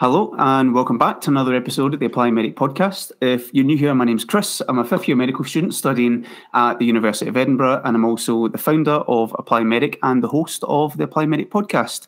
Hello, 0.00 0.34
and 0.38 0.72
welcome 0.72 0.96
back 0.96 1.20
to 1.20 1.30
another 1.30 1.54
episode 1.54 1.92
of 1.92 2.00
the 2.00 2.06
Apply 2.06 2.30
Medic 2.30 2.56
podcast. 2.56 3.12
If 3.20 3.52
you're 3.52 3.66
new 3.66 3.76
here, 3.76 3.94
my 3.94 4.06
name's 4.06 4.24
Chris. 4.24 4.62
I'm 4.66 4.78
a 4.78 4.84
fifth 4.86 5.06
year 5.06 5.14
medical 5.14 5.44
student 5.44 5.74
studying 5.74 6.24
at 6.54 6.78
the 6.78 6.86
University 6.86 7.28
of 7.28 7.36
Edinburgh, 7.36 7.82
and 7.84 7.94
I'm 7.94 8.06
also 8.06 8.48
the 8.48 8.56
founder 8.56 9.04
of 9.08 9.36
Apply 9.38 9.62
Medic 9.62 9.98
and 10.02 10.24
the 10.24 10.28
host 10.28 10.64
of 10.66 10.96
the 10.96 11.04
Apply 11.04 11.26
Medic 11.26 11.50
podcast. 11.50 12.06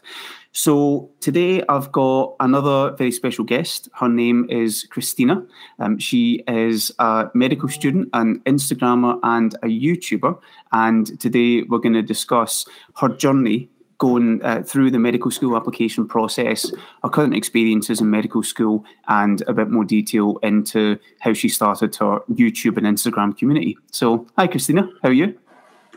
So 0.52 1.10
today 1.20 1.62
I've 1.68 1.92
got 1.92 2.34
another 2.40 2.96
very 2.96 3.12
special 3.12 3.44
guest. 3.44 3.90
Her 3.92 4.08
name 4.08 4.46
is 4.48 4.84
Christina. 4.84 5.42
Um, 5.78 5.98
she 5.98 6.42
is 6.48 6.92
a 6.98 7.30
medical 7.34 7.68
student, 7.68 8.08
an 8.14 8.40
Instagrammer, 8.46 9.18
and 9.22 9.54
a 9.62 9.66
YouTuber. 9.66 10.38
And 10.72 11.20
today 11.20 11.64
we're 11.64 11.78
going 11.78 11.92
to 11.92 12.02
discuss 12.02 12.64
her 12.96 13.08
journey 13.10 13.68
going 14.02 14.42
uh, 14.42 14.60
through 14.64 14.90
the 14.90 14.98
medical 14.98 15.30
school 15.30 15.56
application 15.56 16.08
process, 16.08 16.72
her 17.04 17.08
current 17.08 17.36
experiences 17.36 18.00
in 18.00 18.10
medical 18.10 18.42
school, 18.42 18.84
and 19.06 19.42
a 19.46 19.52
bit 19.52 19.70
more 19.70 19.84
detail 19.84 20.38
into 20.42 20.98
how 21.20 21.32
she 21.32 21.48
started 21.48 21.94
her 21.94 22.18
YouTube 22.28 22.76
and 22.76 22.84
Instagram 22.84 23.38
community. 23.38 23.78
So, 23.92 24.26
hi, 24.36 24.48
Christina. 24.48 24.88
How 25.04 25.10
are 25.10 25.12
you? 25.12 25.38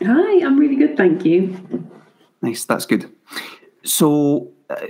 Hi, 0.02 0.46
I'm 0.46 0.56
really 0.56 0.76
good, 0.76 0.96
thank 0.96 1.24
you. 1.24 1.58
Nice, 2.42 2.64
that's 2.64 2.86
good. 2.86 3.10
So, 3.82 4.52
uh, 4.70 4.86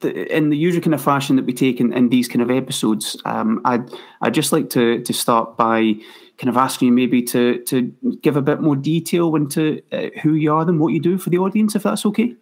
the, 0.00 0.34
in 0.34 0.48
the 0.48 0.56
usual 0.56 0.82
kind 0.82 0.94
of 0.94 1.02
fashion 1.02 1.36
that 1.36 1.44
we 1.44 1.52
take 1.52 1.80
in, 1.80 1.92
in 1.92 2.08
these 2.08 2.28
kind 2.28 2.40
of 2.40 2.50
episodes, 2.50 3.20
um, 3.26 3.60
I'd 3.66 3.90
I'd 4.22 4.34
just 4.34 4.52
like 4.52 4.70
to 4.70 5.02
to 5.02 5.12
start 5.12 5.58
by 5.58 5.94
kind 6.38 6.48
of 6.48 6.56
asking 6.56 6.88
you 6.88 6.94
maybe 6.94 7.22
to 7.22 7.62
to 7.64 7.82
give 8.22 8.36
a 8.36 8.42
bit 8.42 8.60
more 8.60 8.76
detail 8.76 9.34
into 9.34 9.82
uh, 9.92 10.08
who 10.22 10.34
you 10.34 10.52
are 10.52 10.62
and 10.62 10.78
what 10.80 10.92
you 10.94 11.00
do 11.00 11.18
for 11.18 11.30
the 11.30 11.38
audience, 11.38 11.74
if 11.74 11.82
that's 11.82 12.06
okay. 12.06 12.36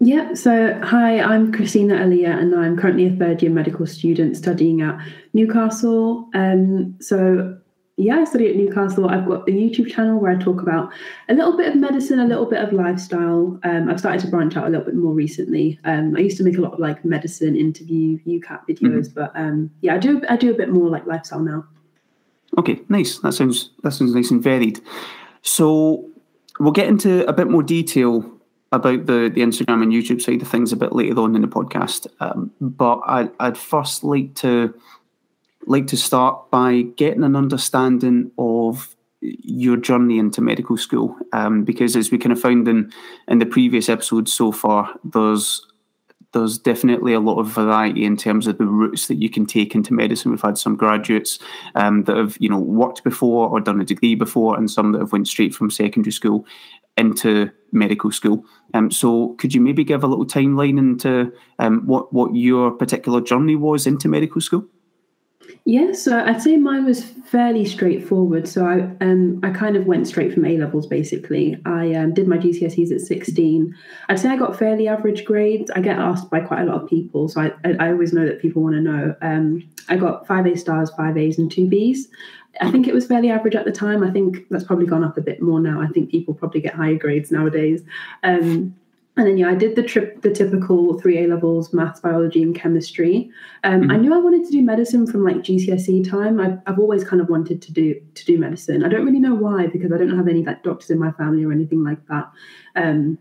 Yeah, 0.00 0.34
so 0.34 0.78
hi, 0.82 1.20
I'm 1.20 1.52
Christina 1.52 1.94
Aaliyah, 1.94 2.38
and 2.38 2.54
I'm 2.54 2.76
currently 2.76 3.06
a 3.06 3.16
third 3.16 3.42
year 3.42 3.50
medical 3.50 3.86
student 3.86 4.36
studying 4.36 4.82
at 4.82 4.98
Newcastle. 5.34 6.28
Um, 6.34 6.96
so, 7.00 7.56
yeah, 7.96 8.16
I 8.16 8.24
study 8.24 8.48
at 8.48 8.56
Newcastle. 8.56 9.08
I've 9.08 9.26
got 9.26 9.48
a 9.48 9.52
YouTube 9.52 9.90
channel 9.90 10.18
where 10.18 10.32
I 10.32 10.36
talk 10.36 10.60
about 10.60 10.92
a 11.28 11.34
little 11.34 11.56
bit 11.56 11.68
of 11.68 11.76
medicine, 11.76 12.18
a 12.18 12.26
little 12.26 12.44
bit 12.44 12.60
of 12.60 12.72
lifestyle. 12.72 13.58
Um, 13.62 13.88
I've 13.88 14.00
started 14.00 14.20
to 14.22 14.26
branch 14.26 14.56
out 14.56 14.66
a 14.66 14.68
little 14.68 14.84
bit 14.84 14.96
more 14.96 15.12
recently. 15.12 15.78
Um, 15.84 16.16
I 16.16 16.20
used 16.20 16.36
to 16.38 16.44
make 16.44 16.58
a 16.58 16.60
lot 16.60 16.72
of 16.72 16.80
like 16.80 17.04
medicine 17.04 17.56
interview 17.56 18.18
UCAT 18.26 18.68
videos, 18.68 19.08
mm-hmm. 19.08 19.20
but 19.20 19.32
um, 19.36 19.70
yeah, 19.80 19.94
I 19.94 19.98
do 19.98 20.20
I 20.28 20.36
do 20.36 20.50
a 20.50 20.54
bit 20.54 20.70
more 20.70 20.90
like 20.90 21.06
lifestyle 21.06 21.40
now. 21.40 21.66
Okay, 22.58 22.80
nice. 22.88 23.18
That 23.18 23.32
sounds 23.32 23.70
that 23.84 23.92
sounds 23.92 24.12
nice 24.14 24.32
and 24.32 24.42
varied. 24.42 24.80
So 25.42 26.10
we'll 26.58 26.72
get 26.72 26.88
into 26.88 27.26
a 27.28 27.32
bit 27.32 27.48
more 27.48 27.62
detail 27.62 28.33
about 28.74 29.06
the, 29.06 29.30
the 29.32 29.40
Instagram 29.40 29.82
and 29.82 29.92
YouTube 29.92 30.20
side 30.20 30.42
of 30.42 30.48
things 30.48 30.72
a 30.72 30.76
bit 30.76 30.92
later 30.92 31.20
on 31.20 31.34
in 31.34 31.42
the 31.42 31.48
podcast. 31.48 32.06
Um, 32.20 32.50
but 32.60 33.00
I, 33.06 33.30
I'd 33.40 33.58
first 33.58 34.04
like 34.04 34.34
to 34.36 34.74
like 35.66 35.86
to 35.86 35.96
start 35.96 36.50
by 36.50 36.82
getting 36.96 37.24
an 37.24 37.36
understanding 37.36 38.30
of 38.36 38.94
your 39.20 39.76
journey 39.78 40.18
into 40.18 40.42
medical 40.42 40.76
school, 40.76 41.16
um, 41.32 41.64
because 41.64 41.96
as 41.96 42.10
we 42.10 42.18
kind 42.18 42.32
of 42.32 42.40
found 42.40 42.68
in 42.68 42.92
in 43.28 43.38
the 43.38 43.46
previous 43.46 43.88
episodes 43.88 44.32
so 44.32 44.52
far, 44.52 44.94
there's 45.02 45.66
there's 46.32 46.58
definitely 46.58 47.14
a 47.14 47.20
lot 47.20 47.38
of 47.38 47.46
variety 47.46 48.04
in 48.04 48.16
terms 48.16 48.46
of 48.46 48.58
the 48.58 48.66
routes 48.66 49.06
that 49.06 49.14
you 49.14 49.30
can 49.30 49.46
take 49.46 49.74
into 49.74 49.94
medicine. 49.94 50.32
We've 50.32 50.42
had 50.42 50.58
some 50.58 50.74
graduates 50.74 51.38
um, 51.76 52.02
that 52.04 52.16
have, 52.16 52.36
you 52.40 52.48
know, 52.48 52.58
worked 52.58 53.04
before 53.04 53.48
or 53.48 53.60
done 53.60 53.80
a 53.80 53.84
degree 53.84 54.16
before, 54.16 54.58
and 54.58 54.68
some 54.70 54.92
that 54.92 54.98
have 54.98 55.12
went 55.12 55.28
straight 55.28 55.54
from 55.54 55.70
secondary 55.70 56.12
school 56.12 56.44
into 56.96 57.50
medical 57.72 58.10
school. 58.12 58.44
Um, 58.72 58.90
so, 58.90 59.34
could 59.38 59.54
you 59.54 59.60
maybe 59.60 59.84
give 59.84 60.04
a 60.04 60.06
little 60.06 60.26
timeline 60.26 60.78
into 60.78 61.32
um, 61.58 61.86
what 61.86 62.12
what 62.12 62.34
your 62.34 62.70
particular 62.70 63.20
journey 63.20 63.56
was 63.56 63.86
into 63.86 64.08
medical 64.08 64.40
school? 64.40 64.66
Yeah, 65.66 65.92
so 65.92 66.22
I'd 66.22 66.42
say 66.42 66.58
mine 66.58 66.84
was 66.84 67.02
fairly 67.02 67.64
straightforward. 67.64 68.46
So 68.46 68.66
I 68.66 68.80
um 69.02 69.40
I 69.42 69.50
kind 69.50 69.76
of 69.76 69.86
went 69.86 70.06
straight 70.06 70.34
from 70.34 70.44
A 70.44 70.58
levels 70.58 70.86
basically. 70.86 71.58
I 71.64 71.94
um, 71.94 72.12
did 72.12 72.28
my 72.28 72.36
GCSEs 72.36 72.92
at 72.92 73.00
16. 73.00 73.74
I'd 74.10 74.18
say 74.18 74.28
I 74.28 74.36
got 74.36 74.58
fairly 74.58 74.88
average 74.88 75.24
grades. 75.24 75.70
I 75.70 75.80
get 75.80 75.98
asked 75.98 76.28
by 76.30 76.40
quite 76.40 76.62
a 76.62 76.64
lot 76.66 76.82
of 76.82 76.88
people, 76.88 77.28
so 77.28 77.40
I 77.40 77.52
I, 77.64 77.76
I 77.80 77.92
always 77.92 78.12
know 78.12 78.26
that 78.26 78.42
people 78.42 78.62
want 78.62 78.74
to 78.74 78.82
know. 78.82 79.14
Um, 79.22 79.62
I 79.88 79.96
got 79.96 80.26
five 80.26 80.46
A 80.46 80.56
stars, 80.56 80.90
five 80.96 81.16
A's, 81.16 81.38
and 81.38 81.50
two 81.50 81.66
B's. 81.68 82.08
I 82.60 82.70
think 82.70 82.86
it 82.86 82.94
was 82.94 83.06
fairly 83.06 83.30
average 83.30 83.56
at 83.56 83.64
the 83.64 83.72
time. 83.72 84.02
I 84.02 84.10
think 84.10 84.48
that's 84.50 84.64
probably 84.64 84.86
gone 84.86 85.04
up 85.04 85.16
a 85.16 85.20
bit 85.20 85.42
more 85.42 85.60
now. 85.60 85.80
I 85.80 85.88
think 85.88 86.10
people 86.10 86.34
probably 86.34 86.60
get 86.60 86.74
higher 86.74 86.96
grades 86.96 87.30
nowadays. 87.30 87.82
Um, 88.22 88.74
and 89.16 89.28
then 89.28 89.38
yeah, 89.38 89.48
I 89.48 89.54
did 89.54 89.76
the 89.76 89.82
trip, 89.82 90.22
the 90.22 90.30
typical 90.30 90.98
three 91.00 91.22
A 91.22 91.28
levels, 91.28 91.72
maths, 91.72 92.00
biology, 92.00 92.42
and 92.42 92.54
chemistry. 92.54 93.30
Um, 93.62 93.82
mm-hmm. 93.82 93.90
I 93.92 93.96
knew 93.96 94.12
I 94.12 94.18
wanted 94.18 94.44
to 94.44 94.50
do 94.50 94.60
medicine 94.60 95.06
from 95.06 95.24
like 95.24 95.36
GCSE 95.36 96.08
time. 96.08 96.40
I've, 96.40 96.58
I've 96.66 96.80
always 96.80 97.04
kind 97.04 97.22
of 97.22 97.28
wanted 97.28 97.62
to 97.62 97.72
do 97.72 98.00
to 98.14 98.24
do 98.24 98.38
medicine. 98.38 98.84
I 98.84 98.88
don't 98.88 99.06
really 99.06 99.20
know 99.20 99.34
why 99.34 99.68
because 99.68 99.92
I 99.92 99.98
don't 99.98 100.16
have 100.16 100.26
any 100.26 100.44
like 100.44 100.64
doctors 100.64 100.90
in 100.90 100.98
my 100.98 101.12
family 101.12 101.44
or 101.44 101.52
anything 101.52 101.84
like 101.84 102.04
that. 102.08 102.28
Um, 102.74 103.18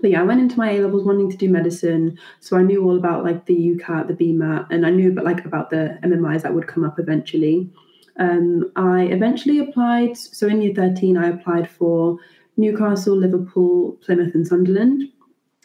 but 0.00 0.10
yeah, 0.10 0.20
I 0.20 0.24
went 0.24 0.40
into 0.40 0.58
my 0.58 0.72
A 0.72 0.80
levels 0.80 1.04
wanting 1.04 1.30
to 1.30 1.36
do 1.36 1.48
medicine, 1.48 2.18
so 2.40 2.56
I 2.56 2.62
knew 2.62 2.84
all 2.84 2.96
about 2.96 3.24
like 3.24 3.46
the 3.46 3.54
UCAT, 3.54 4.08
the 4.08 4.14
BMAT, 4.14 4.66
and 4.70 4.84
I 4.84 4.90
knew 4.90 5.12
but 5.12 5.24
like 5.24 5.44
about 5.44 5.70
the 5.70 5.98
MMIs 6.02 6.42
that 6.42 6.54
would 6.54 6.66
come 6.66 6.84
up 6.84 6.98
eventually. 6.98 7.70
Um, 8.18 8.70
I 8.76 9.02
eventually 9.04 9.58
applied. 9.58 10.16
So 10.16 10.46
in 10.46 10.62
year 10.62 10.74
thirteen, 10.74 11.16
I 11.16 11.28
applied 11.28 11.70
for 11.70 12.18
Newcastle, 12.56 13.16
Liverpool, 13.16 13.92
Plymouth, 14.04 14.34
and 14.34 14.46
Sunderland. 14.46 15.04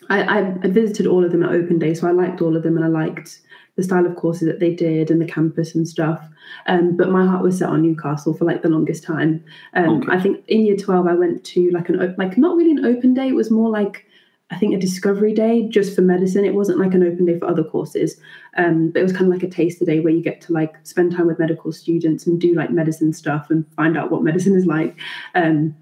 I, 0.10 0.40
I, 0.40 0.68
visited 0.68 1.08
all 1.08 1.24
of 1.24 1.32
them 1.32 1.44
at 1.44 1.52
open 1.52 1.80
day, 1.80 1.94
so 1.94 2.08
I 2.08 2.12
liked 2.12 2.42
all 2.42 2.58
of 2.58 2.64
them 2.64 2.76
and 2.76 2.86
I 2.86 2.90
liked 2.90 3.40
the 3.76 3.84
style 3.84 4.06
of 4.06 4.16
courses 4.16 4.48
that 4.48 4.60
they 4.60 4.74
did 4.74 5.10
and 5.10 5.20
the 5.20 5.26
campus 5.26 5.74
and 5.76 5.88
stuff. 5.88 6.28
Um, 6.68 6.96
but 6.96 7.10
my 7.10 7.26
heart 7.26 7.44
was 7.44 7.58
set 7.58 7.70
on 7.70 7.82
Newcastle 7.82 8.34
for 8.34 8.46
like 8.46 8.62
the 8.62 8.70
longest 8.70 9.04
time. 9.04 9.44
Um, 9.74 10.02
okay. 10.02 10.12
I 10.12 10.20
think 10.20 10.44
in 10.48 10.66
year 10.66 10.78
twelve 10.78 11.08
I 11.08 11.14
went 11.14 11.44
to 11.46 11.72
like 11.72 11.90
an 11.90 12.16
like 12.18 12.38
not 12.38 12.56
really 12.56 12.72
an 12.72 12.86
open 12.86 13.14
day. 13.14 13.30
It 13.30 13.36
was 13.36 13.50
more 13.50 13.70
like 13.70 14.06
I 14.54 14.60
think 14.60 14.76
a 14.76 14.78
discovery 14.78 15.34
day 15.34 15.68
just 15.68 15.96
for 15.96 16.02
medicine. 16.02 16.46
It 16.46 16.54
wasn't 16.54 16.80
like 16.80 16.94
an 16.94 17.04
open 17.04 17.26
day 17.26 17.40
for 17.40 17.48
other 17.48 17.64
courses, 17.64 18.20
um, 18.56 18.92
but 18.92 19.00
it 19.00 19.04
was 19.04 19.12
kind 19.12 19.26
of 19.26 19.30
like 19.30 19.42
a 19.44 19.50
taster 19.50 19.84
day 19.84 20.00
where 20.00 20.14
you 20.14 20.22
get 20.22 20.42
to 20.42 20.54
like 20.54 20.76
spend 20.84 21.12
time 21.12 21.26
with 21.26 21.40
medical 21.40 21.72
students 21.72 22.28
and 22.28 22.40
do 22.40 22.54
like 22.54 22.70
medicine 22.70 23.14
stuff 23.14 23.48
and 23.50 23.66
find 23.76 23.98
out 23.98 24.12
what 24.12 24.22
medicine 24.22 24.56
is 24.56 24.68
like. 24.68 24.96
Um, 25.34 25.76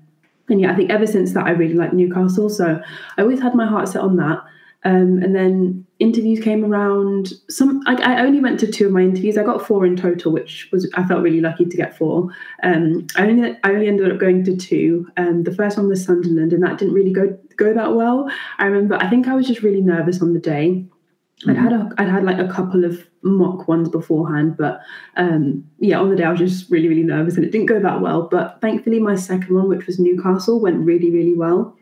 and 0.47 0.61
yeah, 0.61 0.71
I 0.71 0.75
think 0.75 0.89
ever 0.89 1.05
since 1.05 1.33
that, 1.33 1.45
I 1.45 1.51
really 1.51 1.73
like 1.73 1.91
Newcastle. 1.91 2.49
So 2.49 2.81
I 3.17 3.21
always 3.21 3.41
had 3.41 3.55
my 3.55 3.65
heart 3.65 3.89
set 3.89 4.01
on 4.01 4.15
that. 4.17 4.41
Um, 4.83 5.21
and 5.21 5.35
then 5.35 5.85
interviews 5.99 6.43
came 6.43 6.65
around. 6.65 7.33
Some 7.49 7.81
I, 7.85 7.95
I, 7.95 8.21
only 8.21 8.39
went 8.39 8.59
to 8.61 8.71
two 8.71 8.87
of 8.87 8.91
my 8.91 9.01
interviews. 9.01 9.37
I 9.37 9.43
got 9.43 9.65
four 9.65 9.85
in 9.85 9.95
total, 9.95 10.31
which 10.31 10.69
was 10.71 10.89
I 10.95 11.03
felt 11.03 11.21
really 11.21 11.39
lucky 11.39 11.65
to 11.65 11.77
get 11.77 11.95
four. 11.95 12.29
Um, 12.63 13.05
I 13.15 13.27
only 13.27 13.57
I 13.63 13.69
only 13.69 13.87
ended 13.87 14.11
up 14.11 14.17
going 14.17 14.43
to 14.45 14.57
two. 14.57 15.07
Um, 15.17 15.43
the 15.43 15.53
first 15.53 15.77
one 15.77 15.87
was 15.87 16.03
Sunderland, 16.03 16.51
and 16.51 16.63
that 16.63 16.79
didn't 16.79 16.95
really 16.95 17.13
go 17.13 17.37
go 17.57 17.73
that 17.73 17.93
well. 17.93 18.27
I 18.57 18.65
remember 18.65 18.95
I 18.95 19.07
think 19.09 19.27
I 19.27 19.35
was 19.35 19.47
just 19.47 19.61
really 19.61 19.81
nervous 19.81 20.21
on 20.21 20.33
the 20.33 20.39
day. 20.39 20.83
I'd 21.47 21.57
had 21.57 21.73
a 21.73 21.89
I'd 21.99 22.09
had 22.09 22.23
like 22.23 22.39
a 22.39 22.47
couple 22.47 22.83
of 22.83 23.07
mock 23.21 23.67
ones 23.67 23.87
beforehand, 23.87 24.57
but 24.57 24.81
um, 25.15 25.63
yeah, 25.79 25.99
on 25.99 26.09
the 26.09 26.15
day 26.15 26.23
I 26.23 26.31
was 26.31 26.39
just 26.39 26.71
really 26.71 26.87
really 26.87 27.03
nervous 27.03 27.35
and 27.35 27.45
it 27.45 27.51
didn't 27.51 27.67
go 27.67 27.79
that 27.79 28.01
well. 28.01 28.23
But 28.23 28.59
thankfully, 28.61 28.99
my 28.99 29.15
second 29.15 29.53
one, 29.53 29.69
which 29.69 29.85
was 29.85 29.99
Newcastle, 29.99 30.59
went 30.59 30.85
really 30.85 31.11
really 31.11 31.35
well. 31.35 31.75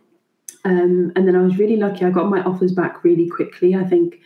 Um, 0.65 1.11
and 1.15 1.27
then 1.27 1.35
I 1.35 1.41
was 1.41 1.57
really 1.57 1.77
lucky. 1.77 2.05
I 2.05 2.09
got 2.09 2.29
my 2.29 2.41
offers 2.41 2.73
back 2.73 3.03
really 3.03 3.29
quickly. 3.29 3.75
I 3.75 3.83
think 3.83 4.19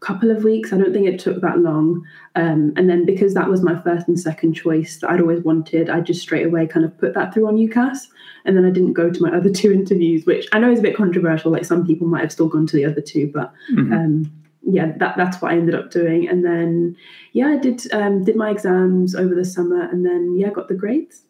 a 0.00 0.04
couple 0.04 0.30
of 0.30 0.44
weeks. 0.44 0.72
I 0.72 0.78
don't 0.78 0.92
think 0.92 1.06
it 1.06 1.18
took 1.18 1.40
that 1.40 1.58
long. 1.58 2.04
Um, 2.34 2.72
and 2.76 2.88
then 2.88 3.04
because 3.04 3.34
that 3.34 3.48
was 3.48 3.62
my 3.62 3.80
first 3.82 4.08
and 4.08 4.18
second 4.18 4.54
choice 4.54 4.98
that 4.98 5.10
I'd 5.10 5.20
always 5.20 5.42
wanted, 5.42 5.90
I 5.90 6.00
just 6.00 6.22
straight 6.22 6.46
away 6.46 6.66
kind 6.66 6.84
of 6.84 6.96
put 6.98 7.14
that 7.14 7.32
through 7.32 7.48
on 7.48 7.56
UCAS. 7.56 7.98
And 8.44 8.56
then 8.56 8.64
I 8.64 8.70
didn't 8.70 8.92
go 8.92 9.10
to 9.10 9.22
my 9.22 9.36
other 9.36 9.50
two 9.52 9.72
interviews, 9.72 10.26
which 10.26 10.46
I 10.52 10.58
know 10.58 10.70
is 10.70 10.78
a 10.78 10.82
bit 10.82 10.96
controversial. 10.96 11.52
Like 11.52 11.64
some 11.64 11.86
people 11.86 12.06
might 12.06 12.22
have 12.22 12.32
still 12.32 12.48
gone 12.48 12.66
to 12.66 12.76
the 12.76 12.84
other 12.84 13.00
two, 13.00 13.30
but 13.32 13.52
mm-hmm. 13.72 13.92
um, 13.92 14.32
yeah, 14.62 14.92
that, 14.98 15.16
that's 15.16 15.40
what 15.40 15.52
I 15.52 15.56
ended 15.56 15.74
up 15.74 15.90
doing. 15.90 16.28
And 16.28 16.44
then, 16.44 16.96
yeah, 17.32 17.48
I 17.48 17.56
did 17.56 17.90
um, 17.92 18.24
did 18.24 18.36
my 18.36 18.50
exams 18.50 19.14
over 19.14 19.34
the 19.34 19.44
summer, 19.44 19.88
and 19.88 20.04
then 20.04 20.36
yeah, 20.36 20.50
got 20.50 20.68
the 20.68 20.74
grades. 20.74 21.22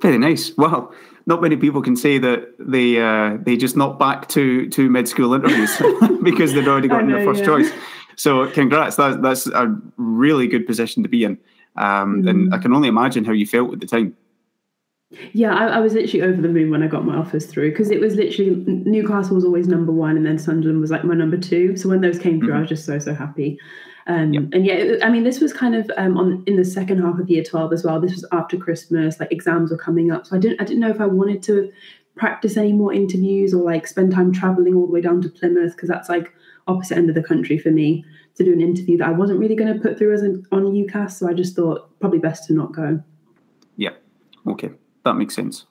Very 0.00 0.18
nice. 0.18 0.54
Well, 0.56 0.92
not 1.26 1.42
many 1.42 1.56
people 1.56 1.82
can 1.82 1.96
say 1.96 2.18
that 2.18 2.54
they 2.58 3.00
uh, 3.00 3.36
they 3.40 3.56
just 3.56 3.76
not 3.76 3.98
back 3.98 4.28
two 4.28 4.68
two 4.70 4.88
med 4.88 5.08
school 5.08 5.34
interviews 5.34 5.76
because 6.22 6.54
they'd 6.54 6.68
already 6.68 6.88
gotten 6.88 7.10
their 7.10 7.24
first 7.24 7.40
yeah. 7.40 7.46
choice. 7.46 7.72
So, 8.16 8.48
congrats. 8.50 8.96
That's 8.96 9.16
that's 9.20 9.46
a 9.48 9.76
really 9.96 10.46
good 10.46 10.66
position 10.66 11.02
to 11.02 11.08
be 11.08 11.24
in, 11.24 11.38
um, 11.76 12.22
mm. 12.22 12.30
and 12.30 12.54
I 12.54 12.58
can 12.58 12.72
only 12.72 12.88
imagine 12.88 13.24
how 13.24 13.32
you 13.32 13.46
felt 13.46 13.72
at 13.74 13.80
the 13.80 13.86
time. 13.86 14.16
Yeah, 15.32 15.54
I, 15.54 15.66
I, 15.66 15.78
was 15.78 15.92
literally 15.94 16.22
over 16.22 16.42
the 16.42 16.48
moon 16.48 16.70
when 16.70 16.82
I 16.82 16.88
got 16.88 17.04
my 17.04 17.14
offers 17.14 17.46
through 17.46 17.70
because 17.70 17.92
it 17.92 18.00
was 18.00 18.16
literally 18.16 18.56
Newcastle 18.66 19.36
was 19.36 19.44
always 19.44 19.68
number 19.68 19.92
one, 19.92 20.16
and 20.16 20.24
then 20.24 20.38
Sunderland 20.38 20.80
was 20.80 20.90
like 20.90 21.04
my 21.04 21.14
number 21.14 21.36
two. 21.36 21.76
So 21.76 21.88
when 21.88 22.00
those 22.00 22.18
came 22.18 22.40
through, 22.40 22.48
mm-hmm. 22.48 22.56
I 22.56 22.60
was 22.60 22.68
just 22.68 22.86
so 22.86 22.98
so 22.98 23.14
happy. 23.14 23.58
Um, 24.08 24.32
yep. 24.32 24.42
And 24.52 24.64
yeah, 24.64 24.96
I 25.02 25.10
mean, 25.10 25.24
this 25.24 25.40
was 25.40 25.52
kind 25.52 25.74
of 25.74 25.90
um, 25.96 26.16
on 26.16 26.44
in 26.46 26.56
the 26.56 26.64
second 26.64 27.02
half 27.02 27.18
of 27.18 27.28
year 27.28 27.42
twelve 27.42 27.72
as 27.72 27.84
well. 27.84 28.00
This 28.00 28.12
was 28.12 28.24
after 28.32 28.56
Christmas, 28.56 29.18
like 29.18 29.32
exams 29.32 29.70
were 29.70 29.76
coming 29.76 30.12
up, 30.12 30.26
so 30.26 30.36
I 30.36 30.38
didn't 30.38 30.60
I 30.60 30.64
didn't 30.64 30.80
know 30.80 30.90
if 30.90 31.00
I 31.00 31.06
wanted 31.06 31.42
to 31.44 31.72
practice 32.16 32.56
any 32.56 32.72
more 32.72 32.92
interviews 32.92 33.52
or 33.52 33.62
like 33.62 33.86
spend 33.86 34.12
time 34.12 34.32
traveling 34.32 34.74
all 34.74 34.86
the 34.86 34.92
way 34.92 35.00
down 35.00 35.20
to 35.22 35.28
Plymouth 35.28 35.76
because 35.76 35.88
that's 35.88 36.08
like 36.08 36.32
opposite 36.66 36.96
end 36.96 37.08
of 37.08 37.14
the 37.14 37.22
country 37.22 37.58
for 37.58 37.70
me 37.70 38.04
to 38.36 38.44
do 38.44 38.52
an 38.52 38.60
interview 38.60 38.96
that 38.98 39.08
I 39.08 39.12
wasn't 39.12 39.38
really 39.38 39.54
going 39.54 39.72
to 39.72 39.80
put 39.80 39.98
through 39.98 40.14
as 40.14 40.22
an, 40.22 40.44
on 40.50 40.64
UCAS. 40.64 41.12
So 41.12 41.28
I 41.28 41.32
just 41.32 41.54
thought 41.54 41.88
probably 42.00 42.18
best 42.18 42.46
to 42.46 42.54
not 42.54 42.72
go. 42.72 43.02
Yeah. 43.76 43.90
Okay. 44.46 44.70
That 45.04 45.14
makes 45.14 45.34
sense. 45.34 45.66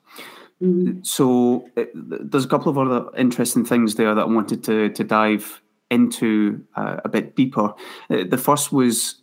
Mm. 0.62 1.04
So 1.04 1.68
it, 1.76 1.90
there's 1.94 2.44
a 2.44 2.48
couple 2.48 2.70
of 2.70 2.78
other 2.78 3.10
interesting 3.16 3.64
things 3.64 3.96
there 3.96 4.14
that 4.14 4.22
I 4.22 4.26
wanted 4.26 4.64
to 4.64 4.88
to 4.90 5.04
dive 5.04 5.60
into 5.90 6.64
uh, 6.76 7.00
a 7.04 7.08
bit 7.08 7.36
deeper. 7.36 7.74
Uh, 8.10 8.24
the 8.28 8.38
first 8.38 8.72
was 8.72 9.16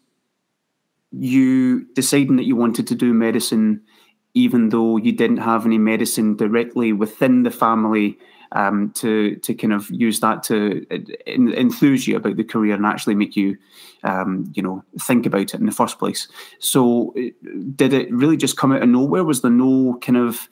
you 1.11 1.85
deciding 1.93 2.37
that 2.37 2.45
you 2.45 2.55
wanted 2.55 2.87
to 2.87 2.95
do 2.95 3.13
medicine, 3.13 3.81
even 4.33 4.69
though 4.69 4.97
you 4.97 5.11
didn't 5.11 5.37
have 5.37 5.65
any 5.65 5.77
medicine 5.77 6.35
directly 6.35 6.93
within 6.93 7.43
the 7.43 7.51
family. 7.51 8.17
Um, 8.55 8.91
to 8.91 9.35
to 9.37 9.55
kind 9.55 9.73
of 9.73 9.89
use 9.89 10.19
that 10.19 10.43
to 10.43 10.85
enthuse 11.25 12.07
you 12.07 12.17
about 12.17 12.37
the 12.37 12.43
career 12.43 12.75
and 12.75 12.85
actually 12.85 13.15
make 13.15 13.35
you, 13.35 13.57
um, 14.03 14.51
you 14.53 14.61
know, 14.61 14.83
think 14.99 15.25
about 15.25 15.55
it 15.55 15.59
in 15.59 15.65
the 15.65 15.71
first 15.71 15.97
place. 15.97 16.27
So, 16.59 17.15
uh, 17.17 17.31
did 17.75 17.93
it 17.93 18.13
really 18.13 18.37
just 18.37 18.55
come 18.55 18.71
out 18.71 18.83
of 18.83 18.89
nowhere? 18.89 19.23
Was 19.23 19.41
there 19.41 19.49
no 19.49 19.97
kind 20.03 20.17
of 20.17 20.47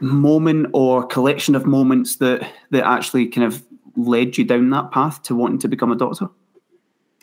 moment 0.00 0.68
or 0.72 1.06
collection 1.06 1.54
of 1.54 1.66
moments 1.66 2.16
that 2.16 2.50
that 2.70 2.86
actually 2.86 3.26
kind 3.26 3.46
of 3.46 3.62
led 3.98 4.38
you 4.38 4.44
down 4.44 4.70
that 4.70 4.90
path 4.90 5.22
to 5.24 5.34
wanting 5.34 5.58
to 5.58 5.68
become 5.68 5.92
a 5.92 5.96
doctor? 5.96 6.28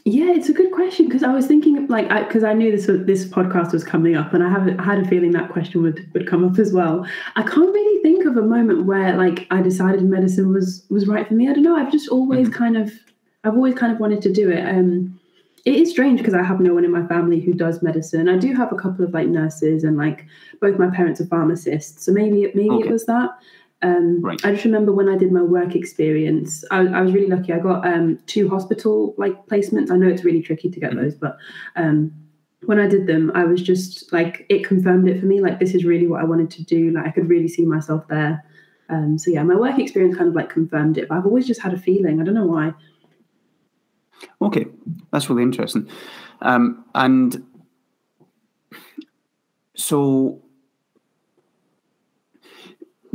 Yeah, 0.07 0.31
it's 0.35 0.49
a 0.49 0.53
good 0.53 0.71
question 0.71 1.07
because 1.07 1.23
I 1.23 1.33
was 1.33 1.47
thinking 1.47 1.87
like 1.87 2.09
because 2.27 2.43
I, 2.43 2.51
I, 2.51 2.53
knew 2.53 2.69
this 2.69 2.85
this 2.85 3.25
podcast 3.25 3.73
was 3.73 3.83
coming 3.83 4.15
up, 4.15 4.35
and 4.35 4.43
I 4.43 4.49
have 4.49 4.79
I 4.79 4.83
had 4.83 4.99
a 4.99 5.07
feeling 5.07 5.31
that 5.31 5.49
question 5.49 5.81
would 5.81 6.07
would 6.13 6.27
come 6.27 6.45
up 6.45 6.59
as 6.59 6.71
well. 6.71 7.07
I 7.35 7.41
can't 7.41 7.73
really 7.73 8.03
think 8.03 8.25
of 8.25 8.37
a 8.37 8.43
moment 8.43 8.85
where 8.85 9.17
like 9.17 9.47
I 9.49 9.63
decided 9.63 10.03
medicine 10.03 10.53
was 10.53 10.85
was 10.91 11.07
right 11.07 11.27
for 11.27 11.33
me. 11.33 11.49
I 11.49 11.53
don't 11.53 11.63
know. 11.63 11.75
I've 11.75 11.91
just 11.91 12.09
always 12.09 12.49
mm-hmm. 12.49 12.57
kind 12.57 12.77
of 12.77 12.91
I've 13.43 13.55
always 13.55 13.73
kind 13.73 13.91
of 13.91 13.99
wanted 13.99 14.21
to 14.21 14.31
do 14.31 14.51
it. 14.51 14.63
Um, 14.63 15.19
it 15.65 15.73
is 15.73 15.89
strange 15.89 16.19
because 16.19 16.35
I 16.35 16.43
have 16.43 16.59
no 16.59 16.75
one 16.75 16.85
in 16.85 16.91
my 16.91 17.07
family 17.07 17.39
who 17.39 17.53
does 17.53 17.81
medicine. 17.81 18.29
I 18.29 18.37
do 18.37 18.53
have 18.53 18.71
a 18.71 18.75
couple 18.75 19.03
of 19.03 19.11
like 19.11 19.27
nurses 19.27 19.83
and 19.83 19.97
like 19.97 20.27
both 20.61 20.77
my 20.77 20.91
parents 20.91 21.19
are 21.19 21.25
pharmacists, 21.25 22.05
so 22.05 22.11
maybe 22.11 22.43
it, 22.43 22.55
maybe 22.55 22.69
okay. 22.75 22.89
it 22.89 22.91
was 22.91 23.07
that. 23.07 23.31
Um, 23.81 24.21
right. 24.21 24.43
I 24.43 24.51
just 24.51 24.65
remember 24.65 24.91
when 24.91 25.09
I 25.09 25.17
did 25.17 25.31
my 25.31 25.41
work 25.41 25.75
experience, 25.75 26.63
I, 26.71 26.79
I 26.87 27.01
was 27.01 27.13
really 27.13 27.27
lucky. 27.27 27.53
I 27.53 27.59
got 27.59 27.85
um, 27.85 28.17
two 28.25 28.49
hospital 28.49 29.13
like 29.17 29.45
placements. 29.47 29.91
I 29.91 29.97
know 29.97 30.07
it's 30.07 30.23
really 30.23 30.41
tricky 30.41 30.69
to 30.69 30.79
get 30.79 30.91
mm-hmm. 30.91 31.03
those, 31.03 31.15
but 31.15 31.37
um, 31.75 32.11
when 32.63 32.79
I 32.79 32.87
did 32.87 33.05
them, 33.07 33.31
I 33.35 33.43
was 33.43 33.61
just 33.61 34.11
like 34.11 34.45
it 34.49 34.65
confirmed 34.65 35.07
it 35.07 35.19
for 35.19 35.25
me. 35.25 35.41
Like 35.41 35.59
this 35.59 35.75
is 35.75 35.85
really 35.85 36.07
what 36.07 36.21
I 36.21 36.25
wanted 36.25 36.49
to 36.51 36.63
do. 36.63 36.91
Like 36.91 37.05
I 37.05 37.11
could 37.11 37.29
really 37.29 37.47
see 37.47 37.65
myself 37.65 38.07
there. 38.07 38.43
Um, 38.89 39.17
so 39.17 39.31
yeah, 39.31 39.43
my 39.43 39.55
work 39.55 39.77
experience 39.79 40.15
kind 40.15 40.29
of 40.29 40.35
like 40.35 40.49
confirmed 40.49 40.97
it. 40.97 41.09
But 41.09 41.17
I've 41.17 41.25
always 41.25 41.47
just 41.47 41.61
had 41.61 41.73
a 41.73 41.77
feeling. 41.77 42.21
I 42.21 42.23
don't 42.23 42.33
know 42.33 42.45
why. 42.45 42.73
Okay, 44.41 44.65
that's 45.11 45.29
really 45.29 45.43
interesting. 45.43 45.89
Um, 46.41 46.85
and 46.95 47.43
so 49.75 50.41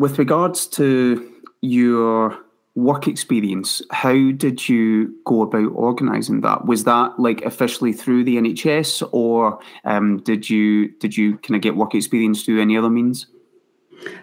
with 0.01 0.19
regards 0.19 0.67
to 0.67 1.31
your 1.61 2.35
work 2.75 3.07
experience, 3.07 3.83
how 3.91 4.31
did 4.33 4.67
you 4.67 5.15
go 5.27 5.43
about 5.43 5.73
organising 5.75 6.41
that? 6.41 6.65
Was 6.65 6.85
that 6.85 7.21
like 7.21 7.43
officially 7.43 7.93
through 7.93 8.25
the 8.25 8.37
NHS, 8.37 9.07
or 9.13 9.61
um, 9.85 10.19
did 10.23 10.49
you 10.49 10.89
did 11.01 11.17
you 11.19 11.37
kind 11.39 11.55
of 11.55 11.61
get 11.61 11.77
work 11.77 11.95
experience 11.95 12.43
through 12.43 12.63
any 12.63 12.79
other 12.79 12.89
means? 12.89 13.27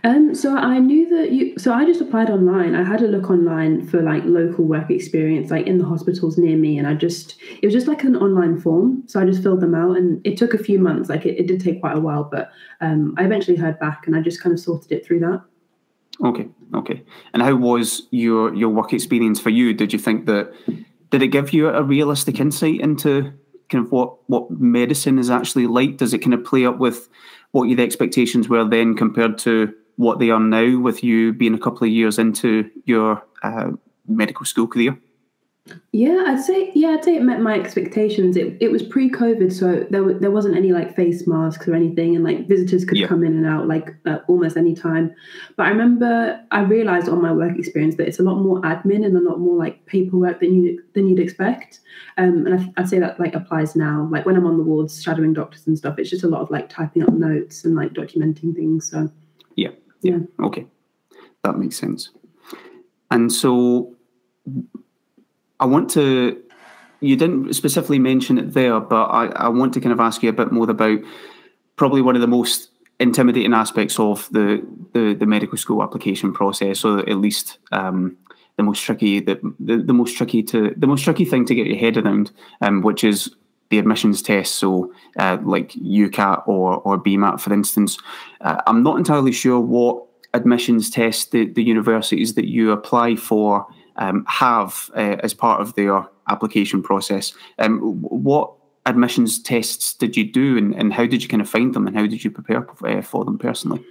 Um, 0.03 0.33
so 0.33 0.55
I 0.55 0.79
knew 0.79 1.07
that 1.15 1.31
you. 1.31 1.59
So 1.59 1.71
I 1.71 1.85
just 1.85 2.01
applied 2.01 2.31
online. 2.31 2.73
I 2.73 2.83
had 2.83 3.03
a 3.03 3.07
look 3.07 3.29
online 3.29 3.85
for 3.85 4.01
like 4.01 4.23
local 4.25 4.65
work 4.65 4.89
experience, 4.89 5.51
like 5.51 5.67
in 5.67 5.77
the 5.77 5.85
hospitals 5.85 6.39
near 6.39 6.57
me, 6.57 6.79
and 6.79 6.87
I 6.87 6.95
just 6.95 7.35
it 7.61 7.67
was 7.67 7.73
just 7.73 7.87
like 7.87 8.03
an 8.03 8.15
online 8.15 8.59
form. 8.59 9.03
So 9.05 9.21
I 9.21 9.25
just 9.25 9.43
filled 9.43 9.61
them 9.61 9.75
out, 9.75 9.95
and 9.97 10.25
it 10.25 10.37
took 10.37 10.55
a 10.55 10.57
few 10.57 10.79
months. 10.79 11.09
Like 11.09 11.27
it, 11.27 11.37
it 11.37 11.45
did 11.45 11.61
take 11.61 11.81
quite 11.81 11.95
a 11.95 11.99
while, 11.99 12.23
but 12.23 12.49
um, 12.81 13.13
I 13.19 13.25
eventually 13.25 13.57
heard 13.57 13.79
back, 13.79 14.07
and 14.07 14.15
I 14.15 14.21
just 14.21 14.41
kind 14.41 14.53
of 14.53 14.59
sorted 14.59 14.91
it 14.91 15.05
through 15.05 15.19
that. 15.19 15.43
Okay, 16.23 16.47
okay. 16.73 17.03
And 17.33 17.43
how 17.43 17.55
was 17.55 18.03
your 18.11 18.53
your 18.55 18.69
work 18.69 18.93
experience 18.93 19.39
for 19.39 19.49
you? 19.49 19.73
Did 19.73 19.93
you 19.93 19.99
think 19.99 20.25
that 20.25 20.51
did 21.11 21.21
it 21.21 21.27
give 21.27 21.53
you 21.53 21.69
a 21.69 21.83
realistic 21.83 22.39
insight 22.39 22.81
into 22.81 23.33
kind 23.69 23.85
of 23.85 23.91
what 23.91 24.17
what 24.27 24.49
medicine 24.51 25.19
is 25.19 25.29
actually 25.29 25.67
like? 25.67 25.97
Does 25.97 26.13
it 26.13 26.19
kind 26.19 26.33
of 26.33 26.43
play 26.43 26.65
up 26.65 26.79
with 26.79 27.07
what 27.51 27.65
your 27.65 27.79
expectations 27.79 28.49
were 28.49 28.67
then 28.67 28.95
compared 28.95 29.37
to 29.39 29.73
what 29.97 30.19
they 30.19 30.29
are 30.29 30.39
now, 30.39 30.79
with 30.79 31.03
you 31.03 31.33
being 31.33 31.53
a 31.53 31.59
couple 31.59 31.85
of 31.85 31.93
years 31.93 32.19
into 32.19 32.69
your 32.85 33.23
uh, 33.43 33.71
medical 34.07 34.45
school 34.45 34.67
career? 34.67 34.97
Yeah, 35.91 36.25
I'd 36.27 36.41
say 36.41 36.71
yeah, 36.75 36.89
I'd 36.89 37.03
say 37.03 37.15
it 37.15 37.21
met 37.23 37.41
my 37.41 37.57
expectations. 37.57 38.37
It 38.37 38.57
it 38.59 38.71
was 38.71 38.83
pre-COVID, 38.83 39.51
so 39.51 39.85
there 39.89 40.13
there 40.13 40.31
wasn't 40.31 40.55
any 40.55 40.71
like 40.71 40.95
face 40.95 41.25
masks 41.27 41.67
or 41.67 41.73
anything, 41.73 42.15
and 42.15 42.23
like 42.23 42.47
visitors 42.47 42.85
could 42.85 42.97
yeah. 42.97 43.07
come 43.07 43.23
in 43.23 43.33
and 43.33 43.45
out 43.45 43.67
like 43.67 43.95
uh, 44.05 44.19
almost 44.27 44.57
any 44.57 44.73
time. 44.75 45.13
But 45.55 45.67
I 45.67 45.69
remember 45.69 46.39
I 46.51 46.61
realized 46.61 47.09
on 47.09 47.21
my 47.21 47.31
work 47.31 47.57
experience 47.57 47.95
that 47.95 48.07
it's 48.07 48.19
a 48.19 48.23
lot 48.23 48.35
more 48.35 48.61
admin 48.61 49.05
and 49.05 49.15
a 49.17 49.21
lot 49.21 49.39
more 49.39 49.57
like 49.57 49.85
paperwork 49.85 50.39
than 50.39 50.53
you 50.61 50.83
than 50.93 51.07
you'd 51.07 51.19
expect. 51.19 51.79
Um, 52.17 52.45
and 52.45 52.59
I, 52.59 52.81
would 52.81 52.89
say 52.89 52.99
that 52.99 53.19
like 53.19 53.33
applies 53.33 53.75
now. 53.75 54.07
Like 54.11 54.25
when 54.25 54.35
I'm 54.35 54.45
on 54.45 54.57
the 54.57 54.63
wards 54.63 55.01
shadowing 55.01 55.33
doctors 55.33 55.67
and 55.67 55.77
stuff, 55.77 55.97
it's 55.99 56.09
just 56.09 56.23
a 56.23 56.27
lot 56.27 56.41
of 56.41 56.51
like 56.51 56.69
typing 56.69 57.03
up 57.03 57.13
notes 57.13 57.65
and 57.65 57.75
like 57.75 57.93
documenting 57.93 58.55
things. 58.55 58.89
So 58.89 59.11
yeah, 59.55 59.69
yeah, 60.01 60.17
yeah. 60.39 60.45
okay, 60.45 60.65
that 61.43 61.57
makes 61.57 61.77
sense. 61.77 62.11
And 63.09 63.31
so 63.31 63.95
I 65.59 65.65
want 65.65 65.89
to. 65.91 66.41
You 66.99 67.15
didn't 67.15 67.53
specifically 67.53 67.99
mention 67.99 68.39
it 68.39 68.53
there, 68.53 68.79
but 68.79 69.05
I, 69.05 69.27
I 69.27 69.49
want 69.49 69.73
to 69.75 69.81
kind 69.81 69.93
of 69.93 69.99
ask 69.99 70.23
you 70.23 70.29
a 70.29 70.33
bit 70.33 70.51
more 70.51 70.67
about 70.67 70.99
probably 71.75 72.01
one 72.01 72.15
of 72.15 72.21
the 72.21 72.27
most 72.27 72.71
intimidating 72.99 73.53
aspects 73.53 73.99
of 73.99 74.27
the 74.31 74.65
the, 74.93 75.13
the 75.13 75.25
medical 75.25 75.57
school 75.57 75.83
application 75.83 76.33
process, 76.33 76.83
or 76.83 76.99
at 76.99 77.17
least 77.17 77.59
um, 77.71 78.17
the 78.57 78.63
most 78.63 78.81
tricky 78.81 79.19
the, 79.19 79.39
the, 79.59 79.77
the 79.77 79.93
most 79.93 80.17
tricky 80.17 80.41
to 80.43 80.73
the 80.75 80.87
most 80.87 81.03
tricky 81.03 81.25
thing 81.25 81.45
to 81.45 81.55
get 81.55 81.67
your 81.67 81.77
head 81.77 81.97
around, 81.97 82.31
um, 82.61 82.81
which 82.81 83.03
is 83.03 83.35
the 83.69 83.79
admissions 83.79 84.21
test. 84.21 84.55
So, 84.55 84.93
uh, 85.17 85.37
like 85.43 85.73
UCAT 85.73 86.47
or 86.47 86.77
or 86.77 86.97
BMAT, 86.97 87.39
for 87.39 87.53
instance. 87.53 87.97
Uh, 88.41 88.61
I'm 88.65 88.81
not 88.83 88.97
entirely 88.97 89.31
sure 89.31 89.59
what 89.59 90.03
admissions 90.33 90.89
test 90.89 91.31
the, 91.31 91.45
the 91.45 91.63
universities 91.63 92.33
that 92.35 92.47
you 92.47 92.71
apply 92.71 93.15
for 93.15 93.65
um, 93.97 94.25
have 94.27 94.89
uh, 94.95 95.17
as 95.23 95.33
part 95.33 95.61
of 95.61 95.75
their 95.75 96.05
application 96.29 96.81
process. 96.81 97.33
Um, 97.59 97.79
what 98.01 98.51
admissions 98.85 99.41
tests 99.41 99.93
did 99.93 100.15
you 100.15 100.23
do, 100.23 100.57
and, 100.57 100.73
and 100.75 100.93
how 100.93 101.05
did 101.05 101.23
you 101.23 101.29
kind 101.29 101.41
of 101.41 101.49
find 101.49 101.73
them, 101.73 101.87
and 101.87 101.95
how 101.95 102.05
did 102.05 102.23
you 102.23 102.31
prepare 102.31 102.67
uh, 102.85 103.01
for 103.01 103.25
them 103.25 103.37
personally? 103.37 103.83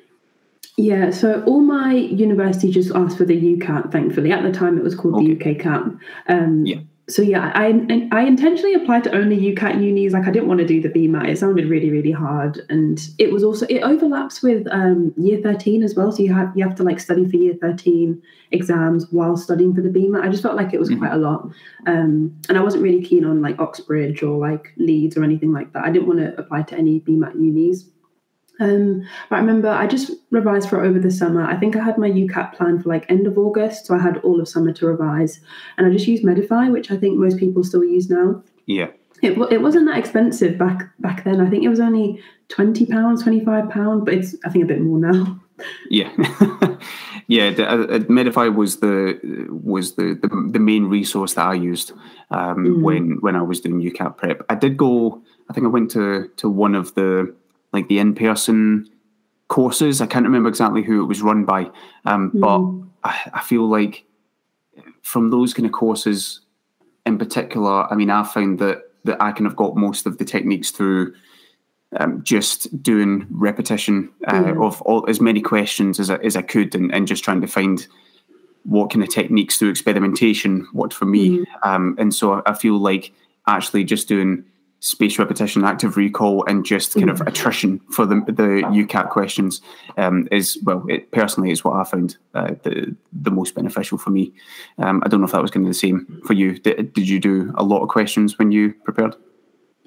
Yeah, 0.78 1.10
so 1.10 1.42
all 1.44 1.60
my 1.60 1.94
university 1.94 2.70
just 2.70 2.90
asked 2.94 3.16
for 3.16 3.24
the 3.24 3.40
UCAT. 3.40 3.90
Thankfully, 3.90 4.32
at 4.32 4.42
the 4.42 4.52
time 4.52 4.76
it 4.76 4.84
was 4.84 4.94
called 4.94 5.14
okay. 5.16 5.34
the 5.34 5.50
UK 5.52 5.58
CAT. 5.58 5.82
Um, 6.28 6.66
yeah 6.66 6.80
so 7.08 7.22
yeah, 7.22 7.52
I 7.54 7.68
I 8.10 8.22
intentionally 8.22 8.74
applied 8.74 9.04
to 9.04 9.14
only 9.14 9.38
UCAT 9.38 9.80
unis. 9.80 10.12
Like 10.12 10.26
I 10.26 10.32
didn't 10.32 10.48
want 10.48 10.58
to 10.58 10.66
do 10.66 10.80
the 10.80 10.88
BMAT. 10.88 11.28
It 11.28 11.38
sounded 11.38 11.70
really 11.70 11.90
really 11.90 12.10
hard, 12.10 12.60
and 12.68 13.00
it 13.18 13.32
was 13.32 13.44
also 13.44 13.64
it 13.68 13.82
overlaps 13.82 14.42
with 14.42 14.66
um, 14.72 15.14
year 15.16 15.40
thirteen 15.40 15.84
as 15.84 15.94
well. 15.94 16.10
So 16.10 16.24
you 16.24 16.34
have 16.34 16.50
you 16.56 16.66
have 16.66 16.74
to 16.76 16.82
like 16.82 16.98
study 16.98 17.28
for 17.28 17.36
year 17.36 17.54
thirteen 17.60 18.20
exams 18.50 19.06
while 19.12 19.36
studying 19.36 19.72
for 19.72 19.82
the 19.82 19.88
BMAT. 19.88 20.22
I 20.22 20.28
just 20.28 20.42
felt 20.42 20.56
like 20.56 20.74
it 20.74 20.80
was 20.80 20.90
mm-hmm. 20.90 20.98
quite 20.98 21.12
a 21.12 21.18
lot, 21.18 21.48
um, 21.86 22.36
and 22.48 22.58
I 22.58 22.62
wasn't 22.62 22.82
really 22.82 23.02
keen 23.02 23.24
on 23.24 23.40
like 23.40 23.60
Oxbridge 23.60 24.24
or 24.24 24.38
like 24.38 24.72
Leeds 24.76 25.16
or 25.16 25.22
anything 25.22 25.52
like 25.52 25.72
that. 25.74 25.84
I 25.84 25.90
didn't 25.90 26.08
want 26.08 26.18
to 26.18 26.36
apply 26.36 26.62
to 26.62 26.76
any 26.76 27.00
BMAT 27.00 27.34
unis. 27.34 27.84
Um, 28.58 29.06
but 29.28 29.36
I 29.36 29.38
remember 29.40 29.68
I 29.68 29.86
just 29.86 30.10
revised 30.30 30.68
for 30.68 30.82
over 30.82 30.98
the 30.98 31.10
summer. 31.10 31.44
I 31.44 31.56
think 31.56 31.76
I 31.76 31.84
had 31.84 31.98
my 31.98 32.10
UCAT 32.10 32.54
plan 32.54 32.80
for 32.80 32.88
like 32.88 33.10
end 33.10 33.26
of 33.26 33.36
August, 33.36 33.86
so 33.86 33.94
I 33.94 33.98
had 33.98 34.18
all 34.18 34.40
of 34.40 34.48
summer 34.48 34.72
to 34.72 34.86
revise, 34.86 35.40
and 35.76 35.86
I 35.86 35.90
just 35.90 36.06
used 36.06 36.24
Medify, 36.24 36.72
which 36.72 36.90
I 36.90 36.96
think 36.96 37.18
most 37.18 37.38
people 37.38 37.64
still 37.64 37.84
use 37.84 38.08
now. 38.08 38.42
Yeah. 38.66 38.88
It, 39.22 39.38
it 39.50 39.62
wasn't 39.62 39.86
that 39.86 39.98
expensive 39.98 40.58
back 40.58 40.90
back 40.98 41.24
then. 41.24 41.40
I 41.40 41.48
think 41.48 41.64
it 41.64 41.68
was 41.68 41.80
only 41.80 42.22
twenty 42.48 42.86
pounds, 42.86 43.22
twenty 43.22 43.44
five 43.44 43.70
pounds, 43.70 44.04
but 44.04 44.14
it's 44.14 44.36
I 44.44 44.50
think 44.50 44.64
a 44.64 44.68
bit 44.68 44.80
more 44.80 44.98
now. 44.98 45.40
Yeah, 45.88 46.10
yeah. 47.26 47.50
The, 47.50 47.66
uh, 47.66 47.98
Medify 48.00 48.54
was 48.54 48.80
the 48.80 49.48
was 49.50 49.94
the, 49.94 50.18
the, 50.20 50.50
the 50.52 50.58
main 50.58 50.84
resource 50.84 51.34
that 51.34 51.46
I 51.46 51.54
used 51.54 51.92
um, 52.30 52.58
mm. 52.58 52.82
when 52.82 53.18
when 53.20 53.36
I 53.36 53.42
was 53.42 53.60
doing 53.60 53.80
UCAT 53.80 54.18
prep. 54.18 54.44
I 54.50 54.54
did 54.54 54.76
go. 54.76 55.22
I 55.48 55.54
think 55.54 55.64
I 55.64 55.70
went 55.70 55.90
to 55.92 56.28
to 56.36 56.50
one 56.50 56.74
of 56.74 56.94
the 56.94 57.34
like 57.76 57.88
the 57.88 57.98
in 57.98 58.14
person 58.14 58.88
courses. 59.48 60.00
I 60.00 60.06
can't 60.06 60.24
remember 60.24 60.48
exactly 60.48 60.82
who 60.82 61.02
it 61.02 61.06
was 61.06 61.22
run 61.22 61.44
by, 61.44 61.70
um, 62.04 62.32
mm. 62.32 62.40
but 62.40 63.08
I, 63.08 63.30
I, 63.34 63.42
feel 63.42 63.68
like 63.68 64.04
from 65.02 65.30
those 65.30 65.54
kind 65.54 65.66
of 65.66 65.72
courses 65.72 66.40
in 67.04 67.18
particular, 67.18 67.90
I 67.92 67.94
mean, 67.94 68.10
I 68.10 68.24
found 68.24 68.58
that 68.58 68.82
that 69.04 69.22
I 69.22 69.30
kind 69.30 69.46
of 69.46 69.54
got 69.54 69.76
most 69.76 70.06
of 70.06 70.18
the 70.18 70.24
techniques 70.24 70.70
through 70.70 71.14
um, 71.98 72.22
just 72.24 72.82
doing 72.82 73.26
repetition 73.30 74.10
uh, 74.26 74.42
mm. 74.42 74.66
of 74.66 74.82
all, 74.82 75.08
as 75.08 75.20
many 75.20 75.40
questions 75.40 76.00
as 76.00 76.10
I, 76.10 76.16
as 76.16 76.34
I 76.34 76.42
could, 76.42 76.74
and, 76.74 76.92
and 76.92 77.06
just 77.06 77.22
trying 77.22 77.40
to 77.40 77.46
find 77.46 77.86
what 78.64 78.90
kind 78.90 79.04
of 79.04 79.08
techniques 79.08 79.58
through 79.58 79.70
experimentation 79.70 80.66
worked 80.72 80.94
for 80.94 81.04
me. 81.04 81.38
Mm-hmm. 81.38 81.68
Um, 81.68 81.94
and 81.98 82.12
so 82.12 82.42
I 82.46 82.54
feel 82.54 82.78
like 82.78 83.12
actually 83.46 83.84
just 83.84 84.08
doing 84.08 84.44
space 84.86 85.18
repetition, 85.18 85.64
active 85.64 85.96
recall, 85.96 86.44
and 86.46 86.64
just 86.64 86.94
kind 86.94 87.10
of 87.10 87.20
attrition 87.22 87.80
for 87.90 88.06
the 88.06 88.14
the 88.26 88.62
UCAT 88.70 89.10
questions 89.10 89.60
um, 89.96 90.28
is 90.30 90.58
well, 90.62 90.84
it 90.88 91.10
personally 91.10 91.50
is 91.50 91.64
what 91.64 91.74
I 91.74 91.84
found 91.84 92.16
uh, 92.34 92.54
the 92.62 92.94
the 93.12 93.32
most 93.32 93.54
beneficial 93.56 93.98
for 93.98 94.10
me. 94.10 94.32
Um, 94.78 95.02
I 95.04 95.08
don't 95.08 95.20
know 95.20 95.26
if 95.26 95.32
that 95.32 95.42
was 95.42 95.50
going 95.50 95.64
to 95.64 95.68
be 95.68 95.72
the 95.72 95.78
same 95.78 96.22
for 96.24 96.34
you. 96.34 96.58
Did, 96.58 96.92
did 96.92 97.08
you 97.08 97.18
do 97.18 97.52
a 97.56 97.64
lot 97.64 97.82
of 97.82 97.88
questions 97.88 98.38
when 98.38 98.52
you 98.52 98.74
prepared? 98.84 99.16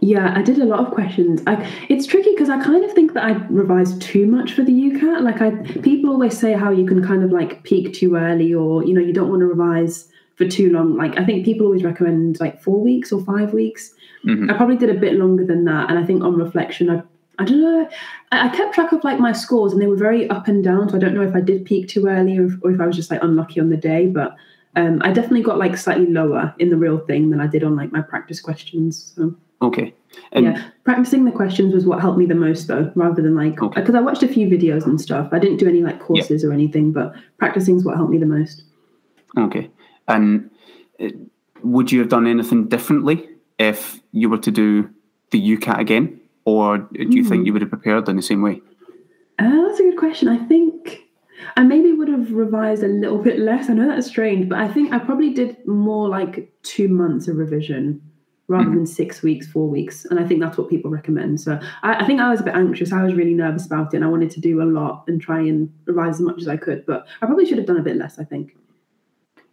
Yeah, 0.02 0.34
I 0.36 0.42
did 0.42 0.60
a 0.60 0.66
lot 0.66 0.86
of 0.86 0.94
questions. 0.94 1.42
I, 1.46 1.70
it's 1.90 2.06
tricky 2.06 2.32
because 2.32 2.50
I 2.50 2.62
kind 2.62 2.86
of 2.86 2.94
think 2.94 3.14
that 3.14 3.24
I 3.24 3.32
revised 3.50 4.02
too 4.02 4.28
much 4.28 4.54
for 4.54 4.64
the 4.64 4.72
UCAT. 4.72 5.22
Like 5.22 5.42
I, 5.42 5.52
people 5.82 6.10
always 6.10 6.38
say 6.38 6.54
how 6.54 6.72
you 6.72 6.86
can 6.86 7.06
kind 7.06 7.24
of 7.24 7.32
like 7.32 7.64
peak 7.64 7.94
too 7.94 8.16
early, 8.16 8.54
or 8.54 8.84
you 8.84 8.94
know, 8.94 9.02
you 9.02 9.14
don't 9.14 9.30
want 9.30 9.42
to 9.42 9.46
revise 9.46 10.09
for 10.40 10.48
too 10.48 10.72
long. 10.72 10.96
Like 10.96 11.20
I 11.20 11.26
think 11.26 11.44
people 11.46 11.66
always 11.66 11.84
recommend 11.84 12.40
like 12.40 12.64
four 12.64 12.82
weeks 12.82 13.12
or 13.12 13.24
five 13.26 13.54
weeks. 13.54 13.94
Mhm. 14.26 14.50
I 14.50 14.56
probably 14.56 14.78
did 14.78 14.90
a 14.90 15.00
bit 15.00 15.14
longer 15.16 15.46
than 15.46 15.66
that, 15.66 15.90
and 15.90 16.00
I 16.00 16.06
think 16.06 16.24
on 16.24 16.36
reflection, 16.36 16.90
I, 16.90 17.04
I 17.38 17.44
don't 17.46 17.62
know. 17.62 17.90
I, 18.32 18.48
I 18.48 18.56
kept 18.56 18.74
track 18.74 18.94
of 18.94 19.04
like 19.04 19.20
my 19.20 19.34
scores, 19.34 19.74
and 19.74 19.82
they 19.82 19.88
were 19.88 19.98
very 19.98 20.30
up 20.30 20.48
and 20.48 20.64
down. 20.64 20.88
So 20.90 20.96
I 20.96 21.00
don't 21.00 21.14
know 21.14 21.22
if 21.24 21.36
I 21.36 21.42
did 21.42 21.66
peak 21.66 21.90
too 21.90 22.08
early 22.08 22.38
or 22.38 22.46
if, 22.46 22.54
or 22.64 22.72
if 22.72 22.80
I 22.80 22.88
was 22.88 22.96
just 22.96 23.12
like 23.12 23.22
unlucky 23.22 23.60
on 23.60 23.70
the 23.70 23.78
day, 23.78 24.08
but. 24.08 24.36
Um, 24.76 25.02
I 25.02 25.12
definitely 25.12 25.42
got 25.42 25.58
like 25.58 25.76
slightly 25.78 26.06
lower 26.06 26.54
in 26.60 26.70
the 26.70 26.78
real 26.78 27.00
thing 27.00 27.32
than 27.32 27.42
I 27.42 27.48
did 27.48 27.64
on 27.64 27.76
like 27.76 27.92
my 27.92 28.02
practice 28.04 28.40
questions. 28.40 29.14
So 29.16 29.36
Okay. 29.64 29.94
And 30.32 30.46
yeah, 30.46 30.70
practicing 30.84 31.26
the 31.26 31.32
questions 31.32 31.74
was 31.74 31.88
what 31.88 32.00
helped 32.00 32.20
me 32.20 32.28
the 32.28 32.36
most, 32.36 32.68
though, 32.68 32.92
rather 32.96 33.22
than 33.24 33.36
like 33.36 33.62
Okay. 33.62 33.82
because 33.82 33.96
I 33.96 34.00
watched 34.00 34.22
a 34.22 34.28
few 34.28 34.48
videos 34.48 34.86
and 34.86 35.02
stuff. 35.02 35.30
I 35.32 35.40
didn't 35.40 35.58
do 35.58 35.68
any 35.68 35.82
like 35.82 36.00
courses 36.00 36.44
or 36.46 36.54
anything, 36.54 36.92
but 36.92 37.14
practicing 37.40 37.78
is 37.78 37.84
what 37.84 37.96
helped 37.98 38.12
me 38.12 38.20
the 38.20 38.28
most. 38.28 38.62
Okay. 39.38 39.70
And 40.10 40.50
uh, 41.02 41.10
would 41.64 41.92
you 41.92 42.00
have 42.00 42.10
done 42.10 42.28
anything 42.28 42.68
differently 42.68 43.30
if 43.58 44.02
you 44.12 44.30
were 44.30 44.38
to 44.40 44.52
do 44.52 44.90
the 45.32 45.58
UCAT 45.58 45.80
again? 45.80 46.20
Or 46.46 46.80
do 46.80 47.08
you 47.10 47.24
think 47.24 47.46
you 47.46 47.54
would 47.54 47.62
have 47.62 47.70
prepared 47.70 48.10
in 48.10 48.16
the 48.16 48.22
same 48.22 48.42
way? 48.42 48.62
Uh, 49.38 49.68
that's 49.68 49.80
a 49.80 49.84
good 49.84 49.98
question. 49.98 50.28
I 50.28 50.38
think 50.48 51.04
I 51.56 51.64
maybe 51.64 51.94
would 51.94 52.08
have 52.08 52.32
revised 52.34 52.84
a 52.84 52.88
little 52.88 53.20
bit 53.20 53.40
less. 53.40 53.70
I 53.70 53.74
know 53.74 53.88
that's 53.88 54.08
strange, 54.08 54.50
but 54.50 54.58
I 54.58 54.68
think 54.68 54.92
I 54.92 55.00
probably 55.00 55.34
did 55.34 55.66
more 55.68 56.10
like 56.10 56.52
two 56.64 56.88
months 56.88 57.28
of 57.28 57.38
revision 57.38 58.02
rather 58.48 58.72
than 58.72 58.88
six 58.88 59.22
weeks, 59.22 59.46
four 59.46 59.70
weeks. 59.70 60.06
And 60.06 60.20
I 60.20 60.26
think 60.26 60.42
that's 60.42 60.58
what 60.58 60.70
people 60.70 60.90
recommend. 60.90 61.40
So 61.40 61.60
I, 61.84 62.04
I 62.04 62.08
think 62.08 62.20
I 62.20 62.32
was 62.32 62.42
a 62.42 62.44
bit 62.44 62.56
anxious. 62.56 62.92
I 62.92 63.04
was 63.04 63.14
really 63.14 63.36
nervous 63.36 63.68
about 63.68 63.94
it 63.94 63.98
and 63.98 64.04
I 64.04 64.08
wanted 64.08 64.32
to 64.32 64.40
do 64.40 64.62
a 64.62 64.66
lot 64.66 65.04
and 65.08 65.22
try 65.22 65.40
and 65.40 65.72
revise 65.86 66.16
as 66.16 66.22
much 66.22 66.42
as 66.42 66.48
I 66.48 66.58
could. 66.58 66.84
But 66.88 67.06
I 67.22 67.28
probably 67.28 67.46
should 67.46 67.60
have 67.60 67.68
done 67.68 67.78
a 67.78 67.84
bit 67.84 67.96
less, 67.96 68.18
I 68.18 68.24
think. 68.24 68.58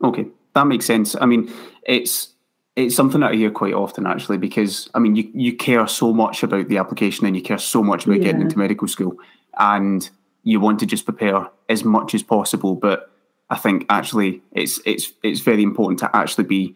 Okay, 0.02 0.26
that 0.56 0.66
makes 0.66 0.86
sense. 0.86 1.14
I 1.20 1.26
mean, 1.26 1.52
it's 1.84 2.32
it's 2.74 2.96
something 2.96 3.20
that 3.20 3.32
I 3.32 3.36
hear 3.36 3.50
quite 3.50 3.74
often 3.74 4.06
actually, 4.06 4.38
because 4.38 4.90
I 4.94 4.98
mean, 4.98 5.14
you 5.14 5.30
you 5.34 5.56
care 5.56 5.86
so 5.86 6.12
much 6.12 6.42
about 6.42 6.68
the 6.68 6.78
application 6.78 7.26
and 7.26 7.36
you 7.36 7.42
care 7.42 7.58
so 7.58 7.82
much 7.82 8.06
about 8.06 8.20
getting 8.20 8.40
into 8.40 8.58
medical 8.58 8.88
school, 8.88 9.16
and 9.58 10.08
you 10.42 10.58
want 10.60 10.80
to 10.80 10.86
just 10.86 11.04
prepare 11.04 11.48
as 11.68 11.84
much 11.84 12.14
as 12.14 12.22
possible. 12.22 12.74
But 12.74 13.10
I 13.50 13.56
think 13.56 13.86
actually, 13.88 14.42
it's 14.52 14.80
it's 14.84 15.12
it's 15.22 15.40
very 15.40 15.62
important 15.62 15.98
to 16.00 16.16
actually 16.16 16.44
be 16.44 16.74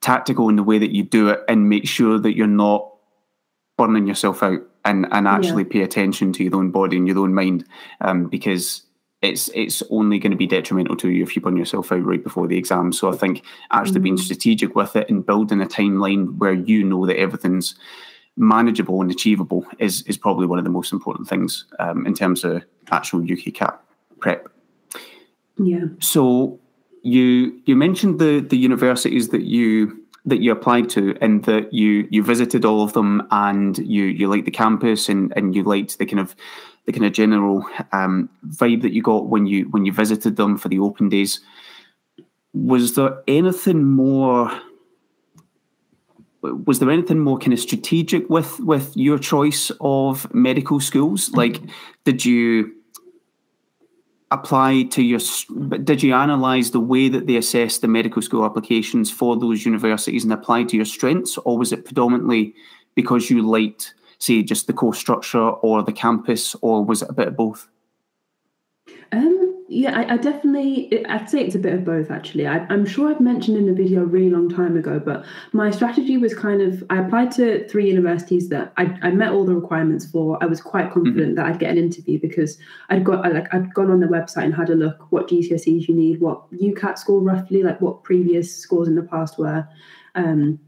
tactical 0.00 0.50
in 0.50 0.56
the 0.56 0.62
way 0.62 0.78
that 0.78 0.94
you 0.94 1.02
do 1.02 1.30
it 1.30 1.40
and 1.48 1.68
make 1.68 1.88
sure 1.88 2.18
that 2.18 2.36
you're 2.36 2.46
not 2.46 2.90
burning 3.78 4.06
yourself 4.06 4.42
out 4.42 4.60
and 4.84 5.06
and 5.12 5.26
actually 5.26 5.64
pay 5.64 5.80
attention 5.80 6.32
to 6.34 6.44
your 6.44 6.56
own 6.56 6.70
body 6.70 6.98
and 6.98 7.08
your 7.08 7.18
own 7.20 7.32
mind, 7.32 7.64
um, 8.02 8.28
because 8.28 8.83
it's 9.24 9.50
it's 9.54 9.82
only 9.90 10.18
going 10.18 10.30
to 10.30 10.36
be 10.36 10.46
detrimental 10.46 10.96
to 10.96 11.10
you 11.10 11.22
if 11.22 11.34
you 11.34 11.42
burn 11.42 11.56
yourself 11.56 11.90
out 11.90 12.04
right 12.04 12.22
before 12.22 12.46
the 12.46 12.58
exam. 12.58 12.92
So 12.92 13.12
I 13.12 13.16
think 13.16 13.44
actually 13.70 14.00
being 14.00 14.16
strategic 14.16 14.74
with 14.74 14.94
it 14.96 15.08
and 15.08 15.24
building 15.24 15.60
a 15.60 15.66
timeline 15.66 16.36
where 16.38 16.52
you 16.52 16.84
know 16.84 17.06
that 17.06 17.18
everything's 17.18 17.74
manageable 18.36 19.00
and 19.00 19.10
achievable 19.10 19.64
is 19.78 20.02
is 20.02 20.16
probably 20.16 20.46
one 20.46 20.58
of 20.58 20.64
the 20.64 20.70
most 20.70 20.92
important 20.92 21.28
things 21.28 21.64
um, 21.78 22.06
in 22.06 22.14
terms 22.14 22.44
of 22.44 22.64
actual 22.90 23.20
UK 23.20 23.54
CAT 23.54 23.80
prep. 24.20 24.48
Yeah. 25.56 25.86
So 26.00 26.58
you 27.02 27.60
you 27.64 27.76
mentioned 27.76 28.18
the 28.18 28.40
the 28.40 28.58
universities 28.58 29.28
that 29.28 29.42
you 29.42 30.04
that 30.26 30.40
you 30.40 30.50
applied 30.52 30.88
to 30.88 31.16
and 31.20 31.44
that 31.44 31.72
you 31.72 32.08
you 32.10 32.22
visited 32.22 32.64
all 32.64 32.82
of 32.82 32.92
them 32.92 33.26
and 33.30 33.78
you 33.78 34.04
you 34.04 34.28
liked 34.28 34.46
the 34.46 34.50
campus 34.50 35.08
and 35.08 35.32
and 35.36 35.54
you 35.54 35.62
liked 35.62 35.98
the 35.98 36.06
kind 36.06 36.20
of 36.20 36.34
the 36.86 36.92
kind 36.92 37.06
of 37.06 37.12
general 37.12 37.66
um, 37.92 38.28
vibe 38.48 38.82
that 38.82 38.92
you 38.92 39.02
got 39.02 39.28
when 39.28 39.46
you 39.46 39.64
when 39.70 39.84
you 39.84 39.92
visited 39.92 40.36
them 40.36 40.58
for 40.58 40.68
the 40.68 40.78
open 40.78 41.08
days. 41.08 41.40
Was 42.52 42.94
there 42.94 43.22
anything 43.26 43.84
more? 43.84 44.50
Was 46.42 46.78
there 46.78 46.90
anything 46.90 47.20
more 47.20 47.38
kind 47.38 47.54
of 47.54 47.58
strategic 47.58 48.28
with 48.28 48.60
with 48.60 48.94
your 48.96 49.18
choice 49.18 49.70
of 49.80 50.32
medical 50.34 50.78
schools? 50.78 51.30
Like, 51.32 51.60
did 52.04 52.24
you 52.24 52.74
apply 54.30 54.82
to 54.82 55.02
your 55.02 55.20
did 55.84 56.02
you 56.02 56.12
analyze 56.12 56.70
the 56.70 56.80
way 56.80 57.08
that 57.08 57.26
they 57.26 57.36
assess 57.36 57.78
the 57.78 57.88
medical 57.88 58.20
school 58.20 58.44
applications 58.44 59.10
for 59.10 59.38
those 59.38 59.64
universities 59.64 60.24
and 60.24 60.32
apply 60.32 60.64
to 60.64 60.76
your 60.76 60.84
strengths 60.84 61.38
or 61.44 61.56
was 61.56 61.72
it 61.72 61.84
predominantly 61.84 62.52
because 62.94 63.30
you 63.30 63.48
liked 63.48 63.94
say 64.18 64.42
just 64.42 64.66
the 64.66 64.72
course 64.72 64.98
structure 64.98 65.48
or 65.48 65.82
the 65.82 65.92
campus 65.92 66.54
or 66.60 66.84
was 66.84 67.02
it 67.02 67.10
a 67.10 67.12
bit 67.12 67.28
of 67.28 67.36
both 67.36 67.68
Um, 69.12 69.44
yeah, 69.66 69.98
I, 69.98 70.14
I 70.14 70.16
definitely, 70.18 71.04
I'd 71.06 71.30
say 71.30 71.40
it's 71.40 71.54
a 71.54 71.58
bit 71.58 71.72
of 71.72 71.84
both 71.84 72.10
actually. 72.10 72.46
I, 72.46 72.58
I'm 72.68 72.84
sure 72.84 73.10
I've 73.10 73.20
mentioned 73.20 73.56
in 73.56 73.66
the 73.66 73.72
video 73.72 74.02
a 74.02 74.04
really 74.04 74.28
long 74.28 74.50
time 74.50 74.76
ago, 74.76 75.00
but 75.00 75.24
my 75.52 75.70
strategy 75.70 76.18
was 76.18 76.34
kind 76.34 76.60
of 76.60 76.84
I 76.90 76.98
applied 76.98 77.30
to 77.32 77.66
three 77.68 77.88
universities 77.88 78.50
that 78.50 78.74
I, 78.76 78.96
I 79.02 79.10
met 79.10 79.32
all 79.32 79.44
the 79.44 79.54
requirements 79.54 80.04
for. 80.06 80.38
I 80.42 80.46
was 80.46 80.60
quite 80.60 80.92
confident 80.92 81.36
that 81.36 81.46
I'd 81.46 81.58
get 81.58 81.70
an 81.70 81.78
interview 81.78 82.20
because 82.20 82.58
I'd 82.90 83.04
got 83.04 83.24
I, 83.24 83.30
like 83.30 83.52
I'd 83.54 83.72
gone 83.72 83.90
on 83.90 84.00
their 84.00 84.10
website 84.10 84.44
and 84.44 84.54
had 84.54 84.68
a 84.68 84.74
look 84.74 85.10
what 85.10 85.28
GCSEs 85.28 85.88
you 85.88 85.94
need, 85.94 86.20
what 86.20 86.52
UCAT 86.52 86.98
score 86.98 87.20
roughly, 87.20 87.62
like 87.62 87.80
what 87.80 88.04
previous 88.04 88.54
scores 88.54 88.86
in 88.86 88.96
the 88.96 89.02
past 89.02 89.38
were. 89.38 89.66
Um, 90.14 90.60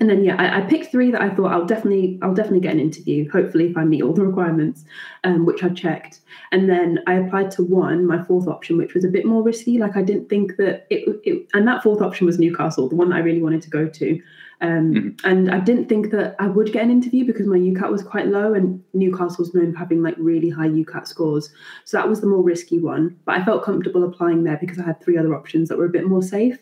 and 0.00 0.08
then 0.08 0.24
yeah, 0.24 0.36
I, 0.36 0.58
I 0.58 0.60
picked 0.62 0.90
three 0.90 1.10
that 1.10 1.20
I 1.20 1.30
thought 1.30 1.52
I'll 1.52 1.66
definitely 1.66 2.18
I'll 2.22 2.34
definitely 2.34 2.60
get 2.60 2.72
an 2.72 2.80
interview. 2.80 3.28
Hopefully, 3.30 3.66
if 3.66 3.76
I 3.76 3.84
meet 3.84 4.02
all 4.02 4.12
the 4.12 4.24
requirements, 4.24 4.84
um, 5.24 5.44
which 5.44 5.64
I 5.64 5.70
checked. 5.70 6.20
And 6.52 6.68
then 6.68 7.00
I 7.06 7.14
applied 7.14 7.50
to 7.52 7.64
one, 7.64 8.06
my 8.06 8.22
fourth 8.24 8.46
option, 8.46 8.76
which 8.78 8.94
was 8.94 9.04
a 9.04 9.08
bit 9.08 9.26
more 9.26 9.42
risky. 9.42 9.78
Like 9.78 9.96
I 9.96 10.02
didn't 10.02 10.28
think 10.28 10.56
that 10.56 10.86
it, 10.90 11.20
it 11.24 11.48
and 11.52 11.66
that 11.66 11.82
fourth 11.82 12.00
option 12.00 12.26
was 12.26 12.38
Newcastle, 12.38 12.88
the 12.88 12.96
one 12.96 13.10
that 13.10 13.16
I 13.16 13.20
really 13.20 13.42
wanted 13.42 13.62
to 13.62 13.70
go 13.70 13.88
to. 13.88 14.22
Um, 14.60 15.16
And 15.24 15.50
I 15.50 15.60
didn't 15.60 15.88
think 15.88 16.10
that 16.10 16.34
I 16.40 16.48
would 16.48 16.72
get 16.72 16.82
an 16.82 16.90
interview 16.90 17.24
because 17.24 17.46
my 17.46 17.58
UCAT 17.58 17.90
was 17.90 18.02
quite 18.02 18.26
low, 18.26 18.54
and 18.54 18.82
Newcastle's 18.92 19.54
known 19.54 19.72
for 19.72 19.78
having 19.78 20.02
like 20.02 20.16
really 20.18 20.50
high 20.50 20.68
UCAT 20.68 21.06
scores. 21.06 21.50
So 21.84 21.96
that 21.96 22.08
was 22.08 22.20
the 22.20 22.26
more 22.26 22.42
risky 22.42 22.78
one. 22.78 23.16
But 23.24 23.40
I 23.40 23.44
felt 23.44 23.64
comfortable 23.64 24.04
applying 24.04 24.44
there 24.44 24.58
because 24.60 24.78
I 24.78 24.84
had 24.84 25.00
three 25.00 25.16
other 25.18 25.34
options 25.34 25.68
that 25.68 25.78
were 25.78 25.86
a 25.86 25.90
bit 25.90 26.06
more 26.06 26.22
safe. 26.22 26.58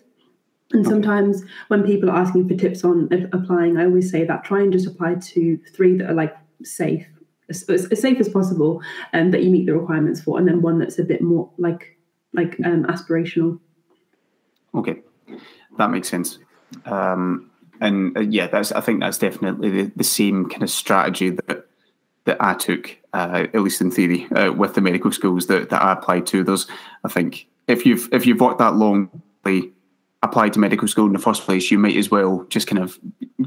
And 0.73 0.85
sometimes 0.85 1.45
when 1.69 1.85
people 1.85 2.11
are 2.11 2.17
asking 2.17 2.49
for 2.49 2.57
tips 2.57 2.83
on 2.83 3.09
applying, 3.33 3.77
I 3.77 3.85
always 3.85 4.11
say 4.11 4.25
that 4.25 4.45
try 4.45 4.61
and 4.61 4.73
just 4.73 4.87
apply 4.87 5.15
to 5.15 5.59
three 5.73 5.97
that 5.99 6.11
are 6.11 6.15
like 6.15 6.37
safe, 6.65 7.07
as, 7.49 7.69
as 7.69 8.01
safe 8.01 8.19
as 8.19 8.29
possible, 8.29 8.83
and 9.13 9.33
that 9.33 9.45
you 9.45 9.51
meet 9.51 9.67
the 9.67 9.75
requirements 9.75 10.21
for, 10.21 10.39
and 10.39 10.49
then 10.49 10.63
one 10.63 10.79
that's 10.79 10.99
a 10.99 11.05
bit 11.05 11.23
more 11.23 11.51
like 11.57 11.97
like 12.33 12.57
um, 12.65 12.85
aspirational. 12.85 13.61
okay. 14.75 15.03
That 15.79 15.91
makes 15.91 16.09
sense. 16.09 16.39
Um, 16.85 17.51
and 17.81 18.17
uh, 18.17 18.21
yeah 18.21 18.47
that's 18.47 18.73
i 18.73 18.81
think 18.81 19.01
that's 19.01 19.19
definitely 19.19 19.71
the, 19.71 19.93
the 19.97 20.05
same 20.05 20.49
kind 20.49 20.63
of 20.63 20.71
strategy 20.71 21.31
that 21.31 21.67
that 22.25 22.37
i 22.41 22.55
took 22.55 22.97
uh, 23.13 23.47
at 23.55 23.61
least 23.61 23.81
in 23.81 23.91
theory 23.91 24.27
uh, 24.33 24.53
with 24.53 24.75
the 24.75 24.81
medical 24.81 25.13
schools 25.13 25.47
that, 25.47 25.71
that 25.71 25.81
i 25.81 25.93
applied 25.93 26.27
to. 26.27 26.45
There's 26.45 26.67
i 27.05 27.09
think 27.09 27.47
if 27.67 27.87
you've 27.87 28.09
if 28.13 28.27
you've 28.27 28.41
worked 28.41 28.59
that 28.59 28.75
long 28.75 29.23
applied 30.27 30.53
to 30.53 30.59
medical 30.59 30.89
school 30.89 31.07
in 31.07 31.13
the 31.13 31.19
first 31.19 31.43
place 31.43 31.71
you 31.71 31.79
might 31.79 31.97
as 31.97 32.11
well 32.11 32.45
just 32.49 32.67
kind 32.67 32.83
of 32.83 32.99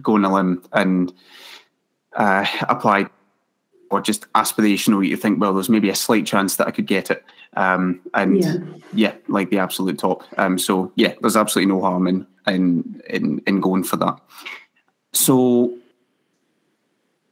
go 0.01 0.15
on 0.15 0.25
a 0.25 0.33
limb 0.33 0.63
and 0.73 1.13
uh, 2.15 2.45
apply 2.67 3.05
or 3.91 4.01
just 4.01 4.31
aspirational 4.33 5.05
you 5.07 5.15
think 5.17 5.39
well 5.39 5.53
there's 5.53 5.69
maybe 5.69 5.89
a 5.89 5.95
slight 5.95 6.25
chance 6.25 6.55
that 6.55 6.67
i 6.67 6.71
could 6.71 6.87
get 6.87 7.11
it 7.11 7.23
um, 7.55 7.99
and 8.13 8.37
Yeah. 8.43 8.55
yeah, 8.93 9.13
like 9.27 9.49
the 9.49 9.59
absolute 9.59 9.97
top. 9.97 10.23
Um, 10.37 10.59
so 10.59 10.91
yeah, 10.95 11.13
there's 11.21 11.35
absolutely 11.35 11.73
no 11.73 11.81
harm 11.81 12.07
in 12.07 12.27
in 12.47 13.01
in, 13.09 13.41
in 13.47 13.59
going 13.59 13.83
for 13.83 13.97
that. 13.97 14.19
So 15.13 15.75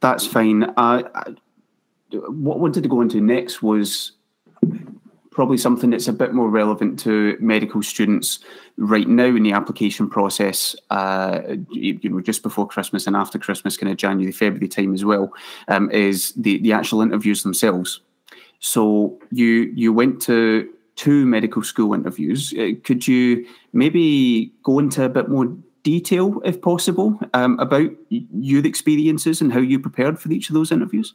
that's 0.00 0.26
fine. 0.26 0.64
Uh, 0.64 1.02
I, 1.14 1.34
what 2.10 2.56
I 2.56 2.58
wanted 2.58 2.82
to 2.82 2.88
go 2.88 3.00
into 3.00 3.20
next 3.20 3.62
was 3.62 4.12
probably 5.38 5.56
something 5.56 5.90
that's 5.90 6.08
a 6.08 6.12
bit 6.12 6.34
more 6.34 6.50
relevant 6.50 6.98
to 6.98 7.36
medical 7.38 7.80
students 7.80 8.40
right 8.76 9.06
now 9.06 9.26
in 9.26 9.44
the 9.44 9.52
application 9.52 10.10
process. 10.10 10.74
Uh, 10.90 11.42
you, 11.70 11.96
know, 12.02 12.20
just 12.20 12.42
before 12.42 12.66
Christmas 12.66 13.06
and 13.06 13.14
after 13.14 13.38
Christmas, 13.38 13.76
kind 13.76 13.88
of 13.88 13.96
January, 13.96 14.32
February 14.32 14.66
time 14.66 14.94
as 14.94 15.04
well, 15.04 15.32
um, 15.68 15.92
is 15.92 16.32
the 16.32 16.58
the 16.58 16.72
actual 16.72 17.02
interviews 17.02 17.44
themselves. 17.44 18.00
So 18.58 19.20
you 19.30 19.72
you 19.76 19.92
went 19.92 20.20
to 20.22 20.68
two 20.96 21.24
medical 21.24 21.62
school 21.62 21.94
interviews. 21.94 22.52
Uh, 22.58 22.70
could 22.82 23.06
you 23.06 23.46
maybe 23.72 24.52
go 24.64 24.80
into 24.80 25.04
a 25.04 25.08
bit 25.08 25.28
more 25.28 25.46
detail, 25.84 26.42
if 26.44 26.60
possible, 26.60 27.16
um, 27.32 27.60
about 27.60 27.92
your 28.10 28.66
experiences 28.66 29.40
and 29.40 29.52
how 29.52 29.60
you 29.60 29.78
prepared 29.78 30.18
for 30.18 30.32
each 30.32 30.50
of 30.50 30.54
those 30.54 30.72
interviews? 30.72 31.14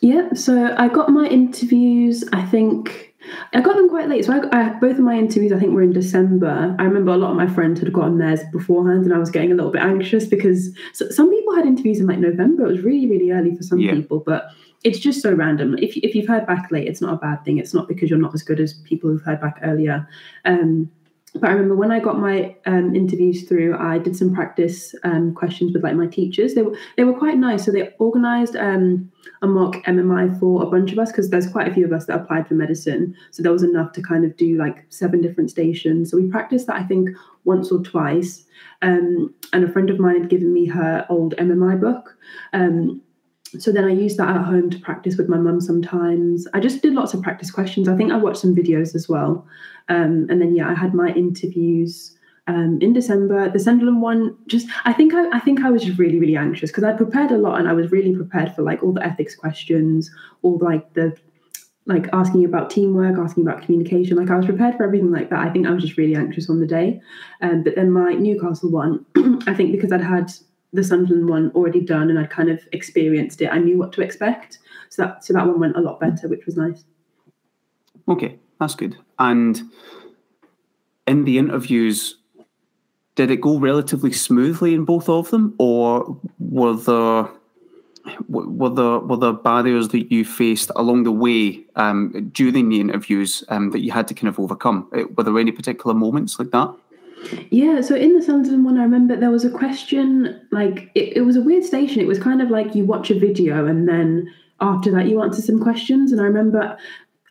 Yeah, 0.00 0.32
so 0.32 0.74
I 0.76 0.88
got 0.88 1.08
my 1.08 1.28
interviews, 1.28 2.24
I 2.32 2.44
think 2.44 3.07
I 3.52 3.60
got 3.60 3.76
them 3.76 3.88
quite 3.88 4.08
late. 4.08 4.24
So 4.24 4.32
I, 4.32 4.56
I, 4.56 4.68
both 4.78 4.98
of 4.98 5.00
my 5.00 5.16
interviews, 5.16 5.52
I 5.52 5.58
think, 5.58 5.72
were 5.72 5.82
in 5.82 5.92
December. 5.92 6.74
I 6.78 6.84
remember 6.84 7.12
a 7.12 7.16
lot 7.16 7.30
of 7.30 7.36
my 7.36 7.48
friends 7.48 7.80
had 7.80 7.92
gotten 7.92 8.18
theirs 8.18 8.40
beforehand, 8.52 9.04
and 9.04 9.14
I 9.14 9.18
was 9.18 9.30
getting 9.30 9.50
a 9.50 9.54
little 9.54 9.72
bit 9.72 9.82
anxious 9.82 10.26
because 10.26 10.70
so, 10.92 11.08
some 11.10 11.30
people 11.30 11.54
had 11.54 11.66
interviews 11.66 11.98
in 11.98 12.06
like 12.06 12.18
November. 12.18 12.66
It 12.66 12.72
was 12.72 12.82
really, 12.82 13.06
really 13.06 13.30
early 13.32 13.54
for 13.56 13.62
some 13.62 13.80
yeah. 13.80 13.92
people, 13.92 14.20
but 14.24 14.50
it's 14.84 14.98
just 14.98 15.20
so 15.20 15.32
random. 15.32 15.76
If 15.78 15.96
if 15.96 16.14
you've 16.14 16.28
heard 16.28 16.46
back 16.46 16.70
late, 16.70 16.86
it's 16.86 17.00
not 17.00 17.14
a 17.14 17.16
bad 17.16 17.44
thing. 17.44 17.58
It's 17.58 17.74
not 17.74 17.88
because 17.88 18.08
you're 18.08 18.18
not 18.18 18.34
as 18.34 18.42
good 18.42 18.60
as 18.60 18.74
people 18.84 19.10
who've 19.10 19.22
heard 19.22 19.40
back 19.40 19.58
earlier. 19.62 20.08
Um, 20.44 20.90
but 21.34 21.44
I 21.44 21.52
remember 21.52 21.76
when 21.76 21.90
I 21.92 22.00
got 22.00 22.18
my 22.18 22.56
um, 22.66 22.94
interviews 22.94 23.48
through, 23.48 23.76
I 23.76 23.98
did 23.98 24.16
some 24.16 24.34
practice 24.34 24.94
um, 25.04 25.34
questions 25.34 25.72
with 25.72 25.82
like 25.82 25.94
my 25.94 26.06
teachers. 26.06 26.54
They 26.54 26.62
were 26.62 26.76
they 26.96 27.04
were 27.04 27.16
quite 27.16 27.36
nice. 27.36 27.64
So 27.64 27.70
they 27.70 27.92
organised 28.00 28.56
um, 28.56 29.10
a 29.42 29.46
mock 29.46 29.76
MMI 29.84 30.38
for 30.40 30.62
a 30.62 30.66
bunch 30.66 30.92
of 30.92 30.98
us 30.98 31.10
because 31.12 31.30
there's 31.30 31.50
quite 31.50 31.68
a 31.68 31.74
few 31.74 31.84
of 31.84 31.92
us 31.92 32.06
that 32.06 32.20
applied 32.20 32.48
for 32.48 32.54
medicine. 32.54 33.14
So 33.30 33.42
there 33.42 33.52
was 33.52 33.62
enough 33.62 33.92
to 33.92 34.02
kind 34.02 34.24
of 34.24 34.36
do 34.36 34.56
like 34.56 34.86
seven 34.88 35.20
different 35.20 35.50
stations. 35.50 36.10
So 36.10 36.16
we 36.16 36.30
practiced 36.30 36.66
that 36.66 36.76
I 36.76 36.84
think 36.84 37.10
once 37.44 37.70
or 37.70 37.82
twice. 37.82 38.44
Um, 38.82 39.34
and 39.52 39.64
a 39.64 39.72
friend 39.72 39.90
of 39.90 39.98
mine 39.98 40.20
had 40.20 40.30
given 40.30 40.52
me 40.52 40.66
her 40.66 41.06
old 41.08 41.34
MMI 41.36 41.80
book. 41.80 42.16
So 43.58 43.72
then 43.72 43.84
I 43.84 43.92
used 43.92 44.18
that 44.18 44.36
at 44.36 44.44
home 44.44 44.68
to 44.70 44.78
practice 44.78 45.16
with 45.16 45.28
my 45.28 45.38
mum 45.38 45.60
sometimes. 45.60 46.46
I 46.52 46.60
just 46.60 46.82
did 46.82 46.92
lots 46.92 47.14
of 47.14 47.22
practice 47.22 47.50
questions. 47.50 47.88
I 47.88 47.96
think 47.96 48.12
I 48.12 48.16
watched 48.16 48.40
some 48.40 48.54
videos 48.54 48.94
as 48.94 49.08
well. 49.08 49.46
Um, 49.88 50.26
and 50.28 50.40
then 50.40 50.54
yeah, 50.54 50.68
I 50.68 50.74
had 50.74 50.92
my 50.92 51.08
interviews 51.08 52.16
um, 52.46 52.78
in 52.80 52.92
December. 52.92 53.48
The 53.48 53.58
Sunderland 53.58 54.02
one, 54.02 54.36
just 54.46 54.66
I 54.84 54.92
think 54.92 55.14
I, 55.14 55.36
I 55.36 55.40
think 55.40 55.62
I 55.62 55.70
was 55.70 55.82
just 55.82 55.98
really 55.98 56.18
really 56.18 56.36
anxious 56.36 56.70
because 56.70 56.84
I 56.84 56.92
prepared 56.92 57.30
a 57.30 57.38
lot 57.38 57.58
and 57.58 57.68
I 57.68 57.72
was 57.72 57.90
really 57.90 58.14
prepared 58.14 58.54
for 58.54 58.62
like 58.62 58.82
all 58.82 58.92
the 58.92 59.04
ethics 59.04 59.34
questions, 59.34 60.10
all 60.42 60.58
like 60.58 60.92
the 60.94 61.16
like 61.86 62.06
asking 62.12 62.44
about 62.44 62.68
teamwork, 62.68 63.18
asking 63.18 63.46
about 63.46 63.62
communication. 63.62 64.18
Like 64.18 64.30
I 64.30 64.36
was 64.36 64.44
prepared 64.44 64.76
for 64.76 64.84
everything 64.84 65.10
like 65.10 65.30
that. 65.30 65.40
I 65.40 65.50
think 65.50 65.66
I 65.66 65.70
was 65.70 65.82
just 65.82 65.96
really 65.96 66.14
anxious 66.14 66.50
on 66.50 66.60
the 66.60 66.66
day. 66.66 67.00
Um, 67.40 67.62
but 67.62 67.76
then 67.76 67.90
my 67.90 68.12
Newcastle 68.12 68.70
one, 68.70 69.06
I 69.46 69.54
think 69.54 69.72
because 69.72 69.90
I'd 69.90 70.02
had 70.02 70.30
the 70.72 70.84
Sunderland 70.84 71.28
one 71.28 71.50
already 71.54 71.80
done 71.80 72.10
and 72.10 72.18
I'd 72.18 72.30
kind 72.30 72.50
of 72.50 72.60
experienced 72.72 73.40
it, 73.40 73.48
I 73.50 73.58
knew 73.58 73.78
what 73.78 73.92
to 73.94 74.02
expect. 74.02 74.58
So 74.90 75.02
that 75.02 75.24
so 75.24 75.32
that 75.34 75.46
one 75.46 75.60
went 75.60 75.76
a 75.76 75.80
lot 75.80 76.00
better, 76.00 76.28
which 76.28 76.46
was 76.46 76.56
nice. 76.56 76.84
Okay, 78.08 78.38
that's 78.58 78.74
good. 78.74 78.96
And 79.18 79.62
in 81.06 81.24
the 81.24 81.38
interviews, 81.38 82.16
did 83.14 83.30
it 83.30 83.40
go 83.40 83.58
relatively 83.58 84.12
smoothly 84.12 84.74
in 84.74 84.84
both 84.84 85.08
of 85.08 85.30
them, 85.30 85.54
or 85.58 86.18
were 86.38 86.74
there 86.74 87.28
were 88.28 88.70
there 88.70 88.98
were 89.00 89.16
there 89.16 89.32
barriers 89.32 89.88
that 89.88 90.10
you 90.10 90.24
faced 90.24 90.70
along 90.76 91.04
the 91.04 91.12
way 91.12 91.64
um, 91.76 92.30
during 92.32 92.68
the 92.68 92.80
interviews 92.80 93.44
um, 93.48 93.70
that 93.70 93.80
you 93.80 93.90
had 93.90 94.08
to 94.08 94.14
kind 94.14 94.28
of 94.28 94.38
overcome? 94.38 94.88
Were 95.16 95.24
there 95.24 95.38
any 95.38 95.52
particular 95.52 95.94
moments 95.94 96.38
like 96.38 96.50
that? 96.52 96.74
Yeah, 97.50 97.80
so 97.80 97.94
in 97.94 98.14
the 98.14 98.22
Sunderland 98.22 98.64
one, 98.64 98.78
I 98.78 98.82
remember 98.82 99.16
there 99.16 99.30
was 99.30 99.44
a 99.44 99.50
question 99.50 100.40
like 100.52 100.90
it, 100.94 101.16
it 101.16 101.22
was 101.22 101.36
a 101.36 101.42
weird 101.42 101.64
station. 101.64 102.00
It 102.00 102.06
was 102.06 102.18
kind 102.18 102.40
of 102.42 102.50
like 102.50 102.74
you 102.74 102.84
watch 102.84 103.10
a 103.10 103.18
video 103.18 103.66
and 103.66 103.88
then 103.88 104.32
after 104.60 104.90
that 104.92 105.08
you 105.08 105.22
answer 105.22 105.42
some 105.42 105.60
questions. 105.60 106.12
And 106.12 106.20
I 106.20 106.24
remember 106.24 106.76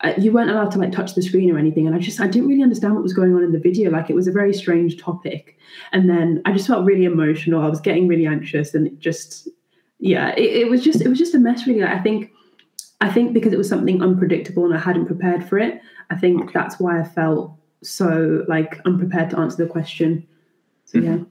uh, 0.04 0.14
you 0.18 0.32
weren't 0.32 0.50
allowed 0.50 0.72
to 0.72 0.78
like 0.78 0.92
touch 0.92 1.16
the 1.16 1.22
screen 1.22 1.50
or 1.52 1.58
anything 1.58 1.88
and 1.88 1.96
i 1.96 2.00
just 2.00 2.20
i 2.20 2.28
didn't 2.28 2.48
really 2.48 2.62
understand 2.62 2.94
what 2.94 3.04
was 3.04 3.14
going 3.14 3.34
on 3.34 3.44
in 3.44 3.52
the 3.52 3.60
video 3.60 3.90
like 3.90 4.10
it 4.10 4.16
was 4.16 4.28
a 4.28 4.32
very 4.32 4.54
strange 4.54 5.02
topic 5.02 5.58
and 5.92 6.10
then 6.10 6.42
i 6.46 6.52
just 6.52 6.68
felt 6.68 6.86
really 6.86 7.06
emotional 7.06 7.64
i 7.64 7.68
was 7.68 7.82
getting 7.82 8.08
really 8.08 8.28
anxious 8.28 8.74
and 8.74 8.86
it 8.86 9.00
just 9.00 9.48
yeah 10.00 10.36
it, 10.36 10.68
it 10.68 10.70
was 10.70 10.84
just 10.84 11.02
it 11.02 11.08
was 11.08 11.18
just 11.18 11.34
a 11.34 11.40
mess 11.40 11.66
really 11.66 11.84
i 11.84 12.00
think 12.00 12.32
i 13.02 13.12
think 13.12 13.34
because 13.34 13.54
it 13.54 13.58
was 13.58 13.68
something 13.68 14.02
unpredictable 14.04 14.66
and 14.66 14.76
i 14.76 14.80
hadn't 14.80 15.08
prepared 15.08 15.44
for 15.44 15.58
it 15.58 15.82
i 16.12 16.16
think 16.16 16.44
okay. 16.44 16.52
that's 16.54 16.80
why 16.80 17.00
i 17.00 17.04
felt 17.04 17.57
so 17.84 18.46
like 18.48 18.80
I'm 18.86 18.98
prepared 18.98 19.30
to 19.32 19.40
answer 19.40 19.66
the 19.66 19.70
question 19.70 20.28
so 20.86 21.00
mm-hmm. 21.00 21.24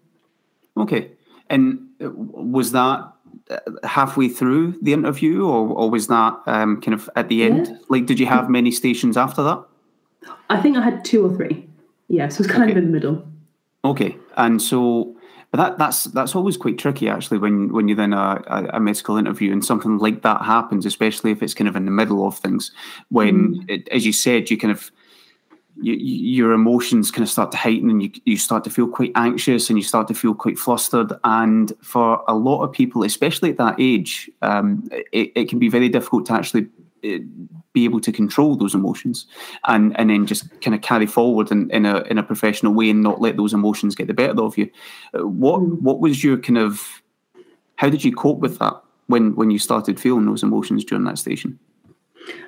yeah 0.76 0.82
okay 0.82 1.10
and 1.50 1.80
uh, 2.02 2.10
was 2.10 2.72
that 2.72 3.12
halfway 3.84 4.28
through 4.28 4.76
the 4.82 4.92
interview, 4.92 5.46
or, 5.46 5.68
or 5.68 5.90
was 5.90 6.08
that 6.08 6.34
um, 6.46 6.80
kind 6.80 6.94
of 6.94 7.08
at 7.16 7.28
the 7.28 7.44
end? 7.44 7.68
Yeah. 7.68 7.76
Like, 7.88 8.06
did 8.06 8.18
you 8.18 8.26
have 8.26 8.50
many 8.50 8.70
stations 8.70 9.16
after 9.16 9.42
that? 9.42 9.64
I 10.50 10.60
think 10.60 10.76
I 10.76 10.82
had 10.82 11.04
two 11.04 11.24
or 11.24 11.34
three. 11.34 11.68
Yeah, 12.08 12.28
so 12.28 12.42
it's 12.42 12.52
kind 12.52 12.64
okay. 12.64 12.72
of 12.72 12.78
in 12.78 12.84
the 12.86 12.90
middle. 12.90 13.26
Okay, 13.84 14.16
and 14.36 14.60
so 14.60 15.16
but 15.50 15.58
that 15.58 15.78
that's 15.78 16.04
that's 16.04 16.34
always 16.34 16.56
quite 16.56 16.78
tricky 16.78 17.08
actually 17.08 17.38
when 17.38 17.72
when 17.72 17.88
you're 17.88 18.00
in 18.00 18.12
a, 18.12 18.42
a, 18.46 18.70
a, 18.74 18.80
medical 18.80 19.16
interview 19.16 19.52
and 19.52 19.64
something 19.64 19.98
like 19.98 20.22
that 20.22 20.42
happens, 20.42 20.84
especially 20.84 21.30
if 21.30 21.42
it's 21.42 21.54
kind 21.54 21.68
of 21.68 21.76
in 21.76 21.84
the 21.84 21.90
middle 21.90 22.26
of 22.26 22.36
things. 22.38 22.72
When, 23.10 23.54
mm. 23.54 23.70
it, 23.70 23.88
as 23.88 24.04
you 24.04 24.12
said, 24.12 24.50
you 24.50 24.58
kind 24.58 24.72
of 24.72 24.90
you, 25.80 25.94
your 25.94 26.52
emotions 26.52 27.10
kind 27.10 27.22
of 27.22 27.28
start 27.28 27.50
to 27.52 27.56
heighten 27.56 27.90
and 27.90 28.02
you, 28.02 28.10
you 28.24 28.36
start 28.36 28.64
to 28.64 28.70
feel 28.70 28.88
quite 28.88 29.12
anxious 29.14 29.68
and 29.68 29.78
you 29.78 29.82
start 29.82 30.08
to 30.08 30.14
feel 30.14 30.34
quite 30.34 30.58
flustered. 30.58 31.12
And 31.24 31.72
for 31.82 32.22
a 32.28 32.34
lot 32.34 32.62
of 32.62 32.72
people, 32.72 33.02
especially 33.02 33.50
at 33.50 33.58
that 33.58 33.76
age, 33.78 34.30
um, 34.42 34.88
it, 35.12 35.32
it 35.34 35.48
can 35.48 35.58
be 35.58 35.68
very 35.68 35.88
difficult 35.88 36.26
to 36.26 36.32
actually 36.32 36.68
uh, 37.04 37.18
be 37.72 37.84
able 37.84 38.00
to 38.00 38.10
control 38.10 38.56
those 38.56 38.74
emotions 38.74 39.26
and 39.66 39.94
and 39.98 40.08
then 40.08 40.26
just 40.26 40.48
kind 40.62 40.74
of 40.74 40.80
carry 40.80 41.06
forward 41.06 41.50
in, 41.50 41.70
in 41.70 41.84
a 41.84 42.00
in 42.04 42.16
a 42.16 42.22
professional 42.22 42.72
way 42.72 42.88
and 42.88 43.02
not 43.02 43.20
let 43.20 43.36
those 43.36 43.52
emotions 43.52 43.94
get 43.94 44.06
the 44.06 44.14
better 44.14 44.40
of 44.40 44.56
you. 44.56 44.70
Uh, 45.12 45.26
what 45.26 45.60
mm. 45.60 45.78
what 45.82 46.00
was 46.00 46.24
your 46.24 46.38
kind 46.38 46.56
of 46.58 47.02
how 47.76 47.90
did 47.90 48.02
you 48.02 48.14
cope 48.14 48.38
with 48.38 48.58
that 48.58 48.74
when 49.08 49.34
when 49.34 49.50
you 49.50 49.58
started 49.58 50.00
feeling 50.00 50.24
those 50.24 50.42
emotions 50.42 50.84
during 50.84 51.04
that 51.04 51.18
station? 51.18 51.58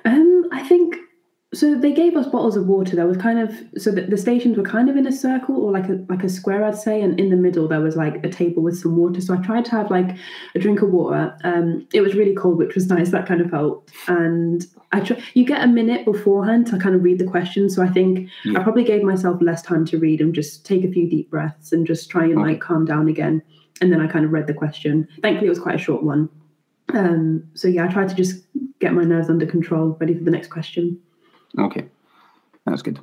Um, 0.03 0.49
I 0.51 0.67
think 0.67 0.97
so 1.51 1.73
they 1.73 1.91
gave 1.91 2.15
us 2.15 2.27
bottles 2.27 2.55
of 2.55 2.67
water. 2.67 2.95
There 2.95 3.07
was 3.07 3.17
kind 3.17 3.39
of 3.39 3.51
so 3.81 3.89
the, 3.89 4.01
the 4.01 4.17
stations 4.17 4.55
were 4.55 4.63
kind 4.63 4.87
of 4.87 4.95
in 4.95 5.07
a 5.07 5.11
circle 5.11 5.57
or 5.57 5.71
like 5.71 5.89
a 5.89 6.05
like 6.07 6.23
a 6.23 6.29
square, 6.29 6.63
I'd 6.63 6.77
say, 6.77 7.01
and 7.01 7.19
in 7.19 7.31
the 7.31 7.35
middle 7.35 7.67
there 7.67 7.81
was 7.81 7.95
like 7.95 8.23
a 8.23 8.29
table 8.29 8.61
with 8.61 8.77
some 8.77 8.95
water. 8.95 9.19
So 9.19 9.33
I 9.33 9.37
tried 9.37 9.65
to 9.65 9.71
have 9.71 9.89
like 9.89 10.15
a 10.53 10.59
drink 10.59 10.83
of 10.83 10.91
water. 10.91 11.35
Um, 11.43 11.87
it 11.91 12.01
was 12.01 12.13
really 12.13 12.35
cold, 12.35 12.59
which 12.59 12.75
was 12.75 12.87
nice. 12.87 13.09
That 13.09 13.25
kind 13.25 13.41
of 13.41 13.49
helped. 13.49 13.91
And 14.07 14.63
I 14.91 14.99
try. 14.99 15.19
You 15.33 15.43
get 15.43 15.63
a 15.63 15.67
minute 15.67 16.05
beforehand 16.05 16.67
to 16.67 16.77
kind 16.77 16.93
of 16.93 17.03
read 17.03 17.17
the 17.17 17.25
questions. 17.25 17.75
So 17.75 17.81
I 17.81 17.87
think 17.87 18.29
yeah. 18.45 18.59
I 18.59 18.63
probably 18.63 18.83
gave 18.83 19.01
myself 19.01 19.41
less 19.41 19.63
time 19.63 19.85
to 19.85 19.97
read 19.97 20.21
and 20.21 20.35
just 20.35 20.67
take 20.67 20.83
a 20.83 20.91
few 20.91 21.09
deep 21.09 21.31
breaths 21.31 21.71
and 21.71 21.87
just 21.87 22.11
try 22.11 22.25
and 22.25 22.37
okay. 22.37 22.51
like 22.51 22.61
calm 22.61 22.85
down 22.85 23.07
again. 23.07 23.41
And 23.81 23.91
then 23.91 24.01
I 24.01 24.07
kind 24.07 24.23
of 24.23 24.31
read 24.31 24.45
the 24.45 24.53
question. 24.53 25.07
Thankfully, 25.23 25.47
it 25.47 25.49
was 25.49 25.59
quite 25.59 25.75
a 25.75 25.79
short 25.79 26.03
one. 26.03 26.29
Um, 26.93 27.43
so 27.55 27.67
yeah, 27.67 27.85
I 27.85 27.87
tried 27.87 28.09
to 28.09 28.15
just 28.15 28.43
get 28.79 28.93
my 28.93 29.03
nerves 29.03 29.31
under 29.31 29.47
control, 29.47 29.97
ready 29.99 30.13
for 30.13 30.23
the 30.23 30.31
next 30.31 30.49
question. 30.49 30.99
Okay, 31.57 31.85
that's 32.65 32.81
good. 32.81 32.99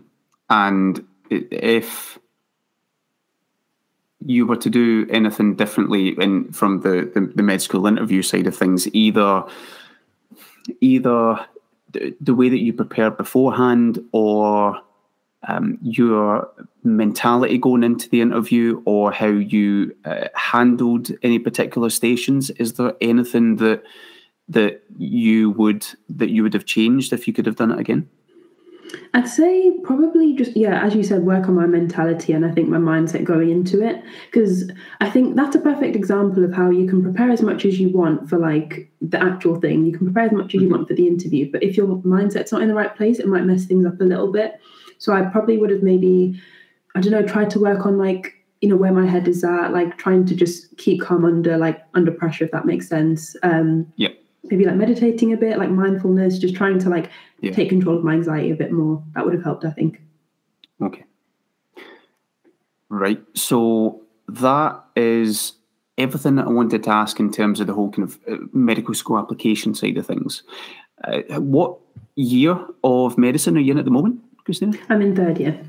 And 0.48 1.04
if 1.30 2.18
you 4.24 4.46
were 4.46 4.56
to 4.56 4.70
do 4.70 5.06
anything 5.10 5.54
differently 5.54 6.08
in 6.20 6.52
from 6.52 6.80
the, 6.80 7.10
the, 7.14 7.32
the 7.34 7.42
med 7.42 7.62
school 7.62 7.86
interview 7.86 8.22
side 8.22 8.46
of 8.46 8.56
things, 8.56 8.92
either 8.94 9.44
either 10.80 11.46
the, 12.20 12.34
way 12.34 12.48
that 12.48 12.58
you 12.58 12.72
prepared 12.72 13.16
beforehand 13.16 13.98
or 14.12 14.80
um, 15.48 15.78
your 15.82 16.48
mentality 16.82 17.58
going 17.58 17.82
into 17.82 18.08
the 18.08 18.20
interview 18.20 18.82
or 18.84 19.12
how 19.12 19.28
you 19.28 19.94
uh, 20.04 20.28
handled 20.34 21.10
any 21.22 21.38
particular 21.38 21.90
stations 21.90 22.50
is 22.50 22.74
there 22.74 22.94
anything 23.00 23.56
that 23.56 23.82
that 24.48 24.82
you 24.96 25.50
would 25.50 25.86
that 26.08 26.30
you 26.30 26.42
would 26.42 26.54
have 26.54 26.64
changed 26.64 27.12
if 27.12 27.26
you 27.26 27.32
could 27.32 27.46
have 27.46 27.56
done 27.56 27.70
it 27.70 27.78
again 27.78 28.08
I'd 29.14 29.28
say 29.28 29.72
probably 29.82 30.34
just 30.34 30.56
yeah, 30.56 30.84
as 30.84 30.94
you 30.94 31.02
said, 31.02 31.22
work 31.22 31.48
on 31.48 31.54
my 31.54 31.66
mentality 31.66 32.32
and 32.32 32.44
I 32.44 32.52
think 32.52 32.68
my 32.68 32.78
mindset 32.78 33.24
going 33.24 33.50
into 33.50 33.82
it 33.82 34.02
because 34.30 34.70
I 35.00 35.10
think 35.10 35.36
that's 35.36 35.56
a 35.56 35.60
perfect 35.60 35.96
example 35.96 36.44
of 36.44 36.52
how 36.52 36.70
you 36.70 36.86
can 36.86 37.02
prepare 37.02 37.30
as 37.30 37.42
much 37.42 37.64
as 37.64 37.80
you 37.80 37.90
want 37.90 38.28
for 38.28 38.38
like 38.38 38.90
the 39.00 39.22
actual 39.22 39.60
thing. 39.60 39.84
You 39.84 39.96
can 39.96 40.06
prepare 40.06 40.24
as 40.24 40.32
much 40.32 40.54
as 40.54 40.62
you 40.62 40.68
want 40.68 40.88
for 40.88 40.94
the 40.94 41.06
interview, 41.06 41.50
but 41.50 41.62
if 41.62 41.76
your 41.76 41.88
mindset's 42.02 42.52
not 42.52 42.62
in 42.62 42.68
the 42.68 42.74
right 42.74 42.94
place, 42.94 43.18
it 43.18 43.26
might 43.26 43.44
mess 43.44 43.64
things 43.64 43.86
up 43.86 44.00
a 44.00 44.04
little 44.04 44.30
bit. 44.30 44.60
So 44.98 45.12
I 45.12 45.22
probably 45.22 45.58
would 45.58 45.70
have 45.70 45.82
maybe 45.82 46.40
I 46.94 47.00
don't 47.00 47.12
know 47.12 47.22
tried 47.22 47.50
to 47.50 47.60
work 47.60 47.86
on 47.86 47.98
like 47.98 48.34
you 48.60 48.68
know 48.68 48.76
where 48.76 48.92
my 48.92 49.06
head 49.06 49.28
is 49.28 49.44
at, 49.44 49.72
like 49.72 49.98
trying 49.98 50.26
to 50.26 50.34
just 50.34 50.76
keep 50.78 51.00
calm 51.00 51.24
under 51.24 51.56
like 51.56 51.82
under 51.94 52.10
pressure, 52.10 52.44
if 52.44 52.50
that 52.52 52.66
makes 52.66 52.88
sense. 52.88 53.36
Um, 53.42 53.92
yeah 53.96 54.10
maybe 54.50 54.64
like 54.64 54.76
meditating 54.76 55.32
a 55.32 55.36
bit, 55.36 55.58
like 55.58 55.70
mindfulness, 55.70 56.38
just 56.38 56.54
trying 56.54 56.78
to 56.80 56.88
like 56.88 57.10
yeah. 57.40 57.52
take 57.52 57.68
control 57.68 57.96
of 57.96 58.04
my 58.04 58.14
anxiety 58.14 58.50
a 58.50 58.56
bit 58.56 58.72
more. 58.72 59.02
That 59.14 59.24
would 59.24 59.34
have 59.34 59.44
helped, 59.44 59.64
I 59.64 59.70
think. 59.70 60.00
Okay. 60.80 61.04
Right. 62.88 63.22
So 63.34 64.02
that 64.28 64.82
is 64.94 65.52
everything 65.98 66.36
that 66.36 66.46
I 66.46 66.50
wanted 66.50 66.84
to 66.84 66.90
ask 66.90 67.18
in 67.18 67.32
terms 67.32 67.60
of 67.60 67.66
the 67.66 67.74
whole 67.74 67.90
kind 67.90 68.08
of 68.08 68.18
uh, 68.30 68.36
medical 68.52 68.94
school 68.94 69.18
application 69.18 69.74
side 69.74 69.96
of 69.96 70.06
things. 70.06 70.42
Uh, 71.04 71.40
what 71.40 71.78
year 72.14 72.58
of 72.84 73.18
medicine 73.18 73.56
are 73.56 73.60
you 73.60 73.72
in 73.72 73.78
at 73.78 73.84
the 73.84 73.90
moment? 73.90 74.20
Christina? 74.44 74.76
I'm 74.88 75.02
in 75.02 75.16
third 75.16 75.38
year. 75.38 75.60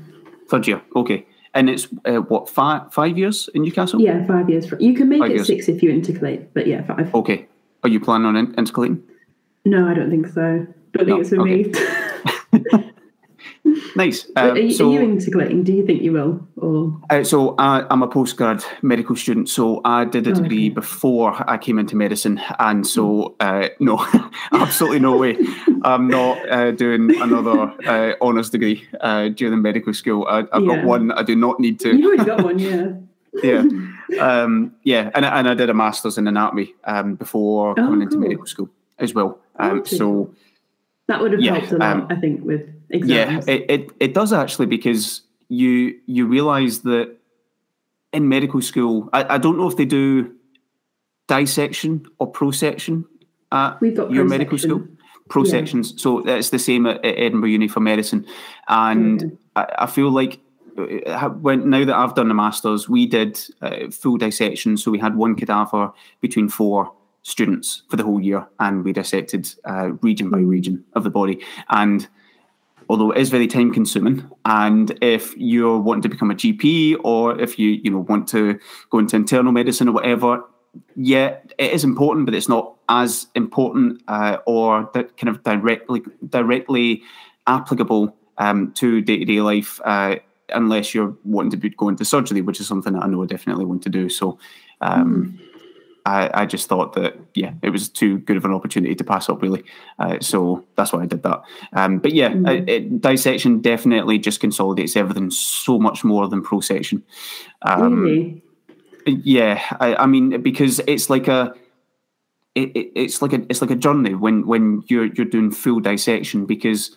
Third 0.48 0.66
year, 0.66 0.80
okay. 0.94 1.26
And 1.54 1.68
it's 1.68 1.88
uh, 2.04 2.18
what 2.18 2.48
five 2.48 2.92
five 2.92 3.18
years 3.18 3.48
in 3.54 3.62
Newcastle? 3.62 4.00
Yeah, 4.00 4.24
five 4.26 4.48
years. 4.48 4.68
For, 4.68 4.78
you 4.80 4.94
can 4.94 5.08
make 5.08 5.20
Five 5.20 5.30
it 5.30 5.34
years. 5.34 5.46
six 5.46 5.68
if 5.68 5.82
you 5.82 5.90
intercalate, 5.90 6.46
but 6.54 6.66
yeah, 6.66 6.82
five. 6.84 7.12
Okay. 7.14 7.47
Are 7.84 7.88
you 7.88 8.00
planning 8.00 8.26
on 8.26 8.36
in- 8.36 8.54
intercalating? 8.54 9.02
No, 9.64 9.86
I 9.88 9.94
don't 9.94 10.10
think 10.10 10.26
so. 10.28 10.66
Don't 10.92 11.06
think 11.06 11.08
No, 11.08 11.20
it's 11.20 11.30
for 11.30 11.44
me. 11.44 11.72
Nice. 13.96 14.26
Um, 14.36 14.50
are, 14.52 14.58
you, 14.58 14.70
so, 14.70 14.88
are 14.88 14.92
you 14.92 15.00
intercalating? 15.00 15.64
Do 15.64 15.72
you 15.72 15.84
think 15.84 16.02
you 16.02 16.12
will? 16.12 16.46
Or 16.56 17.00
uh, 17.10 17.24
so 17.24 17.54
I, 17.58 17.84
I'm 17.90 18.02
a 18.02 18.08
postgrad 18.08 18.64
medical 18.80 19.16
student. 19.16 19.48
So 19.48 19.80
I 19.84 20.04
did 20.04 20.26
a 20.26 20.30
Oh, 20.30 20.34
degree 20.34 20.66
okay. 20.66 20.74
before 20.74 21.34
I 21.50 21.58
came 21.58 21.78
into 21.78 21.96
medicine, 21.96 22.40
and 22.58 22.86
so 22.86 23.34
uh, 23.40 23.68
no, 23.80 24.06
absolutely 24.52 25.00
no 25.00 25.16
way. 25.16 25.36
I'm 25.82 26.06
not 26.08 26.48
uh, 26.48 26.70
doing 26.70 27.20
another 27.20 27.72
uh, 27.86 28.12
honours 28.22 28.50
degree 28.50 28.86
uh, 29.00 29.28
during 29.30 29.60
medical 29.60 29.92
school. 29.92 30.26
I, 30.28 30.44
I've 30.52 30.62
Yeah. 30.64 30.76
got 30.76 30.84
one. 30.84 31.10
I 31.12 31.22
do 31.22 31.34
not 31.34 31.58
need 31.60 31.80
to. 31.80 31.94
you've 31.96 32.06
already 32.06 32.24
got 32.24 32.44
one, 32.44 32.58
yeah. 32.58 32.92
yeah, 33.42 33.64
um, 34.20 34.72
yeah, 34.84 35.10
and 35.14 35.24
I- 35.26 35.38
and 35.38 35.48
I 35.48 35.54
did 35.54 35.70
a 35.70 35.74
masters 35.74 36.18
in 36.18 36.26
anatomy 36.26 36.74
um, 36.84 37.14
before 37.14 37.70
Oh, 37.72 37.74
coming 37.74 38.02
into 38.02 38.18
medical 38.18 38.46
school 38.46 38.68
as 38.98 39.14
well. 39.14 39.38
Um, 39.58 39.78
Okay. 39.80 39.96
so 39.96 40.34
That 41.08 41.20
would 41.20 41.32
have 41.32 41.40
Yeah, 41.40 41.52
helped 41.58 41.72
a 41.72 41.78
lot, 41.78 41.96
um, 41.96 42.06
I 42.10 42.16
think, 42.16 42.44
with 42.44 42.62
yeah, 42.90 43.40
it, 43.46 43.70
it 43.70 43.90
it 44.00 44.14
does 44.14 44.32
actually 44.32 44.66
because 44.66 45.22
you 45.48 45.98
you 46.06 46.26
realise 46.26 46.78
that 46.80 47.16
in 48.12 48.28
medical 48.28 48.60
school, 48.62 49.08
I, 49.12 49.34
I 49.34 49.38
don't 49.38 49.56
know 49.58 49.68
if 49.68 49.76
they 49.76 49.84
do 49.86 50.34
dissection 51.28 52.06
or 52.18 52.30
prosection 52.32 53.04
at 53.52 53.80
We've 53.80 53.96
got 53.96 54.10
your 54.10 54.24
medical 54.24 54.58
school. 54.58 54.86
Pro 55.28 55.44
Yeah. 55.44 55.64
so 55.96 56.26
it's 56.26 56.48
the 56.50 56.58
same 56.58 56.86
at, 56.86 57.04
at 57.04 57.14
Edinburgh 57.18 57.50
Uni 57.50 57.68
for 57.68 57.80
medicine, 57.80 58.26
and. 58.68 59.36
I, 59.56 59.66
I 59.80 59.86
feel 59.86 60.10
like 60.10 60.38
when 61.40 61.70
now 61.70 61.84
that 61.84 61.94
I've 61.94 62.14
done 62.14 62.28
the 62.28 62.34
masters, 62.34 62.88
we 62.88 63.06
did 63.06 63.38
uh, 63.62 63.90
full 63.90 64.16
dissection. 64.16 64.76
So 64.76 64.90
we 64.90 64.98
had 64.98 65.16
one 65.16 65.34
cadaver 65.34 65.92
between 66.20 66.48
four 66.48 66.92
students 67.22 67.82
for 67.88 67.96
the 67.96 68.04
whole 68.04 68.20
year, 68.20 68.46
and 68.60 68.84
we 68.84 68.92
dissected 68.92 69.54
uh, 69.64 69.92
region 70.02 70.30
by 70.30 70.38
region 70.38 70.84
of 70.94 71.04
the 71.04 71.10
body. 71.10 71.44
And 71.68 72.08
although 72.88 73.10
it 73.10 73.20
is 73.20 73.30
very 73.30 73.46
time 73.46 73.72
consuming, 73.72 74.28
and 74.44 74.96
if 75.02 75.36
you're 75.36 75.78
wanting 75.78 76.02
to 76.02 76.08
become 76.08 76.30
a 76.30 76.34
GP 76.34 76.96
or 77.04 77.38
if 77.40 77.58
you 77.58 77.70
you 77.70 77.90
know 77.90 78.00
want 78.00 78.28
to 78.28 78.58
go 78.90 78.98
into 78.98 79.16
internal 79.16 79.52
medicine 79.52 79.88
or 79.88 79.92
whatever, 79.92 80.42
yeah, 80.96 81.36
it 81.58 81.72
is 81.72 81.84
important, 81.84 82.26
but 82.26 82.34
it's 82.34 82.48
not 82.48 82.74
as 82.88 83.26
important 83.34 84.02
uh, 84.08 84.38
or 84.46 84.90
that 84.94 85.16
kind 85.16 85.28
of 85.28 85.42
directly 85.42 86.02
directly 86.28 87.02
applicable 87.46 88.14
um, 88.38 88.72
to 88.72 89.00
day 89.00 89.18
to 89.18 89.24
day 89.24 89.40
life. 89.40 89.80
Uh, 89.84 90.16
unless 90.52 90.94
you're 90.94 91.16
wanting 91.24 91.50
to 91.52 91.56
be 91.56 91.70
going 91.70 91.96
to 91.96 92.04
surgery, 92.04 92.40
which 92.40 92.60
is 92.60 92.66
something 92.66 92.92
that 92.94 93.02
I 93.02 93.06
know 93.06 93.22
I 93.22 93.26
definitely 93.26 93.64
want 93.64 93.82
to 93.82 93.88
do. 93.90 94.08
So, 94.08 94.38
um, 94.80 95.38
I, 96.06 96.30
I 96.42 96.46
just 96.46 96.68
thought 96.68 96.94
that 96.94 97.16
yeah, 97.34 97.52
it 97.62 97.70
was 97.70 97.88
too 97.88 98.18
good 98.18 98.38
of 98.38 98.44
an 98.44 98.52
opportunity 98.52 98.94
to 98.94 99.04
pass 99.04 99.28
up, 99.28 99.42
really. 99.42 99.62
Uh, 99.98 100.18
so 100.20 100.64
that's 100.74 100.92
why 100.92 101.02
I 101.02 101.06
did 101.06 101.22
that. 101.22 101.42
Um, 101.74 101.98
but 101.98 102.12
yeah, 102.14 102.30
Mhm. 102.30 102.48
it, 102.48 102.68
it, 102.68 103.00
dissection 103.02 103.60
definitely 103.60 104.18
just 104.18 104.40
consolidates 104.40 104.96
everything 104.96 105.30
so 105.30 105.78
much 105.78 106.04
more 106.04 106.26
than 106.28 106.42
prosection. 106.42 107.02
Um, 107.62 108.02
really? 108.02 108.42
yeah, 109.06 109.62
I, 109.80 109.96
I 109.96 110.06
mean 110.06 110.40
because 110.40 110.80
it's 110.86 111.10
like 111.10 111.28
a. 111.28 111.54
It, 112.54 112.70
it, 112.74 112.92
it's 112.96 113.22
like 113.22 113.32
a 113.34 113.42
it's 113.48 113.60
like 113.60 113.70
a 113.70 113.76
journey 113.76 114.14
when 114.14 114.46
when 114.46 114.82
you're 114.88 115.06
you're 115.06 115.26
doing 115.26 115.52
full 115.52 115.78
dissection 115.78 116.44
because 116.46 116.96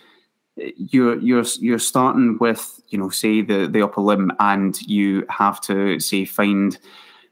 you're 0.78 1.18
you're 1.20 1.44
you're 1.60 1.80
starting 1.80 2.38
with 2.40 2.82
you 2.90 2.98
know 2.98 3.10
say 3.10 3.42
the 3.42 3.68
the 3.68 3.82
upper 3.82 4.02
limb 4.02 4.32
and 4.40 4.82
you 4.88 5.26
have 5.30 5.60
to 5.62 6.00
say 6.00 6.26
find 6.26 6.78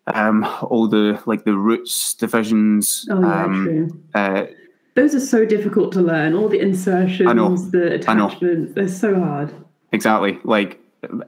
um 0.08 0.44
all 0.64 0.88
the 0.88 1.22
like 1.26 1.44
the 1.46 1.56
roots 1.56 2.14
divisions 2.16 3.06
Oh, 3.10 3.22
yeah, 3.22 3.44
um 3.44 3.64
true. 3.66 4.04
uh 4.16 4.46
Those 4.96 5.16
are 5.16 5.20
so 5.26 5.46
difficult 5.46 5.92
to 5.94 6.02
learn. 6.02 6.34
All 6.34 6.50
the 6.50 6.60
insertions, 6.60 7.34
know. 7.36 7.56
the 7.56 7.94
attachments, 7.96 8.74
they're 8.76 8.88
so 8.88 9.16
hard. 9.20 9.54
exactly 9.92 10.40
like 10.44 10.80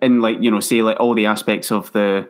in 0.02 0.22
like 0.22 0.38
you 0.42 0.52
know 0.52 0.60
say 0.60 0.82
like 0.82 1.00
all 1.00 1.14
the 1.16 1.26
aspects 1.26 1.72
of 1.72 1.92
the 1.94 2.28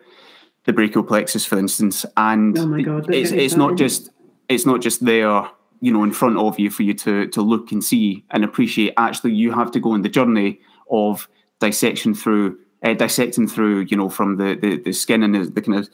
the 0.66 0.74
brachial 0.74 1.04
plexus 1.04 1.46
for 1.46 1.58
instance 1.58 2.06
and 2.18 2.58
Oh 2.58 2.68
my 2.68 2.82
God, 2.84 3.14
it's 3.14 3.32
it's 3.32 3.56
not 3.56 3.78
just 3.78 4.12
it's 4.50 4.66
not 4.66 4.82
just 4.82 5.04
there 5.06 5.50
you 5.82 5.92
know 5.92 6.04
in 6.04 6.12
front 6.12 6.38
of 6.38 6.58
you 6.60 6.70
for 6.70 6.84
you 6.84 6.94
to 6.94 7.28
to 7.28 7.42
look 7.42 7.72
and 7.72 7.84
see 7.84 8.24
and 8.30 8.44
appreciate 8.44 8.94
actually 8.98 9.34
you 9.34 9.52
have 9.52 9.72
to 9.72 9.80
go 9.80 9.92
on 9.92 10.04
the 10.04 10.10
journey 10.10 10.60
of 10.90 11.28
dissection 11.60 12.14
through 12.14 12.58
uh, 12.84 12.94
dissecting 12.94 13.48
through 13.48 13.82
you 13.82 13.98
know 13.98 14.10
from 14.10 14.38
the 14.38 14.56
the, 14.62 14.78
the 14.78 14.94
skin 14.94 15.24
and 15.24 15.36
the, 15.36 15.44
the 15.50 15.62
kind 15.62 15.78
of 15.78 15.90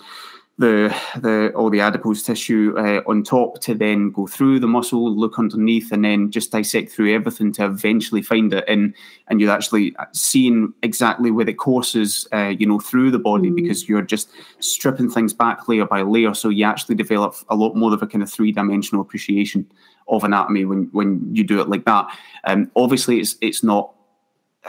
the 0.60 0.96
the 1.20 1.52
all 1.56 1.70
the 1.70 1.80
adipose 1.80 2.24
tissue 2.24 2.74
uh, 2.78 3.02
on 3.08 3.22
top 3.22 3.62
to 3.62 3.76
then 3.76 4.10
go 4.10 4.26
through 4.26 4.60
the 4.60 4.68
muscle, 4.68 5.16
look 5.16 5.38
underneath, 5.38 5.92
and 5.92 6.04
then 6.04 6.32
just 6.32 6.52
dissect 6.52 6.92
through 6.92 7.14
everything 7.14 7.52
to 7.54 7.66
eventually 7.66 8.24
find 8.24 8.52
it. 8.54 8.64
And 8.68 8.96
and 9.28 9.40
you're 9.40 9.52
actually 9.52 9.96
seeing 10.14 10.74
exactly 10.82 11.30
where 11.30 11.48
it 11.48 11.58
courses, 11.60 12.28
uh, 12.34 12.54
you 12.58 12.66
know, 12.66 12.80
through 12.80 13.12
the 13.12 13.20
body 13.20 13.50
Mm. 13.52 13.56
because 13.56 13.88
you're 13.88 14.02
just 14.02 14.32
stripping 14.60 15.12
things 15.12 15.32
back 15.32 15.68
layer 15.68 15.86
by 15.86 16.02
layer. 16.02 16.34
So 16.34 16.50
you 16.50 16.66
actually 16.66 16.96
develop 16.96 17.36
a 17.50 17.56
lot 17.56 17.76
more 17.76 17.94
of 17.94 18.02
a 18.02 18.08
kind 18.08 18.24
of 18.24 18.30
three 18.32 18.52
dimensional 18.52 19.02
appreciation 19.02 19.68
of 20.08 20.24
anatomy 20.24 20.66
when 20.66 20.90
when 20.92 21.36
you 21.36 21.44
do 21.44 21.62
it 21.62 21.70
like 21.70 21.86
that. 21.86 22.08
Um, 22.46 22.72
obviously, 22.76 23.20
it's 23.20 23.38
it's 23.42 23.64
not 23.64 23.94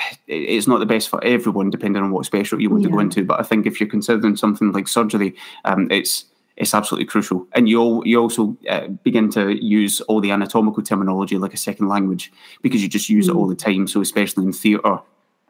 it's 0.26 0.66
not 0.66 0.78
the 0.78 0.86
best 0.86 1.08
for 1.08 1.22
everyone, 1.24 1.70
depending 1.70 2.02
on 2.02 2.10
what 2.10 2.26
specialty 2.26 2.62
you 2.64 2.70
want 2.70 2.82
to 2.84 2.90
go 2.90 2.98
into. 2.98 3.24
But 3.24 3.40
I 3.40 3.42
think 3.42 3.66
if 3.66 3.80
you're 3.80 3.88
considering 3.88 4.36
something 4.36 4.72
like 4.72 4.88
surgery, 4.88 5.34
um, 5.64 5.88
it's 5.90 6.24
it's 6.56 6.74
absolutely 6.74 7.06
crucial. 7.06 7.46
And 7.52 7.68
you 7.68 8.02
you 8.04 8.20
also 8.20 8.56
uh, 8.68 8.88
begin 9.04 9.30
to 9.30 9.52
use 9.64 10.00
all 10.02 10.20
the 10.20 10.30
anatomical 10.32 10.82
terminology 10.82 11.38
like 11.38 11.54
a 11.54 11.58
second 11.58 11.88
language 11.88 12.32
because 12.62 12.82
you 12.82 12.88
just 12.88 13.08
use 13.08 13.28
it 13.28 13.32
Mm. 13.34 13.36
all 13.36 13.46
the 13.48 13.54
time. 13.54 13.86
So 13.86 14.00
especially 14.00 14.44
in 14.44 14.52
theatre, 14.52 14.98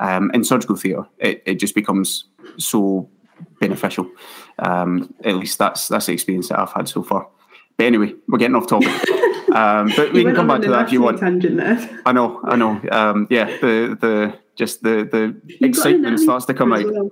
um, 0.00 0.30
in 0.34 0.44
surgical 0.44 0.76
theatre, 0.76 1.06
it, 1.18 1.42
it 1.46 1.54
just 1.54 1.74
becomes 1.74 2.24
so 2.58 3.08
beneficial. 3.60 4.06
Um, 4.58 5.14
at 5.24 5.36
least 5.36 5.58
that's 5.58 5.88
that's 5.88 6.06
the 6.06 6.12
experience 6.12 6.48
that 6.50 6.58
I've 6.58 6.72
had 6.72 6.88
so 6.88 7.02
far. 7.02 7.26
But 7.78 7.86
anyway, 7.86 8.12
we're 8.28 8.38
getting 8.38 8.56
off 8.56 8.66
topic. 8.66 8.88
Um, 9.54 9.92
but 9.96 10.12
we 10.12 10.24
can 10.24 10.34
come 10.34 10.48
back 10.48 10.60
to 10.62 10.68
that 10.70 10.86
if 10.86 10.92
you 10.92 11.02
want. 11.02 11.18
Tangent 11.20 11.56
there. 11.56 12.00
I 12.04 12.12
know, 12.12 12.40
I 12.44 12.56
know. 12.56 12.80
Um, 12.92 13.26
yeah, 13.30 13.44
the 13.46 13.96
the 14.00 14.34
just 14.56 14.82
the 14.82 15.08
the 15.10 15.40
You've 15.46 15.70
excitement 15.70 16.20
starts 16.20 16.44
to 16.46 16.54
come 16.54 16.72
out. 16.72 16.84
well. 16.84 17.10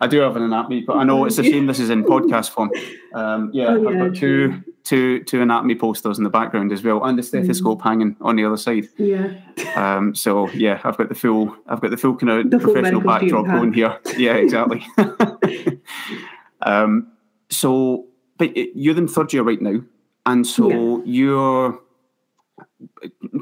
I 0.00 0.06
do 0.06 0.20
have 0.20 0.36
an 0.36 0.44
anatomy, 0.44 0.82
but 0.82 0.96
I 0.96 1.02
know 1.02 1.24
it's 1.24 1.38
a 1.38 1.42
shame 1.42 1.66
this 1.66 1.80
is 1.80 1.90
in 1.90 2.04
podcast 2.04 2.50
form. 2.50 2.70
Um, 3.14 3.50
yeah, 3.52 3.66
Oh, 3.70 3.88
I've 3.88 3.98
got 3.98 4.14
two 4.14 4.62
two 4.84 5.24
two 5.24 5.42
anatomy 5.42 5.74
posters 5.74 6.18
in 6.18 6.24
the 6.24 6.30
background 6.30 6.70
as 6.70 6.84
well, 6.84 7.02
and 7.04 7.18
the 7.18 7.22
stethoscope 7.24 7.80
Mm. 7.80 7.84
hanging 7.84 8.16
on 8.20 8.36
the 8.36 8.44
other 8.44 8.56
side. 8.56 8.86
Yeah. 8.96 9.32
Um, 9.74 10.14
so 10.14 10.48
yeah, 10.50 10.80
I've 10.84 10.96
got 10.96 11.08
the 11.08 11.16
full 11.16 11.54
I've 11.66 11.80
got 11.80 11.90
the 11.90 11.96
full 11.96 12.14
kind 12.14 12.30
of 12.30 12.50
The 12.50 12.58
professional 12.60 13.00
backdrop 13.00 13.46
going 13.46 13.72
here. 13.72 13.98
Yeah, 14.16 14.34
exactly. 14.34 14.86
um, 16.62 17.08
so, 17.50 18.06
but 18.36 18.56
you're 18.76 18.96
in 18.96 19.08
third 19.08 19.32
year 19.32 19.42
right 19.42 19.60
now, 19.60 19.80
and 20.26 20.46
so 20.46 21.02
you're 21.04 21.80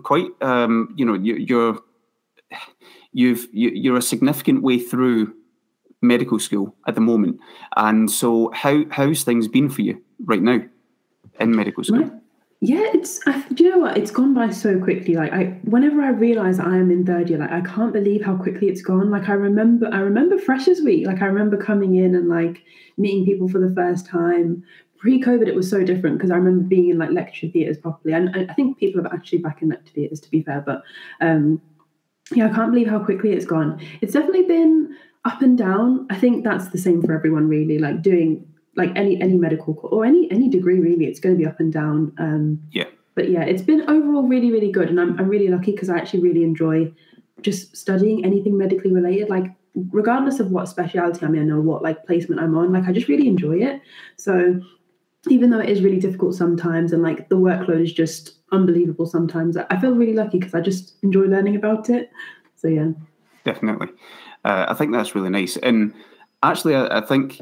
quite 0.02 0.30
um, 0.40 0.94
you 0.96 1.04
know 1.04 1.14
you, 1.14 1.36
you're 1.36 1.78
you've 3.12 3.48
you, 3.52 3.70
you're 3.70 3.96
a 3.96 4.02
significant 4.02 4.62
way 4.62 4.78
through 4.78 5.34
medical 6.02 6.38
school 6.38 6.74
at 6.86 6.94
the 6.94 7.00
moment, 7.00 7.38
and 7.76 8.10
so 8.10 8.50
how 8.54 8.84
how's 8.90 9.24
things 9.24 9.48
been 9.48 9.68
for 9.68 9.82
you 9.82 10.02
right 10.24 10.42
now 10.42 10.60
in 11.40 11.54
medical 11.54 11.84
school? 11.84 12.02
Right. 12.02 12.12
Yeah, 12.60 12.90
it's. 12.94 13.20
I, 13.26 13.42
do 13.52 13.64
you 13.64 13.70
know 13.70 13.78
what? 13.78 13.98
It's 13.98 14.10
gone 14.10 14.32
by 14.32 14.50
so 14.50 14.78
quickly. 14.80 15.14
Like 15.14 15.32
I, 15.32 15.44
whenever 15.64 16.00
I 16.00 16.08
realize 16.08 16.58
I 16.58 16.76
am 16.76 16.90
in 16.90 17.04
third 17.04 17.28
year, 17.28 17.38
like 17.38 17.52
I 17.52 17.60
can't 17.60 17.92
believe 17.92 18.24
how 18.24 18.36
quickly 18.36 18.68
it's 18.68 18.80
gone. 18.80 19.10
Like 19.10 19.28
I 19.28 19.34
remember, 19.34 19.90
I 19.92 19.98
remember 19.98 20.38
Freshers 20.38 20.80
Week. 20.80 21.06
Like 21.06 21.20
I 21.20 21.26
remember 21.26 21.58
coming 21.58 21.96
in 21.96 22.14
and 22.14 22.28
like 22.28 22.62
meeting 22.96 23.26
people 23.26 23.48
for 23.48 23.58
the 23.58 23.74
first 23.74 24.06
time. 24.06 24.64
Pre-COVID, 24.98 25.46
it 25.46 25.54
was 25.54 25.68
so 25.68 25.84
different 25.84 26.18
because 26.18 26.30
I 26.30 26.36
remember 26.36 26.64
being 26.64 26.88
in 26.90 26.98
like 26.98 27.10
lecture 27.10 27.48
theatres 27.48 27.78
properly, 27.78 28.14
and 28.14 28.30
I, 28.34 28.46
I 28.50 28.54
think 28.54 28.78
people 28.78 29.00
are 29.06 29.12
actually 29.14 29.38
back 29.38 29.62
in 29.62 29.68
lecture 29.68 29.92
theatres 29.94 30.20
to 30.20 30.30
be 30.30 30.42
fair. 30.42 30.62
But 30.64 30.82
um, 31.20 31.60
yeah, 32.32 32.46
I 32.46 32.54
can't 32.54 32.72
believe 32.72 32.88
how 32.88 32.98
quickly 32.98 33.32
it's 33.32 33.46
gone. 33.46 33.80
It's 34.00 34.12
definitely 34.12 34.44
been 34.44 34.96
up 35.24 35.42
and 35.42 35.56
down. 35.58 36.06
I 36.10 36.16
think 36.16 36.44
that's 36.44 36.68
the 36.68 36.78
same 36.78 37.02
for 37.02 37.12
everyone, 37.12 37.48
really. 37.48 37.78
Like 37.78 38.02
doing 38.02 38.46
like 38.76 38.92
any 38.94 39.20
any 39.20 39.36
medical 39.36 39.78
or 39.82 40.04
any 40.04 40.30
any 40.30 40.48
degree 40.48 40.78
really 40.78 41.06
it's 41.06 41.18
going 41.18 41.34
to 41.34 41.38
be 41.38 41.46
up 41.46 41.58
and 41.60 41.72
down 41.72 42.12
um 42.18 42.60
Yeah. 42.72 42.84
but 43.14 43.30
yeah 43.30 43.42
it's 43.42 43.62
been 43.62 43.88
overall 43.88 44.22
really 44.22 44.52
really 44.52 44.70
good 44.70 44.88
and 44.88 45.00
i'm, 45.00 45.18
I'm 45.18 45.28
really 45.28 45.48
lucky 45.48 45.72
because 45.72 45.88
i 45.88 45.96
actually 45.96 46.20
really 46.20 46.44
enjoy 46.44 46.92
just 47.40 47.76
studying 47.76 48.24
anything 48.24 48.56
medically 48.56 48.92
related 48.92 49.28
like 49.30 49.46
regardless 49.90 50.40
of 50.40 50.50
what 50.50 50.68
specialty 50.68 51.24
i'm 51.24 51.34
in 51.34 51.50
or 51.50 51.60
what 51.60 51.82
like 51.82 52.06
placement 52.06 52.40
i'm 52.40 52.56
on 52.56 52.72
like 52.72 52.84
i 52.84 52.92
just 52.92 53.08
really 53.08 53.28
enjoy 53.28 53.56
it 53.58 53.80
so 54.16 54.60
even 55.28 55.50
though 55.50 55.60
it 55.60 55.68
is 55.68 55.82
really 55.82 55.98
difficult 55.98 56.34
sometimes 56.34 56.92
and 56.92 57.02
like 57.02 57.28
the 57.28 57.36
workload 57.36 57.82
is 57.82 57.92
just 57.92 58.34
unbelievable 58.52 59.06
sometimes 59.06 59.56
i 59.56 59.80
feel 59.80 59.94
really 59.94 60.12
lucky 60.12 60.38
because 60.38 60.54
i 60.54 60.60
just 60.60 60.94
enjoy 61.02 61.24
learning 61.24 61.56
about 61.56 61.90
it. 61.90 62.10
So 62.56 62.68
yeah. 62.68 62.88
Definitely. 63.44 63.88
Uh, 64.44 64.66
I 64.68 64.74
think 64.74 64.92
that's 64.92 65.14
really 65.14 65.30
nice, 65.30 65.56
and 65.56 65.92
actually, 66.42 66.74
I, 66.74 66.98
I, 66.98 67.00
think 67.00 67.40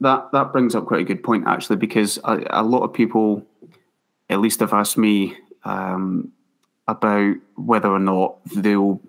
that 0.00 0.30
that 0.32 0.52
brings 0.52 0.74
up 0.74 0.86
quite 0.86 1.00
a 1.00 1.04
good 1.04 1.22
point 1.22 1.44
actually, 1.46 1.76
because 1.76 2.18
a, 2.24 2.44
a 2.50 2.62
lot 2.62 2.82
of 2.82 2.92
people, 2.92 3.44
at 4.30 4.40
least, 4.40 4.60
have 4.60 4.72
asked 4.72 4.96
me 4.98 5.36
um, 5.64 6.32
about 6.88 7.36
whether 7.56 7.88
or 7.88 7.98
not 7.98 8.38
they'll 8.54 9.00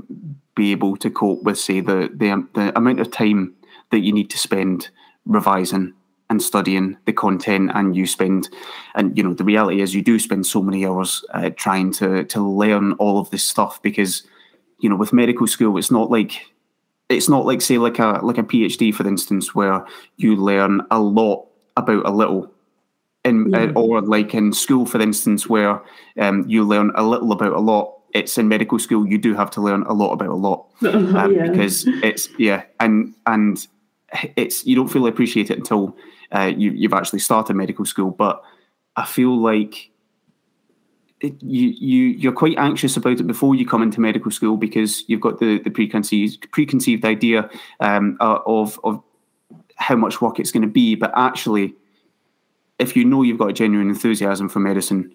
be 0.56 0.72
able 0.72 0.96
to 0.98 1.10
cope 1.10 1.44
with, 1.44 1.60
say, 1.60 1.80
the 1.80 2.10
the, 2.14 2.48
the 2.54 2.78
amount 2.78 3.00
of 3.00 3.12
time 3.12 3.54
that 3.92 4.00
you 4.00 4.12
need 4.12 4.30
to 4.30 4.38
spend 4.38 4.90
revising 5.26 5.94
and 6.30 6.42
studying 6.42 6.98
the 7.06 7.14
content 7.14 7.72
and 7.76 7.96
you 7.96 8.08
spend 8.08 8.50
and 8.96 9.16
you 9.18 9.24
know 9.24 9.34
the 9.34 9.44
reality 9.44 9.82
is 9.82 9.94
you 9.94 10.02
do 10.02 10.18
spend 10.18 10.46
so 10.46 10.62
many 10.62 10.86
hours 10.86 11.24
uh, 11.34 11.50
trying 11.52 11.92
to 11.92 12.24
to 12.26 12.42
learn 12.42 12.94
all 12.94 13.20
of 13.20 13.30
this 13.30 13.44
stuff 13.44 13.82
because 13.82 14.24
you 14.80 14.90
know 14.90 14.96
with 14.96 15.14
medical 15.14 15.48
school 15.48 15.78
it's 15.78 15.92
not 15.92 16.10
like 16.10 16.48
it's 17.10 17.30
not 17.30 17.46
like 17.46 17.62
say 17.62 17.78
like 17.78 18.00
a 18.00 18.20
like 18.24 18.38
a 18.38 18.44
phd 18.44 18.94
for 18.94 19.08
instance 19.08 19.54
where 19.54 19.86
you 20.18 20.36
learn 20.36 20.82
a 20.90 21.00
lot 21.00 21.48
about 21.78 22.06
a 22.06 22.12
little 22.12 22.52
in 23.24 23.52
yeah. 23.52 23.64
uh, 23.64 23.72
or 23.76 24.02
like 24.02 24.34
in 24.34 24.52
school 24.52 24.86
for 24.86 25.02
instance 25.02 25.48
where 25.48 25.82
um, 26.20 26.44
you 26.48 26.64
learn 26.64 26.92
a 26.96 27.04
little 27.04 27.32
about 27.32 27.54
a 27.54 27.60
lot 27.60 28.00
it's 28.14 28.38
in 28.38 28.48
medical 28.48 28.80
school 28.80 29.08
you 29.08 29.18
do 29.18 29.36
have 29.36 29.52
to 29.52 29.62
learn 29.62 29.84
a 29.84 29.94
lot 29.94 30.12
about 30.12 30.30
a 30.30 30.36
lot 30.36 30.68
um, 30.86 31.34
yeah. 31.34 31.50
because 31.50 31.86
it's 32.02 32.30
yeah 32.40 32.64
and 32.80 33.14
and 33.28 33.68
it's 34.36 34.66
you 34.66 34.76
don't 34.76 34.88
fully 34.88 35.10
appreciate 35.10 35.52
it 35.52 35.58
until 35.58 35.96
uh, 36.36 36.52
you, 36.56 36.72
you've 36.72 36.94
actually 36.94 37.20
started 37.20 37.56
medical 37.56 37.86
school. 37.86 38.12
But 38.12 38.44
I 38.96 39.06
feel 39.06 39.38
like 39.38 39.92
you 41.22 41.70
you 41.70 42.04
you're 42.08 42.34
quite 42.34 42.58
anxious 42.58 42.98
about 42.98 43.20
it 43.20 43.28
before 43.28 43.56
you 43.56 43.66
come 43.66 43.82
into 43.82 44.02
medical 44.02 44.32
school 44.32 44.58
because 44.58 45.04
you've 45.08 45.22
got 45.22 45.40
the 45.40 45.60
the 45.60 45.70
preconceived 45.70 46.52
preconceived 46.52 47.06
idea 47.06 47.50
um, 47.80 48.18
uh, 48.20 48.40
of 48.46 48.80
of 48.84 49.02
how 49.76 49.96
much 49.96 50.22
work 50.22 50.40
it's 50.40 50.52
going 50.52 50.62
to 50.62 50.68
be. 50.68 50.96
But 50.96 51.12
actually, 51.16 51.74
if 52.80 52.96
you 52.96 53.06
know 53.06 53.24
you've 53.24 53.40
got 53.40 53.50
a 53.50 53.54
genuine 53.54 53.90
enthusiasm 53.90 54.50
for 54.50 54.60
medicine, 54.60 55.14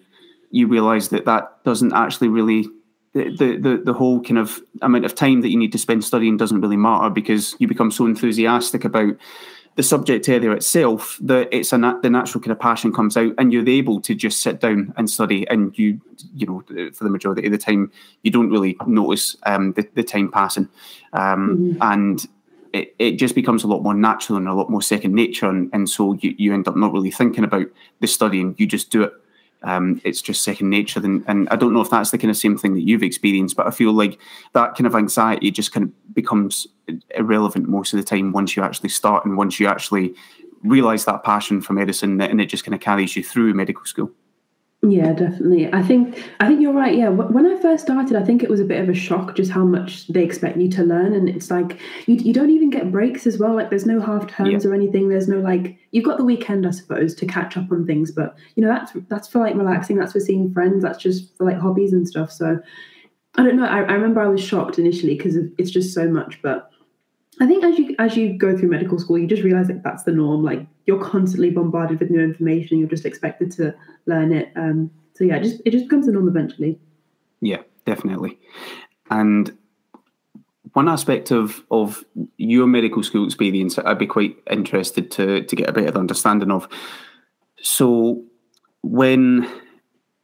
you 0.49 0.67
realise 0.67 1.09
that 1.09 1.25
that 1.25 1.63
doesn't 1.63 1.93
actually 1.93 2.29
really 2.29 2.67
the, 3.13 3.57
the 3.57 3.81
the 3.83 3.93
whole 3.93 4.21
kind 4.21 4.37
of 4.37 4.61
amount 4.81 5.05
of 5.05 5.15
time 5.15 5.41
that 5.41 5.49
you 5.49 5.57
need 5.57 5.71
to 5.73 5.77
spend 5.77 6.03
studying 6.03 6.37
doesn't 6.37 6.61
really 6.61 6.77
matter 6.77 7.09
because 7.09 7.55
you 7.59 7.67
become 7.67 7.91
so 7.91 8.05
enthusiastic 8.05 8.85
about 8.85 9.13
the 9.75 9.83
subject 9.83 10.27
area 10.27 10.51
itself 10.51 11.17
that 11.21 11.47
it's 11.51 11.71
a 11.71 11.77
nat- 11.77 12.01
the 12.01 12.09
natural 12.09 12.41
kind 12.41 12.51
of 12.51 12.59
passion 12.59 12.91
comes 12.91 13.15
out 13.15 13.33
and 13.37 13.53
you're 13.53 13.67
able 13.67 14.01
to 14.01 14.13
just 14.13 14.41
sit 14.41 14.59
down 14.59 14.93
and 14.97 15.09
study 15.09 15.47
and 15.47 15.77
you 15.77 15.99
you 16.35 16.45
know 16.45 16.63
for 16.93 17.03
the 17.03 17.09
majority 17.09 17.45
of 17.45 17.51
the 17.51 17.57
time 17.57 17.91
you 18.23 18.31
don't 18.31 18.49
really 18.49 18.75
notice 18.85 19.37
um, 19.43 19.73
the, 19.73 19.87
the 19.93 20.03
time 20.03 20.29
passing 20.29 20.67
um, 21.13 21.57
mm-hmm. 21.57 21.81
and 21.81 22.27
it, 22.73 22.95
it 22.99 23.11
just 23.13 23.35
becomes 23.35 23.63
a 23.63 23.67
lot 23.67 23.83
more 23.83 23.93
natural 23.93 24.37
and 24.37 24.47
a 24.47 24.53
lot 24.53 24.69
more 24.69 24.81
second 24.81 25.13
nature 25.13 25.49
and, 25.49 25.69
and 25.73 25.89
so 25.89 26.13
you, 26.15 26.35
you 26.37 26.53
end 26.53 26.67
up 26.67 26.75
not 26.75 26.93
really 26.93 27.11
thinking 27.11 27.43
about 27.43 27.67
the 28.01 28.07
studying 28.07 28.55
you 28.57 28.67
just 28.67 28.91
do 28.91 29.03
it 29.03 29.13
um, 29.63 30.01
it's 30.03 30.21
just 30.21 30.43
second 30.43 30.69
nature. 30.69 30.99
And, 31.03 31.23
and 31.27 31.47
I 31.49 31.55
don't 31.55 31.73
know 31.73 31.81
if 31.81 31.89
that's 31.89 32.11
the 32.11 32.17
kind 32.17 32.31
of 32.31 32.37
same 32.37 32.57
thing 32.57 32.73
that 32.73 32.87
you've 32.87 33.03
experienced, 33.03 33.55
but 33.55 33.67
I 33.67 33.71
feel 33.71 33.93
like 33.93 34.19
that 34.53 34.75
kind 34.75 34.87
of 34.87 34.95
anxiety 34.95 35.51
just 35.51 35.71
kind 35.71 35.85
of 35.85 36.13
becomes 36.13 36.67
irrelevant 37.15 37.69
most 37.69 37.93
of 37.93 37.97
the 37.97 38.03
time 38.03 38.31
once 38.31 38.55
you 38.55 38.63
actually 38.63 38.89
start 38.89 39.25
and 39.25 39.37
once 39.37 39.59
you 39.59 39.67
actually 39.67 40.15
realize 40.63 41.05
that 41.05 41.23
passion 41.23 41.61
for 41.61 41.73
medicine 41.73 42.19
and 42.21 42.41
it 42.41 42.45
just 42.45 42.63
kind 42.63 42.75
of 42.75 42.81
carries 42.81 43.15
you 43.15 43.23
through 43.23 43.53
medical 43.53 43.85
school. 43.85 44.11
Yeah, 44.83 45.13
definitely. 45.13 45.71
I 45.71 45.83
think 45.83 46.23
I 46.39 46.47
think 46.47 46.59
you're 46.59 46.73
right. 46.73 46.97
Yeah, 46.97 47.09
when 47.09 47.45
I 47.45 47.61
first 47.61 47.83
started, 47.83 48.15
I 48.17 48.23
think 48.23 48.41
it 48.41 48.49
was 48.49 48.59
a 48.59 48.65
bit 48.65 48.81
of 48.81 48.89
a 48.89 48.95
shock 48.95 49.35
just 49.35 49.51
how 49.51 49.63
much 49.63 50.07
they 50.07 50.23
expect 50.23 50.57
you 50.57 50.69
to 50.71 50.83
learn, 50.83 51.13
and 51.13 51.29
it's 51.29 51.51
like 51.51 51.79
you 52.07 52.15
you 52.15 52.33
don't 52.33 52.49
even 52.49 52.71
get 52.71 52.91
breaks 52.91 53.27
as 53.27 53.37
well. 53.37 53.53
Like 53.53 53.69
there's 53.69 53.85
no 53.85 54.01
half 54.01 54.27
terms 54.27 54.63
yeah. 54.63 54.71
or 54.71 54.73
anything. 54.73 55.07
There's 55.07 55.27
no 55.27 55.37
like 55.37 55.77
you've 55.91 56.05
got 56.05 56.17
the 56.17 56.25
weekend, 56.25 56.65
I 56.65 56.71
suppose, 56.71 57.13
to 57.15 57.27
catch 57.27 57.57
up 57.57 57.71
on 57.71 57.85
things, 57.85 58.11
but 58.11 58.35
you 58.55 58.63
know 58.63 58.69
that's 58.69 58.93
that's 59.07 59.27
for 59.27 59.37
like 59.37 59.53
relaxing. 59.53 59.97
That's 59.97 60.13
for 60.13 60.19
seeing 60.19 60.51
friends. 60.51 60.81
That's 60.81 60.97
just 60.97 61.37
for 61.37 61.45
like 61.45 61.59
hobbies 61.59 61.93
and 61.93 62.07
stuff. 62.07 62.31
So 62.31 62.59
I 63.35 63.43
don't 63.43 63.57
know. 63.57 63.65
I, 63.65 63.81
I 63.83 63.93
remember 63.93 64.19
I 64.19 64.29
was 64.29 64.43
shocked 64.43 64.79
initially 64.79 65.15
because 65.15 65.35
it's 65.59 65.69
just 65.69 65.93
so 65.93 66.09
much, 66.09 66.41
but 66.41 66.71
I 67.41 67.47
think 67.47 67.63
as 67.63 67.79
you 67.79 67.95
as 67.97 68.15
you 68.15 68.37
go 68.37 68.55
through 68.55 68.69
medical 68.69 68.99
school, 68.99 69.17
you 69.17 69.25
just 69.25 69.41
realize 69.41 69.67
that 69.67 69.81
that's 69.81 70.03
the 70.03 70.11
norm. 70.11 70.43
Like 70.43 70.63
you're 70.85 71.03
constantly 71.03 71.49
bombarded 71.49 71.99
with 71.99 72.11
new 72.11 72.21
information. 72.21 72.77
You're 72.77 72.87
just 72.87 73.05
expected 73.05 73.51
to 73.53 73.73
learn 74.05 74.31
it. 74.31 74.51
Um, 74.55 74.91
so 75.15 75.23
yeah, 75.23 75.37
it 75.37 75.43
just 75.43 75.61
it 75.65 75.71
just 75.71 75.85
becomes 75.85 76.05
the 76.05 76.11
norm 76.11 76.27
eventually. 76.27 76.79
Yeah, 77.41 77.63
definitely. 77.83 78.37
And 79.09 79.57
one 80.73 80.87
aspect 80.87 81.31
of 81.31 81.63
of 81.71 82.05
your 82.37 82.67
medical 82.67 83.01
school 83.01 83.25
experience, 83.25 83.79
I'd 83.79 83.97
be 83.97 84.05
quite 84.05 84.37
interested 84.51 85.09
to 85.11 85.41
to 85.41 85.55
get 85.55 85.67
a 85.67 85.73
bit 85.73 85.89
of 85.89 85.97
understanding 85.97 86.51
of. 86.51 86.67
So 87.59 88.23
when 88.83 89.49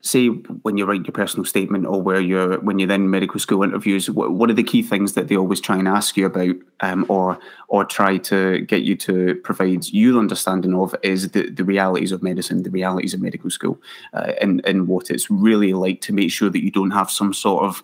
say 0.02 0.28
when 0.28 0.78
you 0.78 0.86
write 0.86 1.06
your 1.06 1.12
personal 1.12 1.44
statement 1.44 1.86
or 1.86 2.02
where 2.02 2.22
you're 2.22 2.60
when 2.60 2.78
you're 2.78 2.92
in 2.92 3.10
medical 3.10 3.40
school 3.40 3.64
interviews 3.64 4.10
what, 4.10 4.32
what 4.32 4.50
are 4.50 4.54
the 4.54 4.64
key 4.64 4.84
things 4.84 5.14
that 5.14 5.28
they 5.28 5.36
always 5.36 5.60
try 5.60 5.76
and 5.76 5.88
ask 5.88 6.16
you 6.16 6.26
about 6.26 6.56
um, 6.82 7.06
or 7.10 7.40
or 7.68 7.84
try 7.84 8.18
to 8.18 8.62
get 8.62 8.84
you 8.84 8.96
to 8.96 9.36
provide 9.44 9.88
your 9.88 10.20
understanding 10.20 10.76
of 10.76 10.96
is 11.02 11.32
the, 11.32 11.50
the 11.50 11.64
realities 11.64 12.12
of 12.12 12.22
medicine 12.22 12.64
the 12.64 12.70
realities 12.70 13.14
of 13.14 13.22
medical 13.22 13.50
school 13.50 13.82
uh, 14.14 14.34
and 14.40 14.64
and 14.66 14.88
what 14.88 15.10
it's 15.10 15.32
really 15.32 15.74
like 15.74 16.00
to 16.00 16.14
make 16.14 16.32
sure 16.32 16.50
that 16.50 16.64
you 16.64 16.72
don't 16.72 16.92
have 16.92 17.10
some 17.10 17.34
sort 17.34 17.64
of 17.64 17.84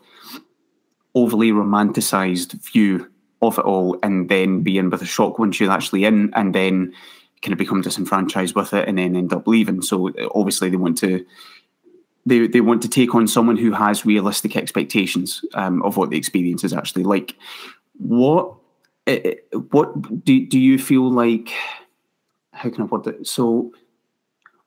overly 1.16 1.52
romanticized 1.52 2.54
view 2.72 3.10
of 3.42 3.58
it 3.58 3.66
all 3.66 3.98
and 4.04 4.30
then 4.30 4.62
be 4.62 4.78
in 4.78 4.90
with 4.90 5.02
a 5.02 5.06
shock 5.06 5.40
once 5.40 5.60
you're 5.60 5.72
actually 5.72 6.06
in 6.06 6.32
and 6.36 6.56
then 6.56 6.94
kind 7.42 7.52
of 7.52 7.60
become 7.60 7.82
disenfranchised 7.82 8.56
with 8.56 8.74
it 8.74 8.88
and 8.88 8.98
then 8.98 9.16
end 9.16 9.34
up 9.34 9.46
leaving. 9.48 9.82
So 9.82 10.12
obviously 10.34 10.70
they 10.70 10.78
want 10.78 10.98
to 11.00 11.26
they 12.26 12.48
they 12.48 12.62
want 12.62 12.82
to 12.82 12.90
take 12.90 13.14
on 13.16 13.28
someone 13.28 13.58
who 13.58 13.72
has 13.72 14.06
realistic 14.06 14.56
expectations 14.56 15.44
um, 15.54 15.82
of 15.84 15.98
what 15.98 16.10
the 16.10 16.18
experience 16.18 16.64
is 16.64 16.74
actually 16.74 17.04
like. 17.04 17.36
What 17.98 18.56
eh, 19.08 19.20
eh, 19.24 19.58
what 19.72 20.24
do 20.24 20.46
do 20.46 20.60
you 20.60 20.80
feel 20.80 21.12
like? 21.12 21.52
How 22.52 22.70
can 22.70 22.84
I 22.84 22.88
put 22.88 23.08
it? 23.08 23.28
So, 23.28 23.74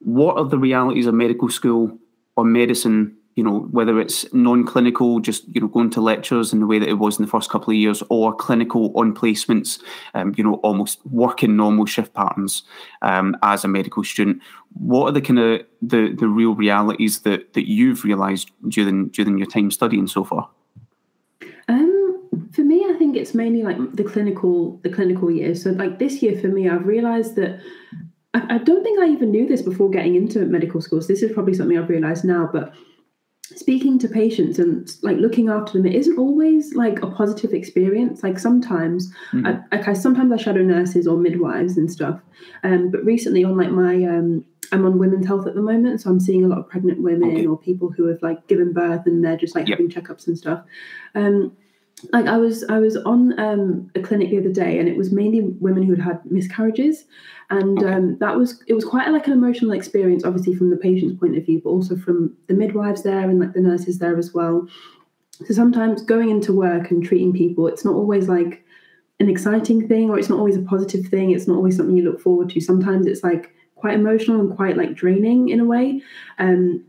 what 0.00 0.36
are 0.36 0.44
the 0.44 0.58
realities 0.58 1.06
of 1.06 1.14
medical 1.14 1.48
school 1.48 1.98
or 2.36 2.44
medicine 2.44 3.15
you 3.36 3.44
know, 3.44 3.60
whether 3.70 4.00
it's 4.00 4.32
non-clinical, 4.32 5.20
just 5.20 5.44
you 5.54 5.60
know, 5.60 5.68
going 5.68 5.90
to 5.90 6.00
lectures 6.00 6.54
in 6.54 6.60
the 6.60 6.66
way 6.66 6.78
that 6.78 6.88
it 6.88 6.94
was 6.94 7.18
in 7.18 7.24
the 7.24 7.30
first 7.30 7.50
couple 7.50 7.70
of 7.70 7.76
years, 7.76 8.02
or 8.08 8.34
clinical 8.34 8.92
on 8.98 9.14
placements, 9.14 9.78
um, 10.14 10.34
you 10.36 10.42
know, 10.42 10.54
almost 10.56 11.00
working 11.06 11.54
normal 11.54 11.84
shift 11.84 12.14
patterns 12.14 12.62
um, 13.02 13.36
as 13.42 13.62
a 13.62 13.68
medical 13.68 14.02
student. 14.02 14.42
What 14.72 15.08
are 15.08 15.12
the 15.12 15.20
kind 15.20 15.38
of 15.38 15.60
the 15.82 16.14
the 16.18 16.26
real 16.26 16.54
realities 16.54 17.20
that 17.20 17.52
that 17.52 17.68
you've 17.68 18.04
realised 18.04 18.50
during 18.68 19.08
during 19.08 19.36
your 19.36 19.46
time 19.46 19.70
studying 19.70 20.06
so 20.06 20.24
far? 20.24 20.48
Um, 21.68 22.48
for 22.52 22.62
me, 22.62 22.86
I 22.88 22.94
think 22.94 23.16
it's 23.16 23.34
mainly 23.34 23.62
like 23.62 23.76
the 23.92 24.04
clinical 24.04 24.78
the 24.82 24.88
clinical 24.88 25.30
years. 25.30 25.62
So, 25.62 25.72
like 25.72 25.98
this 25.98 26.22
year, 26.22 26.40
for 26.40 26.48
me, 26.48 26.70
I've 26.70 26.86
realised 26.86 27.36
that 27.36 27.60
I, 28.32 28.54
I 28.54 28.58
don't 28.58 28.82
think 28.82 28.98
I 28.98 29.08
even 29.08 29.30
knew 29.30 29.46
this 29.46 29.60
before 29.60 29.90
getting 29.90 30.14
into 30.14 30.38
medical 30.46 30.80
schools. 30.80 31.06
This 31.06 31.22
is 31.22 31.32
probably 31.32 31.52
something 31.52 31.76
I've 31.76 31.90
realised 31.90 32.24
now, 32.24 32.48
but 32.50 32.72
speaking 33.54 33.96
to 33.96 34.08
patients 34.08 34.58
and 34.58 34.90
like 35.02 35.18
looking 35.18 35.48
after 35.48 35.74
them 35.74 35.86
it 35.86 35.94
isn't 35.94 36.18
always 36.18 36.74
like 36.74 37.00
a 37.02 37.06
positive 37.06 37.52
experience 37.52 38.24
like 38.24 38.40
sometimes 38.40 39.12
mm-hmm. 39.30 39.46
I, 39.46 39.60
like 39.70 39.86
I 39.86 39.92
sometimes 39.92 40.32
I 40.32 40.36
shadow 40.36 40.62
nurses 40.62 41.06
or 41.06 41.16
midwives 41.16 41.76
and 41.76 41.90
stuff 41.90 42.20
um 42.64 42.90
but 42.90 43.04
recently 43.04 43.44
on 43.44 43.56
like 43.56 43.70
my 43.70 44.02
um 44.04 44.44
I'm 44.72 44.84
on 44.84 44.98
women's 44.98 45.28
health 45.28 45.46
at 45.46 45.54
the 45.54 45.62
moment 45.62 46.00
so 46.00 46.10
I'm 46.10 46.18
seeing 46.18 46.44
a 46.44 46.48
lot 46.48 46.58
of 46.58 46.68
pregnant 46.68 47.00
women 47.00 47.30
okay. 47.30 47.46
or 47.46 47.56
people 47.56 47.92
who 47.92 48.06
have 48.08 48.20
like 48.20 48.48
given 48.48 48.72
birth 48.72 49.06
and 49.06 49.24
they're 49.24 49.36
just 49.36 49.54
like 49.54 49.68
yep. 49.68 49.78
having 49.78 49.92
checkups 49.92 50.26
and 50.26 50.36
stuff 50.36 50.64
um 51.14 51.56
like 52.12 52.26
I 52.26 52.36
was 52.36 52.64
I 52.64 52.78
was 52.78 52.96
on 52.96 53.38
um, 53.38 53.90
a 53.94 54.00
clinic 54.00 54.30
the 54.30 54.38
other 54.38 54.52
day 54.52 54.78
and 54.78 54.88
it 54.88 54.96
was 54.96 55.12
mainly 55.12 55.40
women 55.40 55.82
who 55.82 55.94
had 55.94 56.04
had 56.04 56.30
miscarriages. 56.30 57.04
And 57.48 57.78
okay. 57.78 57.92
um, 57.92 58.18
that 58.18 58.36
was 58.36 58.62
it 58.66 58.74
was 58.74 58.84
quite 58.84 59.08
like 59.08 59.26
an 59.26 59.32
emotional 59.32 59.72
experience 59.72 60.24
obviously 60.24 60.54
from 60.54 60.70
the 60.70 60.76
patient's 60.76 61.18
point 61.18 61.36
of 61.38 61.46
view 61.46 61.60
but 61.62 61.70
also 61.70 61.96
from 61.96 62.36
the 62.48 62.54
midwives 62.54 63.02
there 63.02 63.28
and 63.30 63.40
like 63.40 63.54
the 63.54 63.60
nurses 63.60 63.98
there 63.98 64.18
as 64.18 64.34
well. 64.34 64.66
So 65.32 65.54
sometimes 65.54 66.02
going 66.02 66.30
into 66.30 66.52
work 66.52 66.90
and 66.90 67.04
treating 67.04 67.32
people 67.32 67.66
it's 67.66 67.84
not 67.84 67.94
always 67.94 68.28
like 68.28 68.64
an 69.18 69.30
exciting 69.30 69.88
thing 69.88 70.10
or 70.10 70.18
it's 70.18 70.28
not 70.28 70.38
always 70.38 70.56
a 70.56 70.62
positive 70.62 71.06
thing. 71.06 71.30
It's 71.30 71.46
not 71.46 71.56
always 71.56 71.76
something 71.76 71.96
you 71.96 72.04
look 72.04 72.20
forward 72.20 72.50
to. 72.50 72.60
Sometimes 72.60 73.06
it's 73.06 73.24
like 73.24 73.54
quite 73.76 73.94
emotional 73.94 74.40
and 74.40 74.54
quite 74.54 74.76
like 74.76 74.94
draining 74.94 75.48
in 75.48 75.60
a 75.60 75.64
way. 75.64 76.02
Um, 76.38 76.84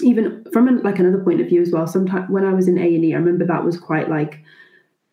even 0.00 0.44
from 0.52 0.68
an, 0.68 0.82
like 0.82 0.98
another 0.98 1.22
point 1.22 1.40
of 1.40 1.48
view 1.48 1.62
as 1.62 1.70
well 1.70 1.86
sometimes 1.86 2.28
when 2.30 2.44
i 2.44 2.52
was 2.52 2.66
in 2.68 2.78
a&e 2.78 3.14
i 3.14 3.16
remember 3.16 3.46
that 3.46 3.64
was 3.64 3.78
quite 3.78 4.08
like 4.10 4.42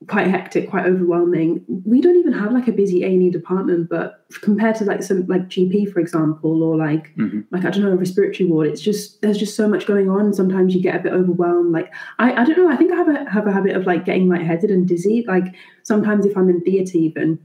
quite 0.08 0.28
hectic, 0.28 0.68
quite 0.70 0.86
overwhelming. 0.88 1.64
We 1.86 2.02
don't 2.02 2.16
even 2.16 2.34
have 2.34 2.52
like 2.52 2.68
a 2.68 2.72
busy 2.72 3.04
A 3.04 3.08
and 3.08 3.22
E 3.22 3.30
department, 3.30 3.88
but 3.88 4.26
compared 4.42 4.76
to 4.78 4.86
like 4.86 5.04
some 5.04 5.28
like 5.28 5.48
GP, 5.48 5.92
for 5.94 6.00
example, 6.00 6.64
or 6.64 6.76
like 6.76 7.16
Mhm. 7.18 7.46
like 7.52 7.66
I 7.66 7.70
don't 7.70 7.84
know, 7.84 7.92
a 7.92 7.96
respiratory 7.96 8.50
ward, 8.50 8.68
it's 8.68 8.82
just 8.82 9.22
there's 9.22 9.38
just 9.38 9.56
so 9.56 9.68
much 9.68 9.86
going 9.86 10.10
on. 10.10 10.34
Sometimes 10.34 10.74
you 10.74 10.82
get 10.82 10.96
a 10.96 11.04
bit 11.04 11.14
overwhelmed. 11.14 11.72
Like 11.72 11.94
I, 12.18 12.34
I 12.34 12.46
don't 12.46 12.58
know, 12.58 12.68
I 12.70 12.76
think 12.78 12.92
I 12.92 12.96
have 12.96 13.10
a 13.10 13.30
have 13.30 13.46
a 13.46 13.52
habit 13.52 13.76
of 13.76 13.86
like 13.86 14.04
getting 14.04 14.28
lightheaded 14.28 14.72
and 14.72 14.88
dizzy. 14.88 15.24
Like 15.28 15.54
sometimes 15.84 16.26
if 16.26 16.36
I'm 16.36 16.50
in 16.50 16.62
theatre 16.62 16.98
even, 16.98 17.38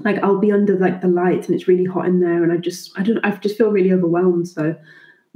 like 0.00 0.22
I'll 0.22 0.38
be 0.38 0.52
under 0.52 0.78
like 0.78 1.00
the 1.00 1.08
lights 1.08 1.46
and 1.48 1.54
it's 1.54 1.66
really 1.66 1.86
hot 1.86 2.04
in 2.04 2.20
there 2.20 2.42
and 2.42 2.52
I 2.52 2.58
just 2.58 2.92
I 2.98 3.02
don't 3.04 3.24
I 3.24 3.30
just 3.36 3.56
feel 3.56 3.70
really 3.70 3.92
overwhelmed. 3.92 4.48
So 4.48 4.76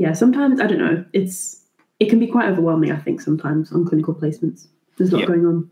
yeah, 0.00 0.14
sometimes 0.14 0.60
I 0.62 0.66
don't 0.66 0.78
know, 0.78 1.04
it's 1.12 1.62
it 1.98 2.08
can 2.08 2.18
be 2.18 2.26
quite 2.26 2.48
overwhelming, 2.48 2.90
I 2.90 2.96
think, 2.96 3.20
sometimes 3.20 3.70
on 3.70 3.84
clinical 3.86 4.14
placements. 4.14 4.66
There's 4.96 5.12
a 5.12 5.16
lot 5.16 5.20
Yeah. 5.20 5.26
going 5.26 5.44
on. 5.46 5.70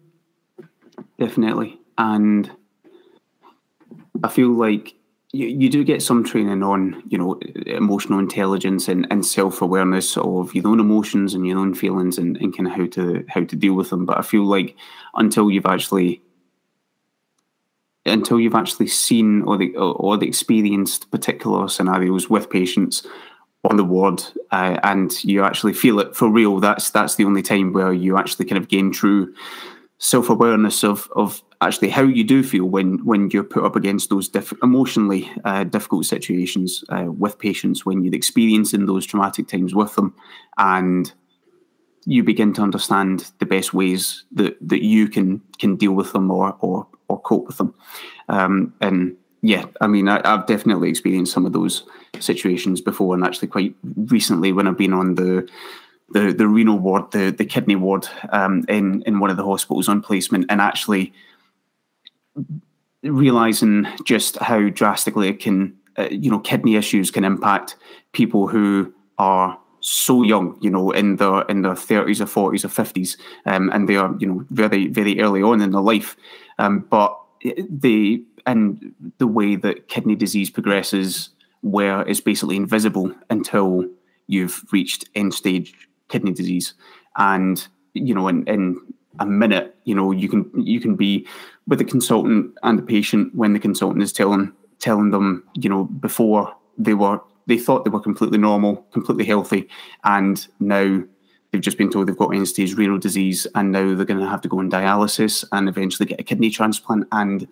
definitely. 1.19 1.81
And 1.97 2.51
I 4.23 4.29
feel 4.29 4.51
like 4.51 4.95
you, 5.33 5.47
you 5.47 5.71
do 5.71 5.83
get 5.83 6.03
some 6.03 6.25
training 6.25 6.63
on, 6.63 7.03
you 7.09 7.17
know, 7.17 7.41
emotional 7.65 8.19
intelligence 8.19 8.87
and, 8.87 9.07
and 9.11 9.25
self 9.25 9.63
awareness 9.63 10.19
of 10.19 10.55
your 10.55 10.69
own 10.69 10.79
emotions 10.79 11.33
and 11.33 11.47
your 11.47 11.59
own 11.59 11.75
feelings 11.75 12.19
and, 12.19 12.37
and 12.37 12.55
kind 12.55 12.67
of 12.67 12.75
how 12.75 12.87
to 12.87 13.25
how 13.29 13.45
to 13.45 13.57
deal 13.57 13.73
with 13.73 13.89
them. 13.89 14.05
But 14.05 14.19
I 14.19 14.23
feel 14.23 14.45
like 14.45 14.77
until 15.15 15.51
you've 15.51 15.65
actually 15.67 16.21
until 18.05 18.39
you've 18.39 18.55
actually 18.55 18.89
seen 18.89 19.43
or 19.43 19.57
the 19.57 19.75
or, 19.77 19.95
or 19.95 20.17
the 20.19 20.29
experienced 20.29 21.11
particular 21.11 21.67
scenarios 21.69 22.29
with 22.29 22.51
patients 22.51 23.07
on 23.65 23.77
the 23.77 23.85
ward 23.85 24.23
uh, 24.53 24.79
and 24.85 25.23
you 25.25 25.43
actually 25.43 25.73
feel 25.73 25.99
it 25.99 26.15
for 26.15 26.31
real, 26.31 26.61
that's 26.61 26.91
that's 26.91 27.17
the 27.17 27.25
only 27.25 27.43
time 27.43 27.73
where 27.73 27.93
you 27.93 28.17
actually 28.17 28.47
kind 28.47 28.61
of 28.61 28.69
gain 28.69 28.93
true 28.93 29.35
self 29.99 30.31
awareness 30.31 30.85
of 30.85 31.11
of 31.17 31.43
actually 31.61 31.89
how 31.89 32.03
you 32.03 32.23
do 32.23 32.43
feel 32.43 32.67
when 32.67 33.05
when 33.05 33.31
you're 33.31 33.43
put 33.43 33.65
up 33.65 33.75
against 33.75 34.11
those 34.11 34.29
diff- 34.29 34.55
emotionally 34.63 35.31
uh, 35.45 35.65
difficult 35.65 36.07
situations 36.07 36.85
uh, 36.91 37.07
with 37.09 37.39
patients 37.39 37.85
when 37.85 38.05
you're 38.05 38.15
experiencing 38.15 38.87
those 38.87 39.05
traumatic 39.05 39.49
times 39.49 39.75
with 39.75 39.95
them, 39.97 40.15
and 40.59 41.13
you 42.07 42.23
begin 42.23 42.53
to 42.55 42.63
understand 42.63 43.33
the 43.41 43.47
best 43.47 43.75
ways 43.75 44.25
that 44.33 44.57
that 44.67 44.85
you 44.85 45.09
can 45.09 45.41
can 45.59 45.75
deal 45.77 45.93
with 45.93 46.13
them 46.13 46.31
or 46.31 46.57
or 46.61 46.87
or 47.09 47.21
cope 47.21 47.47
with 47.47 47.59
them, 47.59 47.75
um, 48.29 48.73
and. 48.81 49.17
Yeah, 49.41 49.67
I 49.81 49.87
mean, 49.87 50.09
I, 50.09 50.21
I've 50.25 50.47
definitely 50.47 50.91
experienced 50.91 51.33
some 51.33 51.47
of 51.47 51.53
those 51.53 51.85
situations 52.19 52.81
before, 52.81 53.15
and 53.15 53.25
actually 53.25 53.49
quite 53.49 53.75
recently 53.97 54.53
when 54.53 54.67
I've 54.67 54.77
been 54.77 54.93
on 54.93 55.15
the 55.15 55.49
the 56.11 56.33
the 56.33 56.49
renal 56.49 56.79
ward, 56.79 57.13
the 57.13 57.31
the 57.31 57.45
kidney 57.45 57.77
ward 57.77 58.09
um, 58.31 58.65
in 58.69 59.03
in 59.03 59.21
one 59.21 59.31
of 59.31 59.37
the 59.37 59.45
hospitals 59.45 59.89
on 59.89 60.03
placement, 60.03 60.47
and 60.49 60.61
actually 60.61 61.13
realizing 63.05 63.87
just 64.05 64.37
how 64.39 64.69
drastically 64.71 65.29
it 65.29 65.39
can, 65.39 65.77
uh, 65.99 66.09
you 66.11 66.31
know, 66.31 66.41
kidney 66.41 66.75
issues 66.75 67.11
can 67.11 67.25
impact 67.25 67.77
people 68.13 68.49
who 68.49 68.93
are 69.19 69.57
so 69.81 70.25
young, 70.25 70.59
you 70.61 70.71
know, 70.71 70.91
in 70.91 71.17
their 71.17 71.43
in 71.43 71.63
their 71.63 71.77
thirties 71.77 72.21
or 72.21 72.27
forties 72.27 72.65
or 72.65 72.69
fifties, 72.69 73.17
um, 73.47 73.71
and 73.73 73.89
they 73.89 73.95
are, 73.95 74.17
you 74.19 74.27
know, 74.27 74.45
very 74.51 74.89
very 74.89 75.21
early 75.21 75.43
on 75.43 75.61
in 75.61 75.71
their 75.71 75.81
life, 75.81 76.17
um, 76.59 76.81
but 76.91 77.17
the 77.71 78.25
and 78.49 78.95
the 79.19 79.27
way 79.27 79.57
that 79.57 79.89
kidney 79.89 80.17
disease 80.17 80.49
progresses, 80.51 81.29
where 81.61 82.01
it's 82.09 82.21
basically 82.21 82.57
invisible 82.57 83.13
until 83.29 83.85
you've 84.27 84.65
reached 84.73 85.09
end 85.15 85.35
stage 85.35 85.75
kidney 86.09 86.33
disease, 86.33 86.73
and 87.17 87.69
you 87.93 88.15
know, 88.15 88.27
in, 88.27 88.47
in 88.47 88.81
a 89.21 89.27
minute, 89.27 89.77
you 89.85 89.95
know, 89.95 90.13
you 90.13 90.31
can 90.31 90.51
you 90.55 90.81
can 90.81 90.97
be 90.97 91.27
with 91.67 91.79
the 91.79 91.85
consultant 91.85 92.55
and 92.63 92.79
the 92.79 92.83
patient 92.83 93.35
when 93.35 93.53
the 93.53 93.59
consultant 93.59 94.03
is 94.03 94.15
telling 94.15 94.51
telling 94.79 95.11
them, 95.11 95.45
you 95.55 95.69
know, 95.69 95.85
before 95.85 96.57
they 96.79 96.95
were 96.95 97.21
they 97.49 97.59
thought 97.59 97.85
they 97.85 97.91
were 97.91 98.01
completely 98.01 98.39
normal, 98.39 98.77
completely 98.93 99.27
healthy, 99.27 99.69
and 100.05 100.49
now 100.59 101.03
they've 101.51 101.61
just 101.61 101.79
been 101.79 101.91
told 101.91 102.09
they've 102.09 102.17
got 102.17 102.35
end 102.35 102.49
stage 102.49 102.75
renal 102.77 102.99
disease, 102.99 103.47
and 103.55 103.73
now 103.73 103.95
they're 103.95 104.07
going 104.07 104.21
to 104.21 104.29
have 104.29 104.41
to 104.41 104.49
go 104.49 104.59
on 104.59 104.71
dialysis 104.71 105.45
and 105.53 105.69
eventually 105.69 106.07
get 106.07 106.21
a 106.21 106.25
kidney 106.25 106.49
transplant, 106.49 107.07
and 107.13 107.47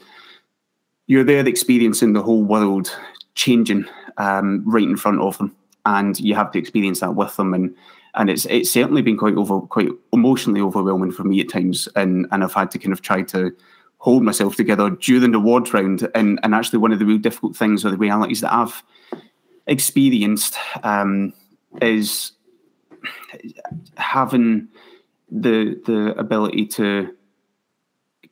you're 1.07 1.25
there 1.25 1.47
experiencing 1.47 2.13
the 2.13 2.23
whole 2.23 2.43
world 2.43 2.97
changing 3.35 3.85
um, 4.17 4.63
right 4.67 4.83
in 4.83 4.97
front 4.97 5.21
of 5.21 5.39
them, 5.39 5.55
and 5.85 6.19
you 6.21 6.35
have 6.35 6.51
to 6.53 6.59
experience 6.59 7.01
that 7.01 7.15
with 7.15 7.37
them, 7.37 7.55
and 7.55 7.75
and 8.15 8.31
it's 8.31 8.47
it's 8.47 8.71
certainly 8.71 9.03
been 9.03 9.17
quite 9.17 9.37
over 9.37 9.61
quite 9.61 9.91
emotionally 10.13 10.61
overwhelming 10.61 11.13
for 11.13 11.25
me 11.25 11.41
at 11.41 11.49
times, 11.49 11.89
and 11.97 12.27
and 12.33 12.43
I've 12.43 12.55
had 12.55 12.71
to 12.73 12.79
kind 12.79 12.93
of 12.93 13.03
try 13.03 13.23
to 13.23 13.55
hold 13.99 14.23
myself 14.23 14.57
together 14.57 14.91
during 14.91 15.33
the 15.33 15.41
ward 15.41 15.73
round, 15.73 16.09
and 16.15 16.41
and 16.43 16.55
actually 16.55 16.79
one 16.79 16.93
of 16.93 16.99
the 16.99 17.07
real 17.07 17.19
difficult 17.19 17.57
things 17.57 17.85
or 17.85 17.91
the 17.91 17.97
realities 17.97 18.41
that 18.41 18.53
I've 18.53 18.83
experienced 19.67 20.57
um, 20.83 21.33
is 21.81 22.33
having 23.97 24.69
the 25.31 25.81
the 25.87 26.15
ability 26.19 26.67
to 26.67 27.16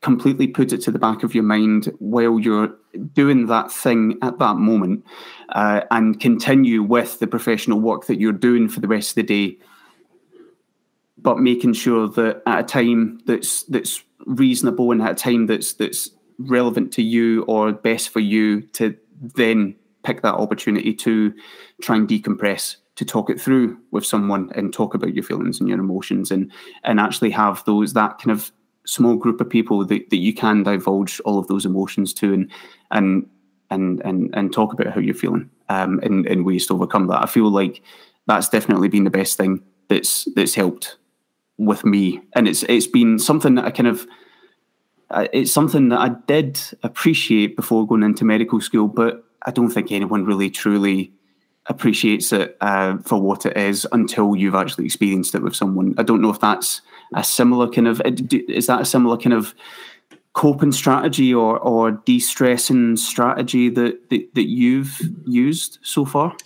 completely 0.04 0.46
put 0.46 0.70
it 0.70 0.82
to 0.82 0.90
the 0.90 0.98
back 0.98 1.22
of 1.22 1.34
your 1.34 1.42
mind 1.42 1.90
while 1.98 2.38
you're 2.38 2.70
doing 3.14 3.46
that 3.46 3.72
thing 3.72 4.18
at 4.20 4.38
that 4.38 4.56
moment 4.56 5.02
uh, 5.48 5.80
and 5.90 6.20
continue 6.20 6.82
with 6.82 7.18
the 7.20 7.26
professional 7.26 7.80
work 7.80 8.06
that 8.06 8.20
you're 8.20 8.30
doing 8.30 8.68
for 8.68 8.80
the 8.80 8.86
rest 8.86 9.12
of 9.12 9.14
the 9.14 9.22
day 9.22 9.58
but 11.16 11.38
making 11.38 11.72
sure 11.72 12.06
that 12.06 12.42
at 12.46 12.60
a 12.60 12.62
time 12.62 13.18
that's 13.24 13.62
that's 13.62 14.02
reasonable 14.26 14.92
and 14.92 15.00
at 15.00 15.12
a 15.12 15.14
time 15.14 15.46
that's 15.46 15.72
that's 15.72 16.10
relevant 16.38 16.92
to 16.92 17.02
you 17.02 17.42
or 17.44 17.72
best 17.72 18.10
for 18.10 18.20
you 18.20 18.60
to 18.60 18.94
then 19.34 19.74
pick 20.02 20.20
that 20.20 20.34
opportunity 20.34 20.92
to 20.92 21.32
try 21.80 21.96
and 21.96 22.06
decompress 22.06 22.76
to 22.96 23.06
talk 23.06 23.30
it 23.30 23.40
through 23.40 23.78
with 23.90 24.04
someone 24.04 24.50
and 24.54 24.74
talk 24.74 24.92
about 24.92 25.14
your 25.14 25.24
feelings 25.24 25.60
and 25.60 25.68
your 25.70 25.80
emotions 25.80 26.30
and 26.30 26.52
and 26.82 27.00
actually 27.00 27.30
have 27.30 27.64
those 27.64 27.94
that 27.94 28.18
kind 28.18 28.30
of 28.30 28.52
small 28.86 29.16
group 29.16 29.40
of 29.40 29.48
people 29.48 29.84
that, 29.84 30.10
that 30.10 30.16
you 30.16 30.34
can 30.34 30.62
divulge 30.62 31.20
all 31.20 31.38
of 31.38 31.46
those 31.46 31.64
emotions 31.64 32.12
to 32.14 32.32
and 32.34 32.50
and 32.90 33.26
and 33.70 34.00
and, 34.04 34.34
and 34.34 34.52
talk 34.52 34.72
about 34.72 34.92
how 34.92 35.00
you're 35.00 35.14
feeling 35.14 35.48
um 35.68 36.00
and, 36.02 36.26
and 36.26 36.44
ways 36.44 36.66
to 36.66 36.74
overcome 36.74 37.06
that. 37.06 37.22
I 37.22 37.26
feel 37.26 37.50
like 37.50 37.82
that's 38.26 38.48
definitely 38.48 38.88
been 38.88 39.04
the 39.04 39.10
best 39.10 39.36
thing 39.36 39.62
that's 39.88 40.26
that's 40.34 40.54
helped 40.54 40.96
with 41.58 41.84
me. 41.84 42.20
And 42.34 42.48
it's 42.48 42.62
it's 42.64 42.86
been 42.86 43.18
something 43.18 43.54
that 43.56 43.64
I 43.64 43.70
kind 43.70 43.88
of 43.88 44.06
it's 45.32 45.52
something 45.52 45.90
that 45.90 46.00
I 46.00 46.10
did 46.26 46.60
appreciate 46.82 47.56
before 47.56 47.86
going 47.86 48.02
into 48.02 48.24
medical 48.24 48.60
school, 48.60 48.88
but 48.88 49.24
I 49.42 49.50
don't 49.50 49.70
think 49.70 49.92
anyone 49.92 50.24
really 50.24 50.50
truly 50.50 51.12
appreciates 51.66 52.32
it 52.32 52.56
uh, 52.60 52.98
for 52.98 53.20
what 53.20 53.46
it 53.46 53.56
is 53.56 53.86
until 53.92 54.36
you've 54.36 54.54
actually 54.54 54.84
experienced 54.84 55.34
it 55.34 55.42
with 55.42 55.56
someone. 55.56 55.94
I 55.98 56.02
don't 56.02 56.20
know 56.20 56.30
if 56.30 56.40
that's 56.40 56.82
a 57.14 57.24
similar 57.24 57.68
kind 57.68 57.88
of 57.88 58.02
is 58.04 58.66
that 58.66 58.80
a 58.80 58.84
similar 58.84 59.16
kind 59.16 59.32
of 59.32 59.54
coping 60.34 60.72
strategy 60.72 61.32
or 61.32 61.58
or 61.60 61.92
de-stressing 61.92 62.96
strategy 62.96 63.70
that 63.70 64.10
that, 64.10 64.34
that 64.34 64.48
you've 64.48 65.00
used 65.26 65.78
so 65.82 66.04
far? 66.04 66.36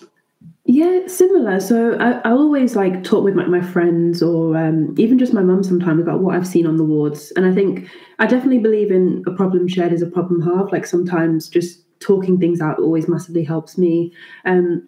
Yeah, 0.71 1.07
similar. 1.07 1.61
So 1.61 1.97
I, 1.99 2.21
I'll 2.29 2.41
always 2.41 2.77
like 2.77 3.03
talk 3.03 3.25
with 3.25 3.35
my, 3.35 3.47
my 3.47 3.63
friends 3.63 4.23
or 4.23 4.55
um, 4.55 4.95
even 4.99 5.19
just 5.19 5.33
my 5.33 5.41
mum 5.41 5.63
sometimes 5.63 6.03
about 6.03 6.21
what 6.21 6.37
I've 6.37 6.47
seen 6.47 6.67
on 6.67 6.77
the 6.77 6.85
wards. 6.85 7.33
And 7.37 7.47
I 7.47 7.55
think 7.55 7.89
I 8.19 8.27
definitely 8.27 8.59
believe 8.59 8.91
in 8.91 9.25
a 9.27 9.31
problem 9.31 9.67
shared 9.67 9.95
is 9.95 10.03
a 10.03 10.07
problem 10.07 10.43
halved. 10.43 10.71
Like 10.71 10.85
sometimes 10.85 11.49
just 11.49 11.81
talking 12.01 12.39
things 12.39 12.61
out 12.61 12.79
always 12.79 13.09
massively 13.09 13.45
helps 13.45 13.79
me. 13.79 14.13
Um, 14.45 14.87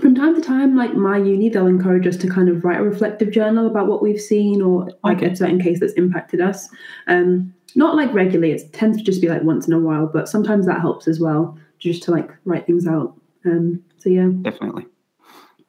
from 0.00 0.14
time 0.14 0.34
to 0.34 0.40
time, 0.40 0.76
like 0.76 0.94
my 0.94 1.16
uni, 1.18 1.48
they'll 1.48 1.66
encourage 1.66 2.06
us 2.06 2.16
to 2.18 2.28
kind 2.28 2.48
of 2.48 2.64
write 2.64 2.80
a 2.80 2.82
reflective 2.82 3.30
journal 3.30 3.66
about 3.66 3.86
what 3.86 4.02
we've 4.02 4.20
seen 4.20 4.62
or 4.62 4.88
like 5.04 5.18
Okay. 5.18 5.30
a 5.32 5.36
certain 5.36 5.60
case 5.60 5.80
that's 5.80 5.92
impacted 5.94 6.40
us. 6.40 6.68
Um, 7.06 7.52
not 7.74 7.96
like 7.96 8.12
regularly, 8.14 8.52
it 8.52 8.72
tends 8.72 8.96
to 8.98 9.04
just 9.04 9.20
be 9.20 9.28
like 9.28 9.42
once 9.42 9.66
in 9.66 9.72
a 9.72 9.78
while, 9.78 10.06
but 10.06 10.28
sometimes 10.28 10.66
that 10.66 10.80
helps 10.80 11.06
as 11.08 11.20
well, 11.20 11.58
just 11.78 12.02
to 12.04 12.10
like 12.10 12.30
write 12.44 12.66
things 12.66 12.86
out. 12.86 13.14
Um, 13.44 13.82
so 13.98 14.08
yeah. 14.08 14.28
Definitely, 14.42 14.86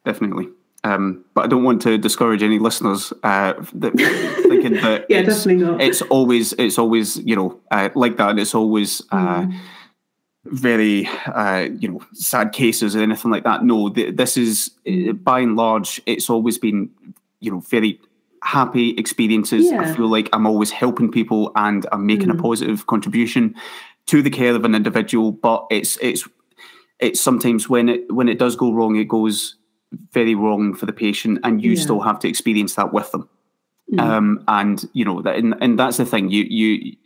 definitely. 0.04 0.48
Um, 0.82 1.24
but 1.34 1.44
I 1.44 1.46
don't 1.46 1.62
want 1.62 1.82
to 1.82 1.98
discourage 1.98 2.42
any 2.42 2.58
listeners 2.58 3.12
uh, 3.22 3.52
that 3.74 3.92
thinking 4.48 4.72
that 4.74 5.04
Yeah, 5.10 5.18
it's, 5.18 5.44
definitely 5.44 5.64
not. 5.66 5.80
it's 5.82 6.00
always 6.02 6.54
it's 6.54 6.78
always 6.78 7.18
you 7.18 7.36
know 7.36 7.60
uh, 7.70 7.90
like 7.94 8.16
that. 8.16 8.38
It's 8.38 8.54
always 8.54 9.02
uh, 9.12 9.42
Mm. 9.42 9.58
Very 10.44 11.06
uh, 11.26 11.68
you 11.78 11.88
know 11.88 12.00
sad 12.14 12.52
cases 12.52 12.96
or 12.96 13.00
anything 13.02 13.30
like 13.30 13.44
that. 13.44 13.64
No, 13.64 13.88
th- 13.90 14.16
this 14.16 14.36
is 14.36 14.70
uh, 14.88 15.12
by 15.12 15.40
and 15.40 15.56
large 15.56 16.00
it's 16.06 16.30
always 16.30 16.58
been 16.58 16.90
you 17.40 17.50
know 17.50 17.60
very 17.60 18.00
happy 18.42 18.90
experiences. 18.96 19.70
I 19.70 19.94
feel 19.94 20.08
like 20.08 20.28
I'm 20.32 20.46
always 20.46 20.70
helping 20.70 21.10
people 21.10 21.52
and 21.56 21.86
I'm 21.92 22.06
making 22.06 22.30
a 22.30 22.34
Mm. 22.34 22.40
positive 22.42 22.86
contribution 22.86 23.54
to 24.06 24.22
the 24.22 24.30
care 24.30 24.54
of 24.54 24.64
an 24.64 24.74
individual. 24.74 25.32
But 25.32 25.66
it's 25.70 25.98
it's 26.00 26.26
it's 27.00 27.20
sometimes 27.20 27.68
when 27.68 27.88
it 27.90 28.10
when 28.12 28.28
it 28.28 28.38
does 28.38 28.56
go 28.56 28.72
wrong, 28.72 28.96
it 28.96 29.08
goes 29.08 29.56
very 30.12 30.34
wrong 30.34 30.72
for 30.74 30.86
the 30.86 30.92
patient, 30.92 31.38
and 31.44 31.62
you 31.62 31.72
Yeah. 31.72 31.82
still 31.82 32.00
have 32.00 32.18
to 32.20 32.28
experience 32.28 32.74
that 32.76 32.92
with 32.94 33.10
them. 33.12 33.28
Mm. 33.92 34.00
Um, 34.00 34.44
and 34.48 34.88
you 34.94 35.04
know 35.04 35.20
that, 35.20 35.36
and, 35.36 35.54
and 35.60 35.78
that's 35.78 35.98
the 35.98 36.06
thing. 36.06 36.30
You 36.30 36.44
you 36.44 36.96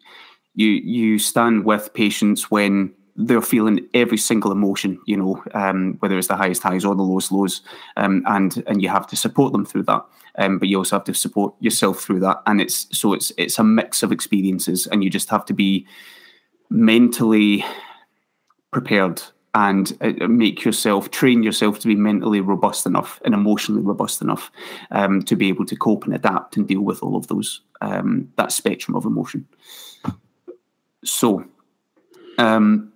you 0.54 0.68
you 0.68 1.18
stand 1.18 1.64
with 1.64 1.92
patients 1.94 2.48
when 2.50 2.92
they're 3.16 3.42
feeling 3.42 3.86
every 3.94 4.18
single 4.18 4.50
emotion, 4.50 5.00
you 5.06 5.16
know, 5.16 5.42
um, 5.54 5.94
whether 6.00 6.18
it's 6.18 6.28
the 6.28 6.36
highest 6.36 6.62
highs 6.62 6.84
or 6.84 6.94
the 6.94 7.02
lowest 7.02 7.30
lows, 7.30 7.62
um, 7.96 8.22
and 8.26 8.62
and 8.66 8.82
you 8.82 8.88
have 8.88 9.06
to 9.08 9.16
support 9.16 9.52
them 9.52 9.64
through 9.64 9.84
that. 9.84 10.04
Um, 10.36 10.58
but 10.58 10.68
you 10.68 10.78
also 10.78 10.96
have 10.96 11.04
to 11.04 11.14
support 11.14 11.54
yourself 11.60 12.00
through 12.00 12.20
that, 12.20 12.42
and 12.46 12.60
it's 12.60 12.86
so 12.96 13.12
it's 13.12 13.32
it's 13.36 13.58
a 13.58 13.64
mix 13.64 14.02
of 14.02 14.10
experiences, 14.10 14.86
and 14.86 15.04
you 15.04 15.10
just 15.10 15.30
have 15.30 15.44
to 15.46 15.54
be 15.54 15.86
mentally 16.70 17.64
prepared 18.72 19.22
and 19.54 19.96
uh, 20.00 20.26
make 20.26 20.64
yourself 20.64 21.10
train 21.12 21.44
yourself 21.44 21.78
to 21.78 21.86
be 21.86 21.94
mentally 21.94 22.40
robust 22.40 22.86
enough 22.86 23.22
and 23.24 23.34
emotionally 23.34 23.82
robust 23.82 24.20
enough 24.20 24.50
um, 24.90 25.22
to 25.22 25.36
be 25.36 25.48
able 25.48 25.64
to 25.64 25.76
cope 25.76 26.04
and 26.04 26.14
adapt 26.14 26.56
and 26.56 26.66
deal 26.66 26.80
with 26.80 27.02
all 27.02 27.16
of 27.16 27.28
those 27.28 27.60
um, 27.80 28.28
that 28.36 28.50
spectrum 28.50 28.96
of 28.96 29.04
emotion. 29.04 29.46
So, 31.04 31.44
um, 32.38 32.92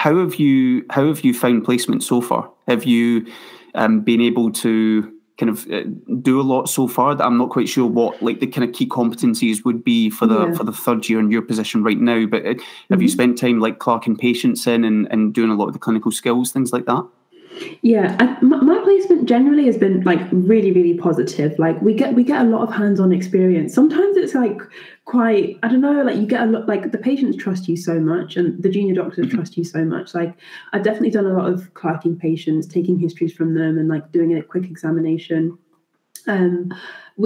how 0.00 0.16
have 0.16 0.36
you 0.36 0.82
how 0.88 1.06
have 1.06 1.20
you 1.26 1.34
found 1.34 1.62
placement 1.62 2.02
so 2.02 2.22
far? 2.22 2.50
Have 2.66 2.84
you 2.84 3.26
um, 3.74 4.00
been 4.00 4.22
able 4.22 4.50
to 4.52 5.12
kind 5.36 5.50
of 5.50 5.70
uh, 5.70 5.82
do 6.22 6.40
a 6.40 6.42
lot 6.42 6.70
so 6.70 6.88
far 6.88 7.14
that 7.14 7.22
I'm 7.22 7.36
not 7.36 7.50
quite 7.50 7.68
sure 7.68 7.86
what 7.86 8.22
like 8.22 8.40
the 8.40 8.46
kind 8.46 8.66
of 8.66 8.74
key 8.74 8.88
competencies 8.88 9.62
would 9.62 9.84
be 9.84 10.08
for 10.08 10.26
the 10.26 10.46
yeah. 10.46 10.54
for 10.54 10.64
the 10.64 10.72
third 10.72 11.06
year 11.06 11.20
in 11.20 11.30
your 11.30 11.42
position 11.42 11.82
right 11.82 11.98
now. 11.98 12.24
But 12.24 12.46
uh, 12.46 12.48
have 12.48 12.56
mm-hmm. 12.56 13.02
you 13.02 13.08
spent 13.10 13.36
time 13.36 13.60
like 13.60 13.78
clerking 13.78 14.16
patients 14.16 14.66
in 14.66 14.84
and, 14.84 15.06
and 15.10 15.34
doing 15.34 15.50
a 15.50 15.54
lot 15.54 15.66
of 15.66 15.74
the 15.74 15.78
clinical 15.78 16.12
skills 16.12 16.50
things 16.50 16.72
like 16.72 16.86
that? 16.86 17.06
Yeah, 17.82 18.16
I, 18.18 18.42
my, 18.44 18.56
my, 18.58 18.78
placement 18.82 19.28
generally 19.28 19.66
has 19.66 19.76
been 19.76 20.02
like 20.02 20.20
really, 20.32 20.72
really 20.72 20.94
positive. 20.94 21.58
Like 21.58 21.80
we 21.82 21.94
get 21.94 22.14
we 22.14 22.24
get 22.24 22.40
a 22.40 22.48
lot 22.48 22.62
of 22.62 22.74
hands-on 22.74 23.12
experience. 23.12 23.74
Sometimes 23.74 24.16
it's 24.16 24.34
like 24.34 24.60
quite 25.04 25.58
I 25.62 25.68
don't 25.68 25.80
know, 25.80 26.02
like 26.02 26.16
you 26.16 26.26
get 26.26 26.42
a 26.42 26.46
lot 26.46 26.68
like 26.68 26.92
the 26.92 26.98
patients 26.98 27.36
trust 27.36 27.68
you 27.68 27.76
so 27.76 28.00
much, 28.00 28.36
and 28.36 28.62
the 28.62 28.68
junior 28.68 28.94
doctors 28.94 29.26
mm-hmm. 29.26 29.36
trust 29.36 29.56
you 29.56 29.64
so 29.64 29.84
much. 29.84 30.14
Like 30.14 30.34
I've 30.72 30.82
definitely 30.82 31.10
done 31.10 31.26
a 31.26 31.36
lot 31.36 31.52
of 31.52 31.72
clerking 31.74 32.16
patients, 32.16 32.66
taking 32.66 32.98
histories 32.98 33.32
from 33.32 33.54
them, 33.54 33.78
and 33.78 33.88
like 33.88 34.10
doing 34.12 34.36
a 34.36 34.42
quick 34.42 34.64
examination. 34.64 35.58
Um, 36.26 36.72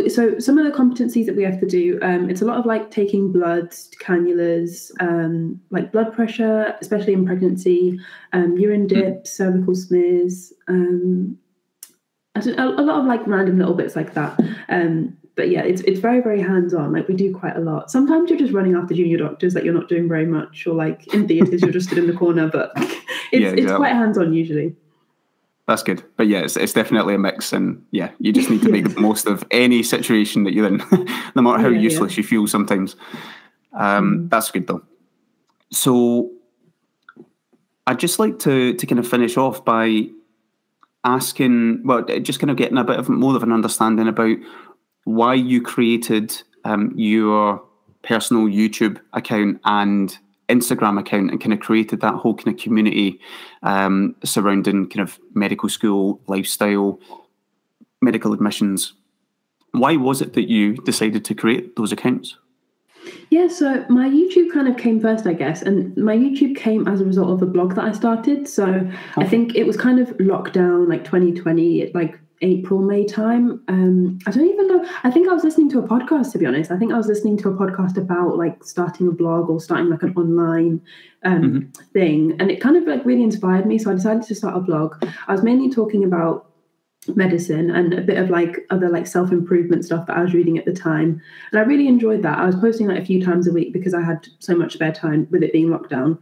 so 0.09 0.39
some 0.39 0.59
of 0.59 0.65
the 0.65 0.77
competencies 0.77 1.27
that 1.27 1.37
we 1.37 1.43
have 1.43 1.61
to 1.61 1.67
do 1.67 1.99
um, 2.03 2.31
it's 2.31 2.43
a 2.43 2.45
lot 2.45 2.59
of 2.59 2.67
like 2.67 2.91
taking 2.91 3.33
bloods 3.33 3.91
cannulas 4.01 4.91
um, 5.01 5.61
like 5.71 5.93
blood 5.93 6.13
pressure 6.13 6.75
especially 6.81 7.13
in 7.13 7.27
pregnancy 7.27 7.99
um, 8.33 8.57
urine 8.57 8.83
hmm. 8.83 8.89
dips 8.89 9.31
mm. 9.31 9.37
cervical 9.37 9.75
smears 9.75 10.53
um, 10.69 11.37
a, 12.35 12.41
a, 12.51 12.83
lot 12.83 13.01
of 13.01 13.07
like 13.07 13.27
random 13.27 13.59
little 13.59 13.75
bits 13.75 13.95
like 13.95 14.15
that 14.15 14.39
um, 14.69 15.17
but 15.37 15.49
yeah 15.49 15.63
it's 15.63 15.81
it's 15.83 16.01
very 16.01 16.21
very 16.21 16.41
hands 16.41 16.75
on 16.75 16.93
like 16.93 17.07
we 17.09 17.15
do 17.15 17.35
quite 17.35 17.57
a 17.57 17.61
lot 17.61 17.91
sometimes 17.91 18.31
you're 18.31 18.39
just 18.39 18.53
running 18.53 18.75
after 18.75 18.95
junior 18.95 19.19
doctors 19.19 19.55
that 19.55 19.65
you're 19.65 19.75
not 19.75 19.89
doing 19.89 20.09
very 20.09 20.27
much 20.27 20.67
or 20.67 20.75
like 20.75 21.13
in 21.15 21.29
theatres 21.29 21.61
you're 21.63 21.73
just 21.73 21.87
stood 21.87 21.99
in 21.99 22.07
the 22.07 22.13
corner 22.13 22.49
but 22.49 22.73
it's 22.77 23.43
yeah, 23.43 23.51
it's 23.51 23.73
quite 23.73 23.93
hands 23.93 24.19
on 24.19 24.33
usually 24.33 24.75
that's 25.67 25.83
good. 25.83 26.03
But 26.17 26.27
yeah, 26.27 26.41
it's, 26.41 26.57
it's 26.57 26.73
definitely 26.73 27.15
a 27.15 27.19
mix. 27.19 27.53
And 27.53 27.85
yeah, 27.91 28.11
you 28.19 28.33
just 28.33 28.51
need 28.51 28.63
to 28.63 28.69
make 28.69 28.95
the 28.95 29.01
most 29.01 29.27
of 29.27 29.45
any 29.51 29.83
situation 29.83 30.45
that 30.45 30.53
you're 30.53 30.67
in, 30.67 30.83
no 31.35 31.43
matter 31.43 31.63
how 31.63 31.69
yeah, 31.69 31.81
useless 31.81 32.13
yeah. 32.13 32.19
you 32.19 32.23
feel 32.23 32.47
sometimes. 32.47 32.97
Um, 33.73 34.19
mm. 34.19 34.31
That's 34.31 34.51
good 34.51 34.67
though. 34.67 34.83
So 35.71 36.31
I'd 37.87 37.99
just 37.99 38.19
like 38.19 38.39
to, 38.41 38.75
to 38.75 38.87
kind 38.87 38.99
of 38.99 39.09
finish 39.09 39.37
off 39.37 39.65
by 39.65 40.09
asking, 41.05 41.83
well, 41.85 42.03
just 42.03 42.41
kind 42.41 42.51
of 42.51 42.57
getting 42.57 42.79
a 42.79 42.85
bit 42.85 42.99
of 42.99 43.09
more 43.09 43.37
of 43.37 43.43
an 43.43 43.53
understanding 43.53 44.09
about 44.09 44.37
why 45.05 45.35
you 45.35 45.61
created 45.61 46.43
um, 46.65 46.93
your 46.97 47.63
personal 48.03 48.47
YouTube 48.47 49.01
account 49.13 49.61
and 49.65 50.19
Instagram 50.49 50.99
account 50.99 51.31
and 51.31 51.41
kind 51.41 51.53
of 51.53 51.61
created 51.61 52.01
that 52.01 52.15
whole 52.15 52.35
kind 52.35 52.49
of 52.49 52.63
community 52.63 53.21
um, 53.63 54.15
surrounding 54.25 54.89
kind 54.89 55.01
of 55.01 55.19
medical 55.35 55.69
school 55.69 56.21
lifestyle, 56.27 57.01
medical 58.03 58.33
admissions. 58.33 58.95
Why 59.73 59.97
was 59.97 60.21
it 60.21 60.35
that 60.35 60.49
you 60.49 60.75
decided 60.77 61.25
to 61.25 61.35
create 61.35 61.77
those 61.77 61.93
accounts? 61.93 62.37
Yeah, 63.31 63.49
so 63.49 63.85
my 63.89 64.09
YouTube 64.09 64.53
kind 64.53 64.69
of 64.69 64.77
came 64.77 65.01
first, 65.01 65.27
I 65.27 65.35
guess, 65.35 65.63
and 65.63 65.97
my 65.97 66.17
YouTube 66.17 66.57
came 66.57 66.87
as 66.89 67.01
a 67.01 67.05
result 67.05 67.31
of 67.31 67.43
a 67.43 67.47
blog 67.47 67.75
that 67.75 67.85
I 67.85 67.93
started. 67.93 68.49
So 68.49 68.67
okay. 68.67 68.93
I 69.17 69.27
think 69.27 69.55
it 69.55 69.67
was 69.67 69.77
kind 69.77 69.99
of 69.99 70.09
lockdown, 70.19 70.89
like 70.89 71.05
2020, 71.05 71.91
like 71.93 72.19
April, 72.41 72.81
May 72.81 73.05
time. 73.05 73.63
Um, 73.69 74.19
I 74.27 74.31
don't 74.31 74.49
even 74.49 74.69
know. 74.69 74.85
I 75.03 75.11
think 75.11 75.29
I 75.29 75.33
was 75.33 75.45
listening 75.45 75.71
to 75.71 75.79
a 75.79 75.89
podcast, 75.89 76.33
to 76.33 76.39
be 76.39 76.47
honest. 76.47 76.71
I 76.71 76.77
think 76.79 76.93
I 76.93 76.97
was 76.97 77.07
listening 77.07 77.37
to 77.39 77.49
a 77.49 77.55
podcast 77.55 77.97
about 77.97 78.37
like 78.37 78.63
starting 78.65 79.09
a 79.09 79.13
blog 79.13 79.49
or 79.49 79.61
starting 79.61 79.89
like 79.89 80.03
an 80.03 80.15
online 80.17 80.83
um, 81.25 81.43
mm-hmm. 81.43 81.85
thing. 81.93 82.37
And 82.39 82.51
it 82.51 82.61
kind 82.61 82.77
of 82.77 82.85
like 82.85 83.05
really 83.05 83.23
inspired 83.23 83.67
me. 83.67 83.79
So 83.79 83.91
I 83.91 83.95
decided 83.95 84.25
to 84.25 84.35
start 84.35 84.57
a 84.57 84.61
blog. 84.61 84.97
I 85.27 85.33
was 85.33 85.43
mainly 85.43 85.71
talking 85.71 86.05
about 86.05 86.51
medicine 87.15 87.71
and 87.71 87.93
a 87.93 88.01
bit 88.01 88.17
of 88.17 88.31
like 88.31 88.67
other 88.71 88.89
like 88.89 89.07
self-improvement 89.07 89.85
stuff 89.85 90.07
that 90.07 90.17
I 90.17 90.23
was 90.23 90.35
reading 90.35 90.59
at 90.59 90.65
the 90.65 90.73
time. 90.73 91.21
And 91.53 91.61
I 91.61 91.63
really 91.63 91.87
enjoyed 91.87 92.23
that. 92.23 92.39
I 92.39 92.47
was 92.47 92.57
posting 92.57 92.87
like 92.87 93.01
a 93.01 93.05
few 93.05 93.25
times 93.25 93.47
a 93.47 93.53
week 93.53 93.73
because 93.73 93.95
I 93.95 94.03
had 94.03 94.27
so 94.39 94.55
much 94.55 94.75
spare 94.75 94.93
time 94.93 95.29
with 95.31 95.43
it 95.43 95.53
being 95.53 95.69
lockdown 95.69 96.19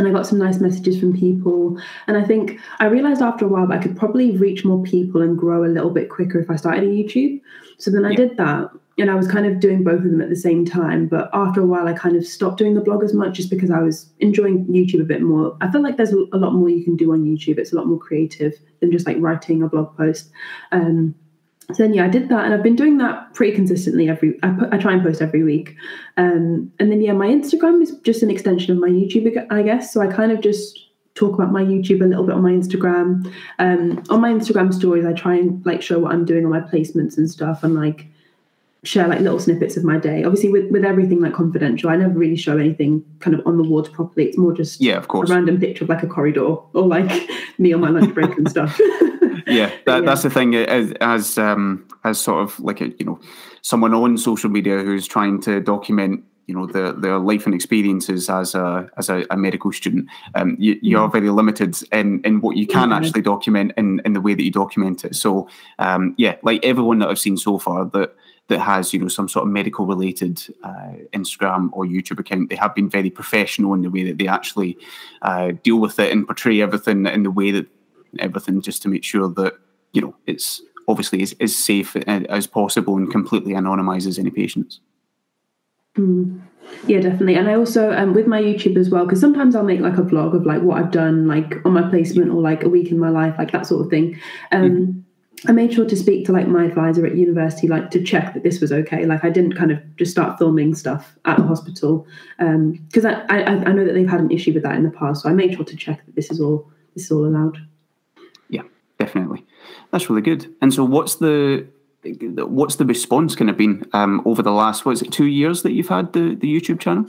and 0.00 0.08
I 0.08 0.12
got 0.12 0.26
some 0.26 0.38
nice 0.38 0.60
messages 0.60 0.98
from 0.98 1.12
people. 1.12 1.78
And 2.06 2.16
I 2.16 2.24
think 2.24 2.58
I 2.78 2.86
realized 2.86 3.20
after 3.20 3.44
a 3.44 3.48
while 3.48 3.66
that 3.66 3.78
I 3.78 3.82
could 3.82 3.98
probably 3.98 4.34
reach 4.34 4.64
more 4.64 4.82
people 4.82 5.20
and 5.20 5.36
grow 5.36 5.62
a 5.62 5.68
little 5.68 5.90
bit 5.90 6.08
quicker 6.08 6.40
if 6.40 6.48
I 6.48 6.56
started 6.56 6.84
a 6.84 6.86
YouTube. 6.86 7.38
So 7.76 7.90
then 7.90 8.06
I 8.06 8.12
yeah. 8.12 8.16
did 8.16 8.36
that. 8.38 8.70
And 8.96 9.10
I 9.10 9.14
was 9.14 9.28
kind 9.28 9.44
of 9.44 9.60
doing 9.60 9.84
both 9.84 9.98
of 9.98 10.04
them 10.04 10.22
at 10.22 10.30
the 10.30 10.36
same 10.36 10.64
time. 10.64 11.06
But 11.06 11.28
after 11.34 11.60
a 11.60 11.66
while, 11.66 11.86
I 11.86 11.92
kind 11.92 12.16
of 12.16 12.26
stopped 12.26 12.56
doing 12.56 12.74
the 12.74 12.80
blog 12.80 13.04
as 13.04 13.12
much 13.12 13.34
just 13.34 13.50
because 13.50 13.70
I 13.70 13.80
was 13.80 14.10
enjoying 14.20 14.64
YouTube 14.68 15.02
a 15.02 15.04
bit 15.04 15.20
more. 15.20 15.54
I 15.60 15.70
feel 15.70 15.82
like 15.82 15.98
there's 15.98 16.12
a 16.12 16.38
lot 16.38 16.54
more 16.54 16.70
you 16.70 16.82
can 16.82 16.96
do 16.96 17.12
on 17.12 17.26
YouTube. 17.26 17.58
It's 17.58 17.74
a 17.74 17.76
lot 17.76 17.86
more 17.86 17.98
creative 17.98 18.54
than 18.80 18.90
just 18.90 19.06
like 19.06 19.18
writing 19.20 19.62
a 19.62 19.68
blog 19.68 19.94
post. 19.98 20.30
Um, 20.72 21.14
so 21.72 21.82
then 21.82 21.94
yeah, 21.94 22.04
I 22.04 22.08
did 22.08 22.28
that, 22.28 22.44
and 22.44 22.54
I've 22.54 22.62
been 22.62 22.76
doing 22.76 22.98
that 22.98 23.34
pretty 23.34 23.54
consistently 23.54 24.08
every. 24.08 24.38
I, 24.42 24.50
put, 24.50 24.72
I 24.72 24.78
try 24.78 24.92
and 24.92 25.02
post 25.02 25.22
every 25.22 25.42
week, 25.42 25.76
um, 26.16 26.72
and 26.78 26.90
then 26.90 27.00
yeah, 27.00 27.12
my 27.12 27.26
Instagram 27.26 27.82
is 27.82 27.92
just 28.02 28.22
an 28.22 28.30
extension 28.30 28.72
of 28.72 28.78
my 28.78 28.88
YouTube, 28.88 29.46
I 29.50 29.62
guess. 29.62 29.92
So 29.92 30.00
I 30.00 30.06
kind 30.06 30.32
of 30.32 30.40
just 30.40 30.78
talk 31.14 31.34
about 31.34 31.52
my 31.52 31.62
YouTube 31.62 32.02
a 32.02 32.06
little 32.06 32.24
bit 32.24 32.34
on 32.34 32.42
my 32.42 32.52
Instagram. 32.52 33.32
Um, 33.58 34.02
on 34.10 34.20
my 34.20 34.30
Instagram 34.30 34.72
stories, 34.72 35.04
I 35.04 35.12
try 35.12 35.34
and 35.34 35.64
like 35.66 35.82
show 35.82 35.98
what 35.98 36.12
I'm 36.12 36.24
doing 36.24 36.44
on 36.44 36.50
my 36.50 36.60
placements 36.60 37.18
and 37.18 37.30
stuff, 37.30 37.62
and 37.62 37.74
like 37.74 38.06
share 38.82 39.06
like 39.06 39.20
little 39.20 39.38
snippets 39.38 39.76
of 39.76 39.84
my 39.84 39.98
day. 39.98 40.24
Obviously, 40.24 40.50
with 40.50 40.70
with 40.70 40.84
everything 40.84 41.20
like 41.20 41.34
confidential, 41.34 41.90
I 41.90 41.96
never 41.96 42.18
really 42.18 42.36
show 42.36 42.56
anything 42.56 43.04
kind 43.20 43.38
of 43.38 43.46
on 43.46 43.56
the 43.56 43.64
wards 43.64 43.88
properly. 43.88 44.26
It's 44.26 44.38
more 44.38 44.52
just 44.52 44.80
yeah, 44.80 44.96
of 44.96 45.08
course, 45.08 45.30
a 45.30 45.34
random 45.34 45.60
picture 45.60 45.84
of 45.84 45.90
like 45.90 46.02
a 46.02 46.06
corridor 46.06 46.44
or 46.44 46.86
like 46.86 47.28
me 47.58 47.72
on 47.72 47.80
my 47.80 47.90
lunch 47.90 48.14
break 48.14 48.36
and 48.36 48.48
stuff. 48.48 48.80
yeah, 49.50 49.66
that, 49.86 49.98
yeah, 49.98 50.00
that's 50.00 50.22
the 50.22 50.30
thing. 50.30 50.54
As 50.54 50.92
as 51.00 51.38
um, 51.38 51.86
as 52.04 52.20
sort 52.20 52.42
of 52.42 52.58
like 52.60 52.80
a 52.80 52.88
you 52.98 53.04
know 53.04 53.20
someone 53.62 53.94
on 53.94 54.18
social 54.18 54.50
media 54.50 54.78
who's 54.82 55.06
trying 55.06 55.40
to 55.42 55.60
document 55.60 56.24
you 56.50 56.56
know 56.56 56.66
their 56.66 56.92
their 56.92 57.18
life 57.18 57.46
and 57.46 57.54
experiences 57.54 58.28
as 58.28 58.56
a 58.56 58.90
as 58.96 59.08
a, 59.08 59.24
a 59.30 59.36
medical 59.36 59.72
student. 59.72 60.08
Um, 60.34 60.56
you, 60.58 60.78
you 60.82 60.98
are 60.98 61.08
very 61.08 61.30
limited 61.30 61.80
in 61.92 62.20
in 62.24 62.40
what 62.40 62.56
you 62.56 62.66
can 62.66 62.92
actually 62.92 63.22
document 63.22 63.72
in 63.76 64.00
in 64.04 64.14
the 64.14 64.20
way 64.20 64.34
that 64.34 64.42
you 64.42 64.50
document 64.50 65.04
it. 65.04 65.14
So 65.14 65.48
um, 65.78 66.14
yeah, 66.18 66.36
like 66.42 66.64
everyone 66.64 66.98
that 66.98 67.08
I've 67.08 67.20
seen 67.20 67.36
so 67.36 67.58
far 67.58 67.84
that 67.84 68.16
that 68.48 68.58
has 68.58 68.92
you 68.92 68.98
know 68.98 69.06
some 69.06 69.28
sort 69.28 69.46
of 69.46 69.52
medical 69.52 69.86
related 69.86 70.42
uh, 70.64 70.94
Instagram 71.12 71.70
or 71.72 71.86
YouTube 71.86 72.18
account. 72.18 72.50
They 72.50 72.56
have 72.56 72.74
been 72.74 72.90
very 72.90 73.10
professional 73.10 73.72
in 73.74 73.82
the 73.82 73.90
way 73.90 74.02
that 74.02 74.18
they 74.18 74.26
actually 74.26 74.76
uh, 75.22 75.52
deal 75.62 75.78
with 75.78 76.00
it 76.00 76.10
and 76.10 76.26
portray 76.26 76.60
everything 76.60 77.06
in 77.06 77.22
the 77.22 77.30
way 77.30 77.52
that 77.52 77.66
everything 78.18 78.60
just 78.60 78.82
to 78.82 78.88
make 78.88 79.04
sure 79.04 79.28
that 79.28 79.54
you 79.92 80.00
know 80.00 80.14
it's 80.26 80.62
obviously 80.88 81.22
as, 81.22 81.34
as 81.40 81.54
safe 81.54 81.96
as 81.96 82.46
possible 82.46 82.96
and 82.96 83.10
completely 83.10 83.52
anonymizes 83.52 84.18
any 84.18 84.30
patients. 84.30 84.80
Mm. 85.96 86.40
Yeah, 86.86 87.00
definitely. 87.00 87.34
And 87.34 87.48
I 87.48 87.54
also 87.54 87.92
um, 87.92 88.14
with 88.14 88.26
my 88.26 88.40
YouTube 88.40 88.76
as 88.76 88.90
well, 88.90 89.04
because 89.04 89.20
sometimes 89.20 89.56
I'll 89.56 89.64
make 89.64 89.80
like 89.80 89.98
a 89.98 90.02
vlog 90.02 90.34
of 90.34 90.46
like 90.46 90.62
what 90.62 90.78
I've 90.78 90.90
done, 90.90 91.26
like 91.26 91.54
on 91.64 91.72
my 91.72 91.88
placement 91.88 92.30
or 92.30 92.40
like 92.40 92.62
a 92.62 92.68
week 92.68 92.90
in 92.90 92.98
my 92.98 93.10
life, 93.10 93.34
like 93.38 93.50
that 93.52 93.66
sort 93.66 93.84
of 93.84 93.90
thing. 93.90 94.20
Um, 94.52 94.70
mm. 94.70 95.02
I 95.48 95.52
made 95.52 95.72
sure 95.72 95.86
to 95.86 95.96
speak 95.96 96.26
to 96.26 96.32
like 96.32 96.46
my 96.46 96.66
advisor 96.66 97.06
at 97.06 97.16
university, 97.16 97.66
like 97.66 97.90
to 97.92 98.02
check 98.02 98.34
that 98.34 98.42
this 98.42 98.60
was 98.60 98.72
okay. 98.72 99.06
Like 99.06 99.24
I 99.24 99.30
didn't 99.30 99.54
kind 99.54 99.72
of 99.72 99.78
just 99.96 100.10
start 100.10 100.38
filming 100.38 100.74
stuff 100.74 101.16
at 101.24 101.38
the 101.38 101.44
hospital 101.44 102.06
because 102.38 103.04
um, 103.06 103.26
I, 103.30 103.42
I 103.42 103.52
I 103.64 103.72
know 103.72 103.84
that 103.86 103.94
they've 103.94 104.08
had 104.08 104.20
an 104.20 104.30
issue 104.30 104.52
with 104.52 104.62
that 104.64 104.76
in 104.76 104.84
the 104.84 104.90
past. 104.90 105.22
So 105.22 105.30
I 105.30 105.32
made 105.32 105.54
sure 105.54 105.64
to 105.64 105.76
check 105.76 106.04
that 106.04 106.14
this 106.14 106.30
is 106.30 106.40
all 106.40 106.70
this 106.94 107.06
is 107.06 107.10
all 107.10 107.24
allowed 107.24 107.58
definitely. 109.00 109.44
That's 109.90 110.08
really 110.08 110.22
good. 110.22 110.54
And 110.62 110.72
so, 110.72 110.84
what's 110.84 111.16
the 111.16 111.66
what's 112.36 112.76
the 112.76 112.86
response 112.86 113.34
kind 113.34 113.50
of 113.50 113.56
been 113.56 113.84
um, 113.92 114.22
over 114.24 114.42
the 114.42 114.52
last 114.52 114.86
what 114.86 114.92
is 114.92 115.02
it 115.02 115.12
two 115.12 115.26
years 115.26 115.62
that 115.62 115.72
you've 115.72 115.88
had 115.88 116.12
the, 116.12 116.34
the 116.34 116.48
YouTube 116.48 116.80
channel? 116.80 117.06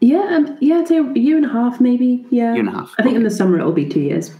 Yeah, 0.00 0.36
um, 0.36 0.58
yeah, 0.60 0.84
a 0.88 1.18
year 1.18 1.36
and 1.36 1.46
a 1.46 1.48
half, 1.48 1.80
maybe. 1.80 2.26
Yeah, 2.30 2.52
year 2.52 2.60
and 2.60 2.68
a 2.68 2.72
half. 2.72 2.94
I 2.98 3.02
think 3.02 3.14
okay. 3.14 3.16
in 3.16 3.24
the 3.24 3.30
summer 3.30 3.58
it'll 3.58 3.72
be 3.72 3.88
two 3.88 4.00
years. 4.00 4.34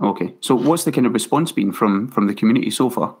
Okay, 0.00 0.34
so 0.40 0.54
what's 0.54 0.84
the 0.84 0.92
kind 0.92 1.06
of 1.06 1.12
response 1.12 1.52
been 1.52 1.72
from 1.72 2.08
from 2.08 2.26
the 2.26 2.34
community 2.34 2.70
so 2.70 2.88
far? 2.90 3.14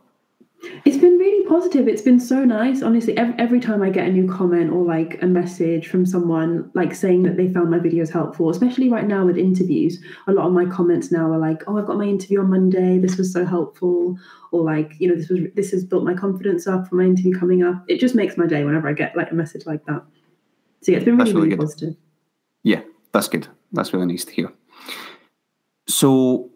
It's 0.84 0.96
been 0.96 1.15
positive. 1.56 1.88
It's 1.88 2.02
been 2.02 2.20
so 2.20 2.44
nice. 2.44 2.82
Honestly, 2.82 3.16
every, 3.16 3.34
every 3.38 3.60
time 3.60 3.82
I 3.82 3.88
get 3.88 4.06
a 4.06 4.12
new 4.12 4.30
comment 4.30 4.70
or 4.70 4.84
like 4.84 5.22
a 5.22 5.26
message 5.26 5.88
from 5.88 6.04
someone 6.04 6.70
like 6.74 6.94
saying 6.94 7.22
that 7.22 7.38
they 7.38 7.48
found 7.48 7.70
my 7.70 7.78
videos 7.78 8.12
helpful, 8.12 8.50
especially 8.50 8.90
right 8.90 9.06
now 9.06 9.24
with 9.24 9.38
interviews, 9.38 9.98
a 10.26 10.32
lot 10.32 10.46
of 10.46 10.52
my 10.52 10.66
comments 10.66 11.10
now 11.10 11.32
are 11.32 11.38
like, 11.38 11.62
"Oh, 11.66 11.78
I've 11.78 11.86
got 11.86 11.96
my 11.96 12.04
interview 12.04 12.40
on 12.40 12.50
Monday. 12.50 12.98
This 12.98 13.16
was 13.16 13.32
so 13.32 13.46
helpful," 13.46 14.18
or 14.52 14.64
like, 14.64 14.92
you 14.98 15.08
know, 15.08 15.16
this 15.16 15.30
was 15.30 15.40
this 15.54 15.70
has 15.70 15.82
built 15.82 16.04
my 16.04 16.12
confidence 16.12 16.66
up 16.66 16.88
for 16.88 16.96
my 16.96 17.04
interview 17.04 17.32
coming 17.38 17.62
up. 17.62 17.82
It 17.88 18.00
just 18.00 18.14
makes 18.14 18.36
my 18.36 18.46
day 18.46 18.62
whenever 18.62 18.86
I 18.86 18.92
get 18.92 19.16
like 19.16 19.30
a 19.30 19.34
message 19.34 19.64
like 19.64 19.84
that. 19.86 20.02
So 20.82 20.92
yeah, 20.92 20.98
it's 20.98 21.06
been 21.06 21.16
really, 21.16 21.32
really, 21.32 21.46
really 21.46 21.56
positive. 21.56 21.96
Yeah, 22.64 22.82
that's 23.12 23.28
good. 23.28 23.48
That's 23.72 23.94
really 23.94 24.06
nice 24.06 24.26
to 24.26 24.32
hear. 24.32 24.52
So 25.88 26.50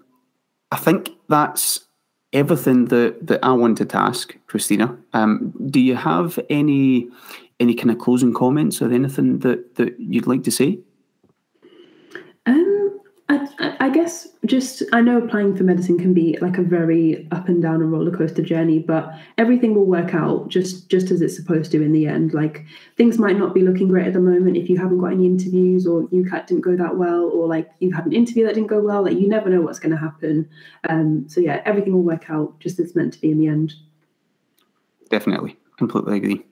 I 0.70 0.76
think 0.76 1.09
that's 1.28 1.86
everything 2.33 2.87
that, 2.87 3.26
that 3.26 3.45
I 3.45 3.53
wanted 3.53 3.91
to 3.91 3.97
ask, 3.97 4.37
Christina. 4.47 4.97
Um, 5.12 5.53
do 5.66 5.81
you 5.81 5.97
have 5.97 6.39
any 6.49 7.09
any 7.59 7.74
kind 7.74 7.91
of 7.91 7.99
closing 7.99 8.33
comments 8.33 8.81
or 8.81 8.91
anything 8.91 9.41
that, 9.41 9.74
that 9.74 9.95
you'd 10.01 10.26
like 10.26 10.45
to 10.45 10.51
say? 10.51 10.78
I, 13.81 13.91
guess 13.91 14.28
just 14.47 14.83
I 14.93 15.01
know 15.01 15.18
applying 15.18 15.57
for 15.57 15.64
medicine 15.64 15.99
can 15.99 16.14
be 16.14 16.39
like 16.41 16.59
a 16.59 16.62
very 16.62 17.26
up 17.33 17.49
and 17.49 17.61
down 17.61 17.76
and 17.83 17.91
roller 17.91 18.14
coaster 18.14 18.43
journey, 18.43 18.78
but 18.78 19.12
everything 19.39 19.74
will 19.74 19.87
work 19.87 20.14
out 20.14 20.49
just 20.49 20.89
just 20.89 21.11
as 21.11 21.20
it's 21.20 21.35
supposed 21.35 21.72
to 21.72 21.83
in 21.83 21.93
the 21.93 22.07
end. 22.07 22.33
Like 22.33 22.64
things 22.97 23.18
might 23.18 23.37
not 23.37 23.55
be 23.55 23.62
looking 23.62 23.89
great 23.89 24.07
at 24.07 24.12
the 24.12 24.20
moment 24.20 24.57
if 24.57 24.68
you 24.68 24.76
haven't 24.76 25.01
got 25.01 25.12
any 25.12 25.26
interviews 25.26 25.87
or 25.87 26.03
UCAT 26.09 26.47
didn't 26.47 26.62
go 26.62 26.76
that 26.76 26.97
well, 26.97 27.31
or 27.35 27.49
like 27.49 27.70
you 27.81 27.91
had 27.91 28.07
an 28.07 28.12
interview 28.12 28.47
that 28.47 28.55
didn't 28.55 28.68
go 28.68 28.81
well. 28.81 29.03
Like 29.03 29.18
you 29.18 29.28
never 29.28 29.51
know 29.51 29.62
what's 29.62 29.81
going 29.81 29.93
to 29.93 29.99
happen. 29.99 30.49
Um, 30.89 31.28
so 31.28 31.41
yeah, 31.41 31.61
everything 31.64 31.93
will 31.93 32.03
work 32.03 32.31
out 32.31 32.61
just 32.61 32.78
as 32.78 32.87
it's 32.87 32.97
meant 32.97 33.14
to 33.14 33.20
be 33.20 33.31
in 33.31 33.39
the 33.39 33.49
end. 33.49 33.74
Definitely, 35.11 35.57
completely 35.76 36.16
agree. 36.16 36.45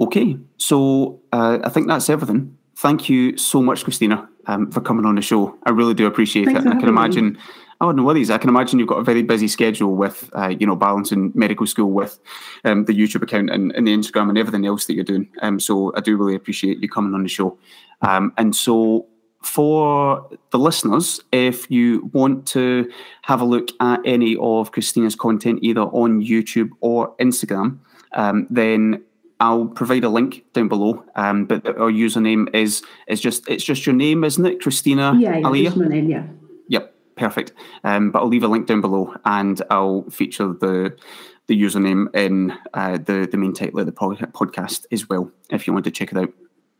Okay, 0.00 0.38
so 0.58 1.20
uh, 1.32 1.58
I 1.62 1.68
think 1.70 1.88
that's 1.88 2.10
everything. 2.10 2.57
Thank 2.78 3.08
you 3.08 3.36
so 3.36 3.60
much, 3.60 3.82
Christina 3.82 4.28
um, 4.46 4.70
for 4.70 4.80
coming 4.80 5.04
on 5.04 5.16
the 5.16 5.22
show. 5.22 5.58
I 5.64 5.70
really 5.70 5.94
do 5.94 6.06
appreciate 6.06 6.44
Thanks 6.44 6.60
it. 6.60 6.66
And 6.66 6.74
I 6.74 6.78
can 6.78 6.88
imagine, 6.88 7.32
me. 7.32 7.40
oh 7.80 7.90
no 7.90 8.04
worries. 8.04 8.30
I 8.30 8.38
can 8.38 8.48
imagine 8.48 8.78
you've 8.78 8.86
got 8.86 9.00
a 9.00 9.02
very 9.02 9.24
busy 9.24 9.48
schedule 9.48 9.96
with, 9.96 10.30
uh, 10.32 10.54
you 10.56 10.64
know, 10.64 10.76
balancing 10.76 11.32
medical 11.34 11.66
school 11.66 11.90
with 11.90 12.20
um, 12.64 12.84
the 12.84 12.92
YouTube 12.92 13.22
account 13.22 13.50
and, 13.50 13.72
and, 13.72 13.88
the 13.88 13.92
Instagram 13.92 14.28
and 14.28 14.38
everything 14.38 14.64
else 14.64 14.86
that 14.86 14.94
you're 14.94 15.02
doing. 15.02 15.28
Um, 15.42 15.58
so 15.58 15.92
I 15.96 16.00
do 16.00 16.16
really 16.16 16.36
appreciate 16.36 16.78
you 16.78 16.88
coming 16.88 17.14
on 17.14 17.24
the 17.24 17.28
show. 17.28 17.58
Um, 18.02 18.32
and 18.38 18.54
so 18.54 19.08
for 19.42 20.28
the 20.50 20.58
listeners, 20.60 21.20
if 21.32 21.68
you 21.72 22.08
want 22.12 22.46
to 22.48 22.88
have 23.22 23.40
a 23.40 23.44
look 23.44 23.70
at 23.80 24.00
any 24.04 24.36
of 24.40 24.70
Christina's 24.70 25.16
content, 25.16 25.58
either 25.62 25.82
on 25.82 26.22
YouTube 26.22 26.70
or 26.80 27.16
Instagram, 27.16 27.80
um, 28.12 28.46
then 28.50 29.02
I'll 29.40 29.66
provide 29.66 30.04
a 30.04 30.08
link 30.08 30.44
down 30.52 30.68
below. 30.68 31.04
Um, 31.14 31.44
but 31.44 31.66
our 31.66 31.90
username 31.90 32.54
is 32.54 32.82
is 33.06 33.20
just 33.20 33.48
it's 33.48 33.64
just 33.64 33.86
your 33.86 33.94
name, 33.94 34.24
isn't 34.24 34.44
it, 34.44 34.60
Christina? 34.60 35.14
Yeah, 35.18 35.36
yeah, 35.36 35.64
just 35.64 35.76
my 35.76 35.86
name. 35.86 36.10
Yeah. 36.10 36.26
Yep, 36.68 36.94
perfect. 37.16 37.52
Um, 37.84 38.10
but 38.10 38.20
I'll 38.20 38.28
leave 38.28 38.42
a 38.42 38.48
link 38.48 38.66
down 38.66 38.80
below, 38.80 39.14
and 39.24 39.60
I'll 39.70 40.02
feature 40.10 40.48
the 40.48 40.96
the 41.46 41.60
username 41.60 42.14
in 42.14 42.52
uh, 42.74 42.98
the 42.98 43.28
the 43.30 43.36
main 43.36 43.52
title 43.52 43.80
of 43.80 43.86
the 43.86 43.92
podcast 43.92 44.86
as 44.90 45.08
well, 45.08 45.30
if 45.50 45.66
you 45.66 45.72
want 45.72 45.84
to 45.84 45.90
check 45.90 46.12
it 46.12 46.18
out. 46.18 46.32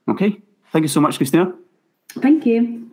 Okay, 0.09 0.41
thank 0.73 0.83
you 0.83 0.89
so 0.89 1.01
much, 1.01 1.17
Christina. 1.17 1.53
Thank 2.21 2.47
you. 2.47 2.88